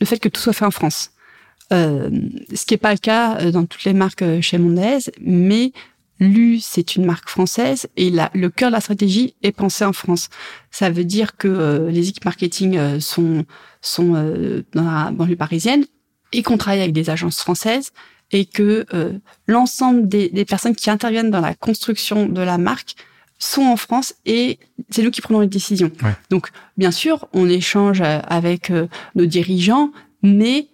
le 0.00 0.06
fait 0.06 0.18
que 0.18 0.30
tout 0.30 0.40
soit 0.40 0.54
fait 0.54 0.64
en 0.64 0.70
France. 0.70 1.10
Euh, 1.70 2.08
ce 2.54 2.64
qui 2.64 2.72
n'est 2.72 2.78
pas 2.78 2.92
le 2.92 2.98
cas 2.98 3.50
dans 3.50 3.66
toutes 3.66 3.84
les 3.84 3.92
marques 3.92 4.24
chez 4.40 4.56
Mondelez, 4.56 5.00
mais 5.20 5.72
Lu, 6.20 6.58
c'est 6.60 6.96
une 6.96 7.04
marque 7.04 7.28
française 7.28 7.88
et 7.96 8.10
la, 8.10 8.30
le 8.34 8.50
cœur 8.50 8.70
de 8.70 8.74
la 8.74 8.80
stratégie 8.80 9.34
est 9.42 9.52
pensé 9.52 9.84
en 9.84 9.92
France. 9.92 10.28
Ça 10.70 10.90
veut 10.90 11.04
dire 11.04 11.36
que 11.36 11.88
les 11.90 12.08
équipes 12.08 12.24
marketing 12.24 13.00
sont 13.00 13.44
sont 13.80 14.12
dans 14.72 14.82
la 14.82 15.12
banlieue 15.12 15.36
parisienne, 15.36 15.84
et 16.32 16.42
qu'on 16.42 16.56
travaille 16.56 16.80
avec 16.80 16.92
des 16.92 17.10
agences 17.10 17.40
françaises 17.40 17.92
et 18.30 18.44
que 18.44 18.84
euh, 18.92 19.12
l'ensemble 19.46 20.08
des, 20.08 20.28
des, 20.28 20.44
personnes 20.44 20.74
qui 20.74 20.90
interviennent 20.90 21.30
dans 21.30 21.40
la 21.40 21.54
construction 21.54 22.26
de 22.26 22.40
la 22.42 22.58
marque 22.58 22.94
sont 23.38 23.62
en 23.62 23.76
France 23.76 24.14
et 24.26 24.58
c'est 24.90 25.02
nous 25.02 25.10
qui 25.10 25.20
prenons 25.20 25.40
les 25.40 25.46
décisions. 25.46 25.90
Donc, 26.28 26.48
bien 26.76 26.90
sûr, 26.90 27.28
on 27.32 27.48
échange 27.48 28.00
euh, 28.00 28.18
avec 28.26 28.70
euh, 28.70 28.88
nos 29.14 29.26
dirigeants, 29.26 29.92
mais 30.22 30.68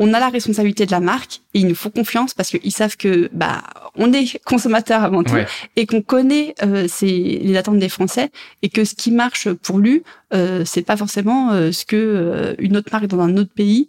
on 0.00 0.12
a 0.12 0.18
la 0.18 0.30
responsabilité 0.30 0.86
de 0.86 0.90
la 0.90 0.98
marque 0.98 1.42
et 1.54 1.60
ils 1.60 1.68
nous 1.68 1.76
font 1.76 1.90
confiance 1.90 2.34
parce 2.34 2.50
qu'ils 2.50 2.72
savent 2.72 2.96
que 2.96 3.30
bah 3.32 3.62
on 3.94 4.12
est 4.12 4.42
consommateur 4.44 5.04
avant 5.04 5.22
tout 5.22 5.36
et 5.76 5.86
qu'on 5.86 6.02
connaît 6.02 6.54
euh, 6.62 6.88
les 7.02 7.56
attentes 7.56 7.78
des 7.78 7.88
Français 7.88 8.30
et 8.62 8.68
que 8.68 8.84
ce 8.84 8.96
qui 8.96 9.12
marche 9.12 9.52
pour 9.52 9.78
lui 9.78 10.02
euh, 10.32 10.64
c'est 10.64 10.82
pas 10.82 10.96
forcément 10.96 11.50
euh, 11.50 11.72
ce 11.72 11.84
que 11.84 11.96
euh, 11.96 12.54
une 12.58 12.76
autre 12.76 12.90
marque 12.92 13.06
dans 13.06 13.20
un 13.20 13.36
autre 13.36 13.52
pays 13.52 13.88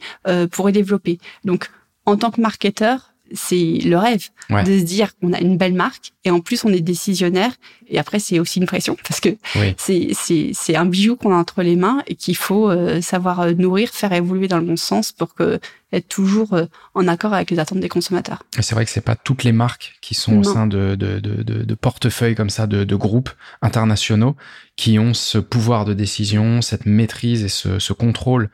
pourrait 0.52 0.72
développer. 0.72 1.20
Donc 1.46 1.70
en 2.06 2.18
tant 2.18 2.32
que 2.32 2.42
marketeur, 2.42 3.11
c'est 3.34 3.80
le 3.84 3.98
rêve 3.98 4.30
de 4.50 4.80
se 4.80 4.84
dire 4.84 5.16
qu'on 5.18 5.34
a 5.34 5.40
une 5.40 5.58
belle 5.58 5.74
marque 5.74 6.12
et 6.26 6.32
en 6.32 6.40
plus 6.40 6.66
on 6.66 6.70
est 6.70 6.82
décisionnaire 6.82 7.52
et 7.88 8.00
après 8.00 8.20
c'est 8.20 8.40
aussi 8.40 8.60
une 8.60 8.66
pression 8.66 8.98
parce 9.08 9.20
que 9.20 9.30
c'est 9.78 10.10
c'est 10.14 10.52
c'est 10.54 10.76
un 10.76 10.86
bijou 10.86 11.16
qu'on 11.16 11.34
a 11.34 11.38
entre 11.38 11.64
les 11.64 11.76
mains 11.76 12.04
et 12.08 12.16
qu'il 12.16 12.36
faut 12.36 12.70
euh, 12.70 13.02
savoir 13.02 13.42
euh, 13.42 13.54
nourrir, 13.54 13.90
faire 13.90 14.12
évoluer 14.14 14.48
dans 14.48 14.58
le 14.58 14.66
bon 14.66 14.76
sens 14.76 15.12
pour 15.12 15.34
que 15.34 15.60
être 15.94 16.08
toujours 16.08 16.54
euh, 16.54 16.66
en 16.94 17.08
accord 17.08 17.34
avec 17.34 17.52
les 17.52 17.60
attentes 17.60 17.80
des 17.80 17.90
consommateurs. 17.90 18.44
C'est 18.60 18.76
vrai 18.76 18.86
que 18.86 18.92
c'est 18.92 19.02
pas 19.02 19.16
toutes 19.16 19.44
les 19.44 19.52
marques 19.52 19.96
qui 20.02 20.16
sont 20.16 20.38
au 20.38 20.44
sein 20.44 20.68
de 20.68 20.96
de 20.96 21.20
de, 21.20 21.44
de, 21.44 21.76
portefeuilles 21.76 22.36
comme 22.36 22.50
ça 22.50 22.68
de, 22.68 22.84
de 22.84 22.96
groupes 22.96 23.30
internationaux 23.62 24.36
qui 24.76 25.00
ont 25.00 25.14
ce 25.14 25.38
pouvoir 25.38 25.86
de 25.86 25.94
décision, 25.94 26.62
cette 26.62 26.86
maîtrise 26.86 27.44
et 27.44 27.50
ce, 27.50 27.80
ce 27.80 27.94
contrôle 27.94 28.50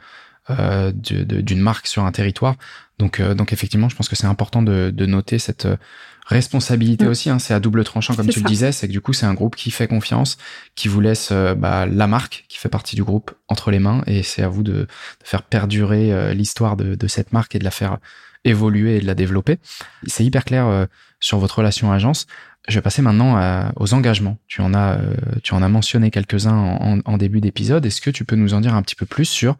euh, 0.50 0.94
d'une 0.94 1.60
marque 1.60 1.88
sur 1.88 2.06
un 2.06 2.12
territoire. 2.14 2.56
Donc, 3.00 3.20
euh, 3.20 3.34
donc 3.34 3.54
effectivement, 3.54 3.90
je 3.90 3.96
pense 3.96 4.10
que 4.10 4.16
c'est 4.16 4.28
important 4.28 4.62
de, 4.62 4.92
de, 4.94 5.06
noter 5.06 5.38
cette 5.38 5.66
euh, 5.66 5.78
responsabilité 6.26 7.06
mm. 7.06 7.10
aussi. 7.10 7.30
Hein, 7.30 7.40
c'est 7.40 7.54
à 7.54 7.60
double 7.60 7.84
tranchant, 7.84 8.16
comme 8.16 8.28
tu 8.28 8.40
le 8.40 8.48
disais. 8.48 8.72
C'est 8.72 8.88
que 8.88 8.92
du 8.92 9.02
coup, 9.02 9.14
c'est 9.14 9.26
un 9.26 9.34
groupe 9.34 9.56
qui 9.56 9.70
fait 9.70 9.88
confiance, 9.88 10.38
qui 10.76 10.88
vous 10.88 11.00
laisse 11.00 11.30
euh, 11.32 11.54
bah, 11.54 11.86
la 11.86 12.08
marque 12.08 12.46
qui 12.50 12.58
fait 12.58 12.70
partie 12.70 12.96
du 12.96 13.04
groupe 13.04 13.32
entre 13.48 13.72
les 13.72 13.80
mains, 13.80 14.04
et 14.08 14.24
c'est 14.24 14.42
à 14.42 14.50
vous 14.50 14.64
de, 14.64 14.72
de 14.74 14.88
faire 15.24 15.44
perdurer 15.44 16.34
l'histoire 16.34 16.76
de, 16.76 16.96
de, 16.96 17.08
cette 17.08 17.34
marque 17.34 17.56
et 17.56 17.60
de 17.60 17.64
la 17.64 17.72
faire 17.72 17.98
évoluer 18.44 18.98
et 18.98 19.00
de 19.00 19.06
la 19.06 19.16
développer. 19.16 19.60
C'est 20.06 20.26
hyper 20.26 20.44
clair 20.44 20.88
sur 21.20 21.38
votre 21.38 21.60
relation 21.60 21.92
agence. 21.92 22.28
Je 22.68 22.76
vais 22.76 22.82
passer 22.82 23.02
maintenant 23.02 23.72
aux 23.78 23.94
engagements. 23.94 24.38
Tu 24.48 24.62
en 24.62 24.74
as, 24.74 25.00
tu 25.44 25.54
en 25.54 25.62
as 25.62 25.70
mentionné 25.70 26.12
quelques-uns 26.12 26.56
en, 26.56 27.00
en, 27.06 27.18
début 27.18 27.40
d'épisode. 27.40 27.86
Est-ce 27.86 28.02
que 28.02 28.10
tu 28.10 28.26
peux 28.26 28.36
nous 28.36 28.54
en 28.54 28.62
dire 28.62 28.76
un 28.76 28.82
petit 28.82 28.96
peu 28.96 29.06
plus 29.06 29.26
sur 29.26 29.58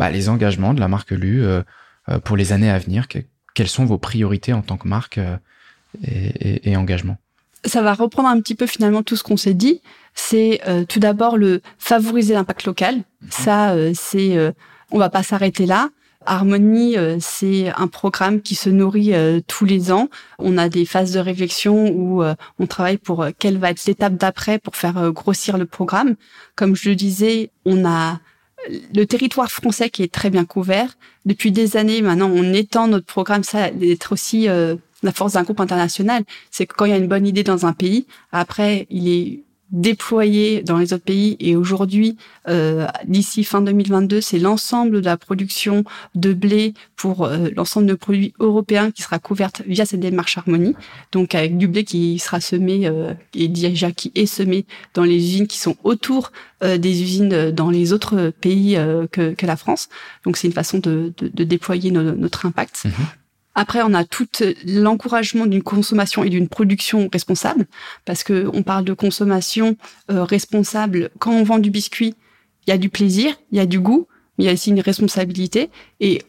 bah, 0.00 0.10
les 0.10 0.30
engagements 0.30 0.74
de 0.74 0.80
la 0.80 0.88
marque 0.88 1.10
Lu 1.10 1.44
euh, 1.44 1.58
euh, 1.58 1.62
pour 2.24 2.36
les 2.36 2.52
années 2.52 2.70
à 2.70 2.78
venir. 2.78 3.06
quelles 3.54 3.68
sont 3.68 3.84
vos 3.84 3.98
priorités 3.98 4.52
en 4.52 4.62
tant 4.62 4.76
que 4.76 4.88
marque 4.88 5.20
euh, 6.08 6.30
et, 6.64 6.76
engagement? 6.76 7.18
Ça 7.64 7.82
va 7.82 7.94
reprendre 7.94 8.28
un 8.28 8.40
petit 8.40 8.54
peu 8.54 8.66
finalement 8.66 9.02
tout 9.02 9.16
ce 9.16 9.22
qu'on 9.22 9.36
s'est 9.36 9.54
dit. 9.54 9.82
C'est 10.14 10.60
euh, 10.66 10.84
tout 10.84 11.00
d'abord 11.00 11.36
le 11.36 11.60
favoriser 11.78 12.34
l'impact 12.34 12.64
local. 12.64 12.96
Mhm. 12.96 13.02
Ça, 13.30 13.72
euh, 13.72 13.92
c'est 13.94 14.36
on 14.90 14.98
va 14.98 15.10
pas 15.10 15.22
s'arrêter 15.22 15.66
là. 15.66 15.90
Harmonie, 16.26 16.96
c'est 17.18 17.72
un 17.78 17.86
programme 17.86 18.42
qui 18.42 18.54
se 18.54 18.68
nourrit 18.68 19.14
tous 19.46 19.64
les 19.64 19.90
ans. 19.90 20.10
On 20.38 20.58
a 20.58 20.68
des 20.68 20.84
phases 20.84 21.12
de 21.12 21.18
réflexion 21.18 21.88
où 21.88 22.22
on 22.58 22.66
travaille 22.66 22.98
pour 22.98 23.26
quelle 23.38 23.56
va 23.56 23.70
être 23.70 23.86
l'étape 23.86 24.16
d'après 24.16 24.58
pour 24.58 24.76
faire 24.76 25.12
grossir 25.12 25.56
le 25.56 25.64
programme. 25.64 26.16
Comme 26.56 26.76
je 26.76 26.90
le 26.90 26.94
disais, 26.94 27.52
on 27.64 27.86
a 27.86 28.20
le 28.68 29.04
territoire 29.04 29.50
français 29.50 29.90
qui 29.90 30.02
est 30.02 30.12
très 30.12 30.30
bien 30.30 30.44
couvert. 30.44 30.96
Depuis 31.24 31.52
des 31.52 31.76
années 31.76 32.02
maintenant, 32.02 32.30
on 32.32 32.52
étend 32.52 32.88
notre 32.88 33.06
programme, 33.06 33.42
ça 33.44 33.70
d'être 33.70 34.12
aussi 34.12 34.48
euh, 34.48 34.76
la 35.02 35.12
force 35.12 35.34
d'un 35.34 35.42
groupe 35.42 35.60
international. 35.60 36.24
C'est 36.50 36.66
que 36.66 36.74
quand 36.74 36.84
il 36.84 36.90
y 36.90 36.94
a 36.94 36.98
une 36.98 37.08
bonne 37.08 37.26
idée 37.26 37.44
dans 37.44 37.66
un 37.66 37.72
pays, 37.72 38.06
après, 38.32 38.86
il 38.90 39.08
est 39.08 39.40
déployé 39.72 40.62
dans 40.62 40.78
les 40.78 40.92
autres 40.92 41.04
pays. 41.04 41.36
Et 41.40 41.56
aujourd'hui, 41.56 42.16
euh, 42.48 42.86
d'ici 43.06 43.44
fin 43.44 43.60
2022, 43.60 44.20
c'est 44.20 44.38
l'ensemble 44.38 45.00
de 45.00 45.06
la 45.06 45.16
production 45.16 45.84
de 46.14 46.32
blé 46.32 46.74
pour 46.96 47.24
euh, 47.24 47.48
l'ensemble 47.56 47.86
de 47.86 47.94
produits 47.94 48.34
européens 48.40 48.90
qui 48.90 49.02
sera 49.02 49.18
couverte 49.18 49.62
via 49.66 49.84
cette 49.86 50.00
démarche 50.00 50.38
Harmonie. 50.38 50.74
Donc 51.12 51.34
avec 51.34 51.56
du 51.56 51.68
blé 51.68 51.84
qui 51.84 52.18
sera 52.18 52.40
semé 52.40 52.86
euh, 52.86 53.14
et 53.34 53.48
déjà 53.48 53.92
qui 53.92 54.12
est 54.14 54.26
semé 54.26 54.66
dans 54.94 55.04
les 55.04 55.16
usines 55.16 55.46
qui 55.46 55.58
sont 55.58 55.76
autour 55.84 56.32
euh, 56.62 56.78
des 56.78 57.02
usines 57.02 57.50
dans 57.50 57.70
les 57.70 57.92
autres 57.92 58.32
pays 58.40 58.76
que, 59.12 59.32
que, 59.32 59.46
la 59.46 59.56
France. 59.56 59.88
Donc 60.24 60.36
c'est 60.36 60.46
une 60.46 60.52
façon 60.52 60.78
de, 60.78 61.12
de, 61.18 61.28
de 61.28 61.44
déployer 61.44 61.90
notre 61.90 62.46
impact. 62.46 62.82
Mhm. 62.84 62.92
Après, 63.54 63.82
on 63.82 63.94
a 63.94 64.04
tout 64.04 64.28
l'encouragement 64.64 65.46
d'une 65.46 65.62
consommation 65.62 66.22
et 66.22 66.28
d'une 66.28 66.48
production 66.48 67.08
responsable, 67.12 67.66
parce 68.04 68.22
que 68.22 68.48
on 68.52 68.62
parle 68.62 68.84
de 68.84 68.92
consommation 68.92 69.76
euh, 70.10 70.24
responsable. 70.24 71.10
Quand 71.18 71.32
on 71.32 71.42
vend 71.42 71.58
du 71.58 71.70
biscuit, 71.70 72.14
il 72.66 72.70
y 72.70 72.72
a 72.72 72.78
du 72.78 72.90
plaisir, 72.90 73.34
il 73.50 73.58
y 73.58 73.60
a 73.60 73.66
du 73.66 73.80
goût, 73.80 74.06
mais 74.38 74.44
il 74.44 74.46
y 74.46 74.50
a 74.50 74.52
aussi 74.52 74.70
une 74.70 74.80
responsabilité. 74.80 75.70
Et 75.98 76.22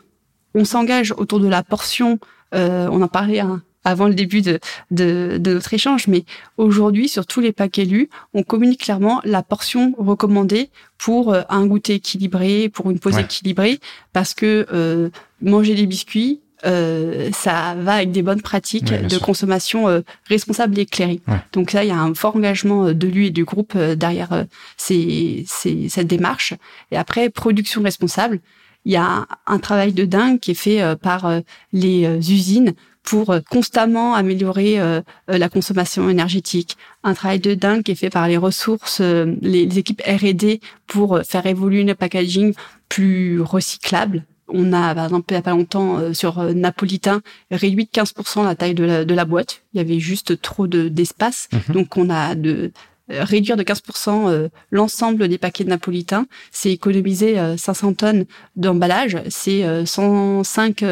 on 0.56 0.66
s'engage 0.66 1.14
autour 1.16 1.40
de 1.40 1.48
la 1.48 1.64
portion. 1.64 2.20
Euh, 2.56 2.90
on 2.92 3.02
en 3.02 3.08
parlait 3.08 3.40
hein, 3.40 3.62
avant 3.84 4.08
le 4.08 4.16
début 4.16 4.42
de, 4.42 4.60
de, 4.90 5.38
de 5.40 5.54
notre 5.54 5.74
échange, 5.74 6.08
mais 6.08 6.26
aujourd'hui, 6.58 7.08
sur 7.08 7.28
tous 7.28 7.40
les 7.40 7.52
paquets 7.52 7.86
lus, 7.86 8.10
on 8.34 8.42
communique 8.42 8.82
clairement 8.82 9.22
la 9.24 9.44
portion 9.44 9.94
recommandée 10.00 10.72
pour 10.98 11.34
euh, 11.34 11.44
un 11.50 11.68
goûter 11.68 11.94
équilibré, 11.96 12.68
pour 12.68 12.90
une 12.90 13.00
pause 13.00 13.20
équilibrée, 13.20 13.80
parce 14.12 14.34
que 14.34 15.12
manger 15.42 15.76
des 15.76 15.86
biscuits, 15.86 16.42
euh, 16.66 17.30
ça 17.34 17.76
va 17.76 17.96
avec 17.96 18.12
des 18.12 18.22
bonnes 18.22 18.42
pratiques 18.42 18.94
de 18.94 19.18
consommation 19.18 19.88
euh, 19.88 20.02
responsable 20.28 20.78
et 20.78 20.84
éclairée. 20.84 21.22
Donc 21.54 21.74
là, 21.74 21.84
il 21.84 21.88
y 21.88 21.92
a 21.92 22.00
un 22.00 22.14
fort 22.14 22.36
engagement 22.36 22.88
euh, 22.88 22.94
de 22.94 23.08
lui 23.08 23.28
et 23.28 23.32
du 23.32 23.46
groupe 23.46 23.78
derrière 23.78 24.46
ces, 24.78 25.44
ces, 25.48 25.90
cette 25.90 26.08
démarche. 26.08 26.54
Et 26.92 26.98
après, 26.98 27.30
production 27.30 27.82
responsable, 27.82 28.40
il 28.86 28.92
y 28.92 28.98
a 28.98 29.28
un 29.46 29.60
travail 29.60 29.94
de 29.94 30.06
dingue 30.06 30.40
qui 30.40 30.52
est 30.52 30.56
fait 30.56 30.82
par 30.98 31.32
les 31.72 32.32
usines 32.32 32.74
pour 33.04 33.36
constamment 33.50 34.16
améliorer 34.16 34.80
la 35.28 35.50
consommation 35.50 36.10
énergétique. 36.10 36.78
Un 37.04 37.14
travail 37.14 37.40
de 37.40 37.54
dingue 37.54 37.84
qui 37.84 37.92
est 37.92 37.96
fait 37.96 38.10
par 38.10 38.28
les 38.28 38.38
ressources, 38.38 39.00
les, 39.00 39.78
équipes 39.78 40.02
R&D 40.02 40.62
pour 40.88 41.20
faire 41.24 41.46
évoluer 41.46 41.84
le 41.84 41.94
packaging 41.94 42.54
plus 42.90 43.40
recyclable 43.40 44.26
on 44.54 44.74
a, 44.74 44.94
par 44.94 45.06
exemple, 45.06 45.26
il 45.30 45.34
n'y 45.34 45.40
a 45.40 45.42
pas 45.42 45.52
longtemps, 45.52 45.98
euh, 45.98 46.14
sur 46.14 46.40
euh, 46.40 46.54
Napolitain, 46.54 47.22
réduit 47.50 47.86
de 47.86 47.90
15% 47.90 48.44
la 48.44 48.56
taille 48.56 48.74
de 48.74 48.84
la, 48.84 49.26
boîte. 49.26 49.62
Il 49.74 49.78
y 49.78 49.82
avait 49.82 50.00
juste 50.00 50.42
trop 50.42 50.68
d'espace. 50.68 51.48
Mhm. 51.52 51.74
Donc, 51.74 51.98
on 51.98 52.10
a 52.10 52.36
de 52.36 52.72
euh, 53.12 53.24
réduire 53.24 53.58
de 53.58 53.64
15% 53.64 54.50
l'ensemble 54.72 55.28
des 55.28 55.38
paquets 55.38 55.64
de 55.64 55.70
Napolitain. 55.70 56.28
C'est 56.52 56.72
économiser 56.72 57.38
500 57.58 57.94
tonnes 57.94 58.26
d'emballage. 58.56 59.18
C'est 59.30 59.86
105 59.86 60.84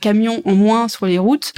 camions 0.00 0.42
en 0.44 0.54
moins 0.54 0.88
sur 0.88 1.06
les 1.06 1.18
routes. 1.18 1.52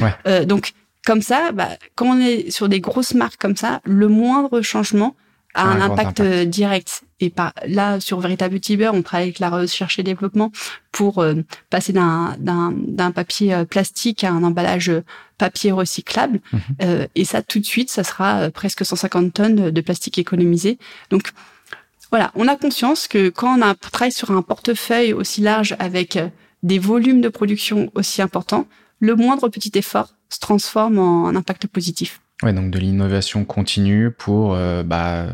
donc, 0.47 0.73
comme 1.05 1.23
ça, 1.23 1.53
bah, 1.53 1.69
quand 1.95 2.07
on 2.07 2.21
est 2.21 2.51
sur 2.51 2.69
des 2.69 2.81
grosses 2.81 3.15
marques 3.15 3.41
comme 3.41 3.57
ça, 3.57 3.81
le 3.85 4.09
moindre 4.09 4.61
changement 4.61 5.15
a 5.57 5.65
un, 5.65 5.81
impact, 5.81 6.23
direct. 6.23 7.03
Et 7.19 7.31
par, 7.31 7.55
là, 7.67 7.99
sur 7.99 8.21
Véritable 8.21 8.61
Tiber, 8.61 8.91
on 8.93 9.03
travaille 9.03 9.25
avec 9.25 9.39
la 9.39 9.49
recherche 9.49 9.99
et 9.99 10.03
développement 10.03 10.53
pour 10.93 11.19
euh, 11.19 11.35
passer 11.71 11.95
d'un, 11.95 12.37
d'un, 12.39 12.73
d'un 12.77 13.11
papier 13.11 13.55
euh, 13.55 13.65
plastique 13.65 14.23
à 14.23 14.31
un 14.31 14.43
emballage 14.43 14.91
euh, 14.91 15.03
papier 15.39 15.73
recyclable. 15.73 16.41
Mhm. 16.53 17.07
et 17.15 17.25
ça, 17.25 17.43
tout 17.43 17.59
de 17.59 17.65
suite, 17.65 17.91
ça 17.91 18.05
sera 18.05 18.51
presque 18.51 18.87
150 18.87 19.35
tonnes 19.35 19.71
de 19.71 19.81
plastique 19.83 20.17
économisé. 20.19 20.79
Donc, 21.11 21.33
voilà, 22.11 22.33
on 22.35 22.49
a 22.49 22.57
conscience 22.57 23.07
que 23.07 23.29
quand 23.29 23.59
on 23.59 23.63
a, 23.63 23.75
travaille 23.75 24.13
sur 24.13 24.31
un 24.31 24.41
portefeuille 24.41 25.13
aussi 25.13 25.43
large 25.43 25.77
avec 25.79 26.19
des 26.63 26.79
volumes 26.79 27.21
de 27.21 27.29
production 27.29 27.91
aussi 27.95 28.23
importants, 28.23 28.67
le 29.01 29.15
moindre 29.15 29.51
petit 29.51 29.73
effort 29.75 30.15
se 30.31 30.39
transforme 30.39 30.99
en 30.99 31.29
impact 31.29 31.67
positif. 31.67 32.23
Ouais, 32.43 32.55
donc 32.55 32.71
de 32.71 32.79
l'innovation 32.79 33.45
continue 33.45 34.11
pour 34.11 34.57
bah, 34.85 35.27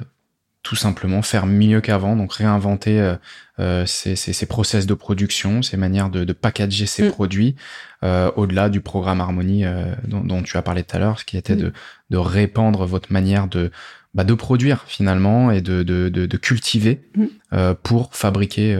tout 0.62 0.76
simplement 0.76 1.22
faire 1.22 1.46
mieux 1.46 1.80
qu'avant, 1.80 2.16
donc 2.16 2.34
réinventer 2.34 3.00
euh, 3.00 3.16
euh 3.58 3.84
ces, 3.86 4.14
ces, 4.16 4.46
process 4.46 4.86
de 4.86 4.94
production, 4.94 5.62
ces 5.62 5.76
manières 5.76 6.08
de, 6.08 6.24
de 6.24 6.32
packager 6.32 6.86
ces 6.86 7.04
mm. 7.04 7.10
produits, 7.10 7.56
euh, 8.04 8.30
au-delà 8.36 8.68
du 8.68 8.80
programme 8.80 9.20
Harmonie 9.20 9.64
euh, 9.64 9.94
dont, 10.06 10.42
tu 10.42 10.56
as 10.56 10.62
parlé 10.62 10.84
tout 10.84 10.96
à 10.96 10.98
l'heure, 10.98 11.18
ce 11.18 11.24
qui 11.24 11.36
était 11.36 11.56
mm. 11.56 11.60
de, 11.60 11.72
de 12.10 12.16
répandre 12.16 12.86
votre 12.86 13.12
manière 13.12 13.48
de, 13.48 13.70
bah, 14.14 14.24
de 14.24 14.34
produire 14.34 14.84
finalement 14.86 15.50
et 15.50 15.60
de, 15.60 15.82
de, 15.82 16.08
de, 16.08 16.36
cultiver 16.36 17.02
mm. 17.16 17.24
euh, 17.54 17.74
pour 17.80 18.14
fabriquer 18.14 18.78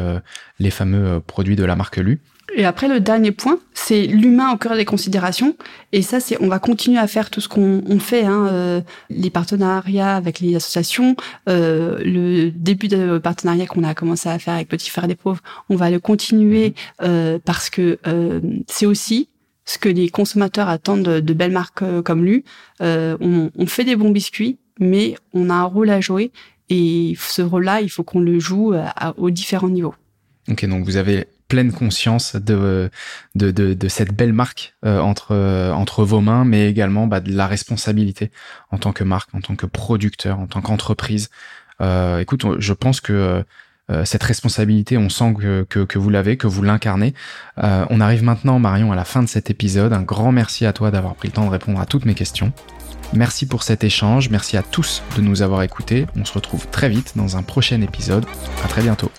les 0.59 0.71
fameux 0.71 1.21
produits 1.21 1.57
de 1.57 1.64
la 1.64 1.75
marque 1.75 1.97
Lu. 1.97 2.21
Et 2.55 2.65
après, 2.65 2.88
le 2.88 3.01
dernier 3.01 3.33
point, 3.33 3.59
c'est 3.73 4.07
l'humain 4.07 4.53
au 4.53 4.57
cœur 4.57 4.77
des 4.77 4.85
considérations. 4.85 5.57
Et 5.93 6.03
ça, 6.03 6.21
c'est, 6.21 6.41
on 6.43 6.49
va 6.49 6.59
continuer 6.59 6.99
à 6.99 7.07
faire 7.07 7.31
tout 7.31 7.41
ce 7.41 7.49
qu'on 7.49 7.83
on 7.87 7.99
fait, 7.99 8.25
hein, 8.25 8.47
euh, 8.51 8.81
les 9.11 9.31
partenariats 9.31 10.17
avec 10.17 10.41
les 10.41 10.57
associations, 10.57 11.17
euh, 11.49 11.99
le 12.05 12.51
début 12.51 12.88
de 12.88 13.19
partenariat 13.19 13.67
qu'on 13.67 13.85
a 13.85 13.95
commencé 13.95 14.29
à 14.29 14.38
faire 14.38 14.55
avec 14.55 14.69
Petit 14.69 14.91
Frère 14.91 15.09
des 15.09 15.15
Pauvres, 15.15 15.41
on 15.71 15.77
va 15.77 15.91
le 15.91 16.01
continuer 16.01 16.75
mhm. 17.01 17.09
euh, 17.09 17.38
parce 17.45 17.71
que 17.71 17.99
euh, 18.07 18.41
c'est 18.67 18.87
aussi 18.87 19.29
ce 19.65 19.79
que 19.79 19.88
les 19.88 20.09
consommateurs 20.09 20.69
attendent 20.69 21.03
de, 21.03 21.35
belles 21.35 21.53
marques 21.53 21.83
euh, 21.83 22.03
comme 22.03 22.25
lui. 22.25 22.45
Euh, 22.81 23.17
on, 23.21 23.51
on 23.57 23.67
fait 23.67 23.85
des 23.85 23.97
bons 23.97 24.11
biscuits, 24.11 24.59
mais 24.81 25.15
on 25.33 25.51
a 25.51 25.55
un 25.55 25.65
rôle 25.65 25.91
à 25.91 26.01
jouer 26.01 26.33
et 26.69 27.15
ce 27.19 27.43
rôle-là, 27.43 27.81
il 27.81 27.91
faut 27.91 28.03
qu'on 28.03 28.21
le 28.21 28.38
joue 28.38 28.73
à, 28.75 29.15
aux 29.19 29.31
différents 29.31 29.69
niveaux. 29.69 29.95
Ok, 30.49 30.65
donc 30.67 30.85
vous 30.85 30.97
avez 30.97 31.27
pleine 31.53 31.71
conscience 31.71 32.35
de, 32.35 32.91
de, 33.35 33.51
de, 33.51 33.88
cette 33.88 34.15
belle 34.15 34.33
marque 34.33 34.75
euh, 34.87 35.01
entre, 35.01 35.33
euh, 35.33 35.71
entre 35.71 36.03
vos 36.03 36.23
mains, 36.23 36.47
mais 36.47 36.67
également 36.67 37.07
bah, 37.07 37.21
de 37.21 37.31
la 37.31 37.47
responsabilité 37.47 38.31
en 38.71 38.79
tant 38.79 38.93
que 38.95 39.05
marque, 39.05 39.35
en 39.35 39.43
tant 39.43 39.55
que 39.55 39.67
producteur, 39.67 40.38
en 40.38 40.47
tant 40.47 40.62
qu'entreprise. 40.62 41.29
Euh, 41.83 42.21
écoute, 42.21 42.47
je 42.59 42.73
pense 42.73 43.03
que 43.03 43.45
cette 44.05 44.23
responsabilité, 44.23 44.97
on 44.97 45.11
sent 45.11 45.35
que, 45.38 45.67
que, 45.69 45.81
que 45.81 45.99
vous 45.99 46.09
l'avez, 46.09 46.38
que 46.38 46.47
vous 46.47 46.62
l'incarnez. 46.62 47.12
on 47.59 48.01
arrive 48.01 48.23
maintenant, 48.23 48.59
Marion, 48.59 48.91
à 48.91 48.97
la 48.97 49.05
fin 49.05 49.23
de 49.23 49.29
cet 49.29 49.51
épisode. 49.51 49.93
Un 49.93 50.01
grand 50.01 50.33
merci 50.33 50.65
à 50.65 50.73
toi 50.73 50.91
d'avoir 50.91 51.15
pris 51.15 51.29
le 51.29 51.35
temps 51.35 51.45
de 51.45 51.51
répondre 51.51 51.79
à 51.79 51.85
toutes 51.85 52.07
mes 52.07 52.15
questions. 52.15 52.55
Merci 53.12 53.45
pour 53.45 53.62
cet 53.62 53.85
échange, 53.85 54.31
merci 54.31 54.57
à 54.57 54.62
tous 54.62 55.03
de 55.17 55.21
nous 55.21 55.43
avoir 55.43 55.62
écoutés. 55.62 56.07
On 56.17 56.25
se 56.25 56.33
retrouve 56.33 56.67
très 56.69 56.88
vite 56.88 57.12
dans 57.17 57.37
un 57.37 57.43
prochain 57.43 57.83
épisode. 57.83 58.25
À 58.65 58.69
très 58.69 58.81
bientôt. 58.81 59.11